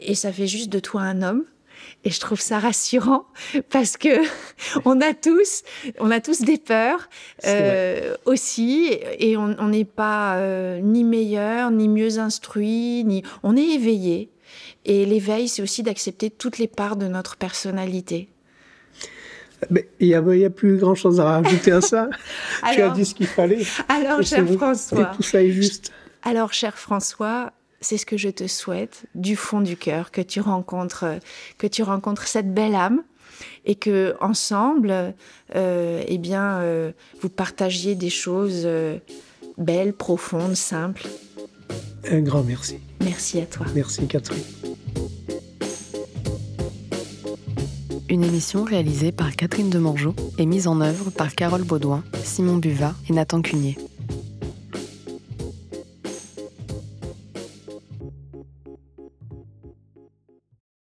Et 0.00 0.14
ça 0.14 0.32
fait 0.32 0.46
juste 0.46 0.70
de 0.70 0.78
toi 0.78 1.02
un 1.02 1.22
homme. 1.22 1.44
Et 2.04 2.10
je 2.10 2.20
trouve 2.20 2.40
ça 2.40 2.58
rassurant 2.58 3.26
parce 3.70 3.96
que 3.96 4.08
on 4.84 5.00
a 5.00 5.14
tous, 5.14 5.62
on 5.98 6.10
a 6.10 6.20
tous 6.20 6.42
des 6.42 6.58
peurs 6.58 7.08
euh, 7.46 8.16
aussi, 8.24 8.98
et 9.18 9.36
on 9.36 9.68
n'est 9.68 9.84
pas 9.84 10.36
euh, 10.36 10.80
ni 10.80 11.04
meilleur, 11.04 11.70
ni 11.70 11.88
mieux 11.88 12.18
instruit, 12.18 13.04
ni 13.04 13.22
on 13.42 13.56
est 13.56 13.74
éveillé. 13.74 14.30
Et 14.84 15.06
l'éveil, 15.06 15.48
c'est 15.48 15.62
aussi 15.62 15.82
d'accepter 15.82 16.30
toutes 16.30 16.58
les 16.58 16.66
parts 16.66 16.96
de 16.96 17.06
notre 17.06 17.36
personnalité. 17.36 18.28
Mais 19.70 19.88
il 20.00 20.08
n'y 20.08 20.14
a, 20.14 20.46
a, 20.46 20.50
plus 20.50 20.76
grand-chose 20.76 21.20
à 21.20 21.24
rajouter 21.24 21.70
à 21.70 21.80
ça. 21.80 22.08
tu 22.72 22.82
as 22.82 22.90
dit 22.90 23.04
ce 23.04 23.14
qu'il 23.14 23.28
fallait. 23.28 23.62
Alors, 23.88 24.22
cher 24.22 24.46
François. 24.48 25.12
tout 25.16 25.22
ça 25.22 25.42
est 25.42 25.52
juste. 25.52 25.92
Alors, 26.22 26.52
cher 26.52 26.76
François, 26.78 27.52
c'est 27.82 27.98
ce 27.98 28.06
que 28.06 28.16
je 28.16 28.30
te 28.30 28.46
souhaite 28.46 29.04
du 29.14 29.36
fond 29.36 29.60
du 29.60 29.76
cœur, 29.76 30.10
que 30.10 30.22
tu 30.22 30.40
rencontres, 30.40 31.18
que 31.58 31.66
tu 31.66 31.82
rencontres 31.82 32.26
cette 32.26 32.54
belle 32.54 32.74
âme 32.74 33.02
et 33.66 33.74
que 33.74 34.14
ensemble, 34.20 35.14
euh, 35.54 36.02
eh 36.06 36.18
bien, 36.18 36.60
euh, 36.60 36.92
vous 37.20 37.28
partagiez 37.28 37.94
des 37.94 38.10
choses 38.10 38.62
euh, 38.64 38.98
belles, 39.58 39.92
profondes, 39.92 40.54
simples. 40.54 41.06
Un 42.10 42.20
grand 42.20 42.42
merci. 42.42 42.78
Merci 43.00 43.40
à 43.40 43.46
toi. 43.46 43.66
Merci 43.74 44.06
Catherine. 44.06 44.42
une 48.12 48.24
émission 48.24 48.62
réalisée 48.62 49.10
par 49.10 49.34
Catherine 49.34 49.70
Demangeau 49.70 50.14
et 50.36 50.44
mise 50.44 50.66
en 50.66 50.82
œuvre 50.82 51.10
par 51.10 51.34
Carole 51.34 51.62
Baudouin, 51.62 52.04
Simon 52.22 52.58
Buvat 52.58 52.94
et 53.08 53.14
Nathan 53.14 53.40
Cunier. 53.40 53.78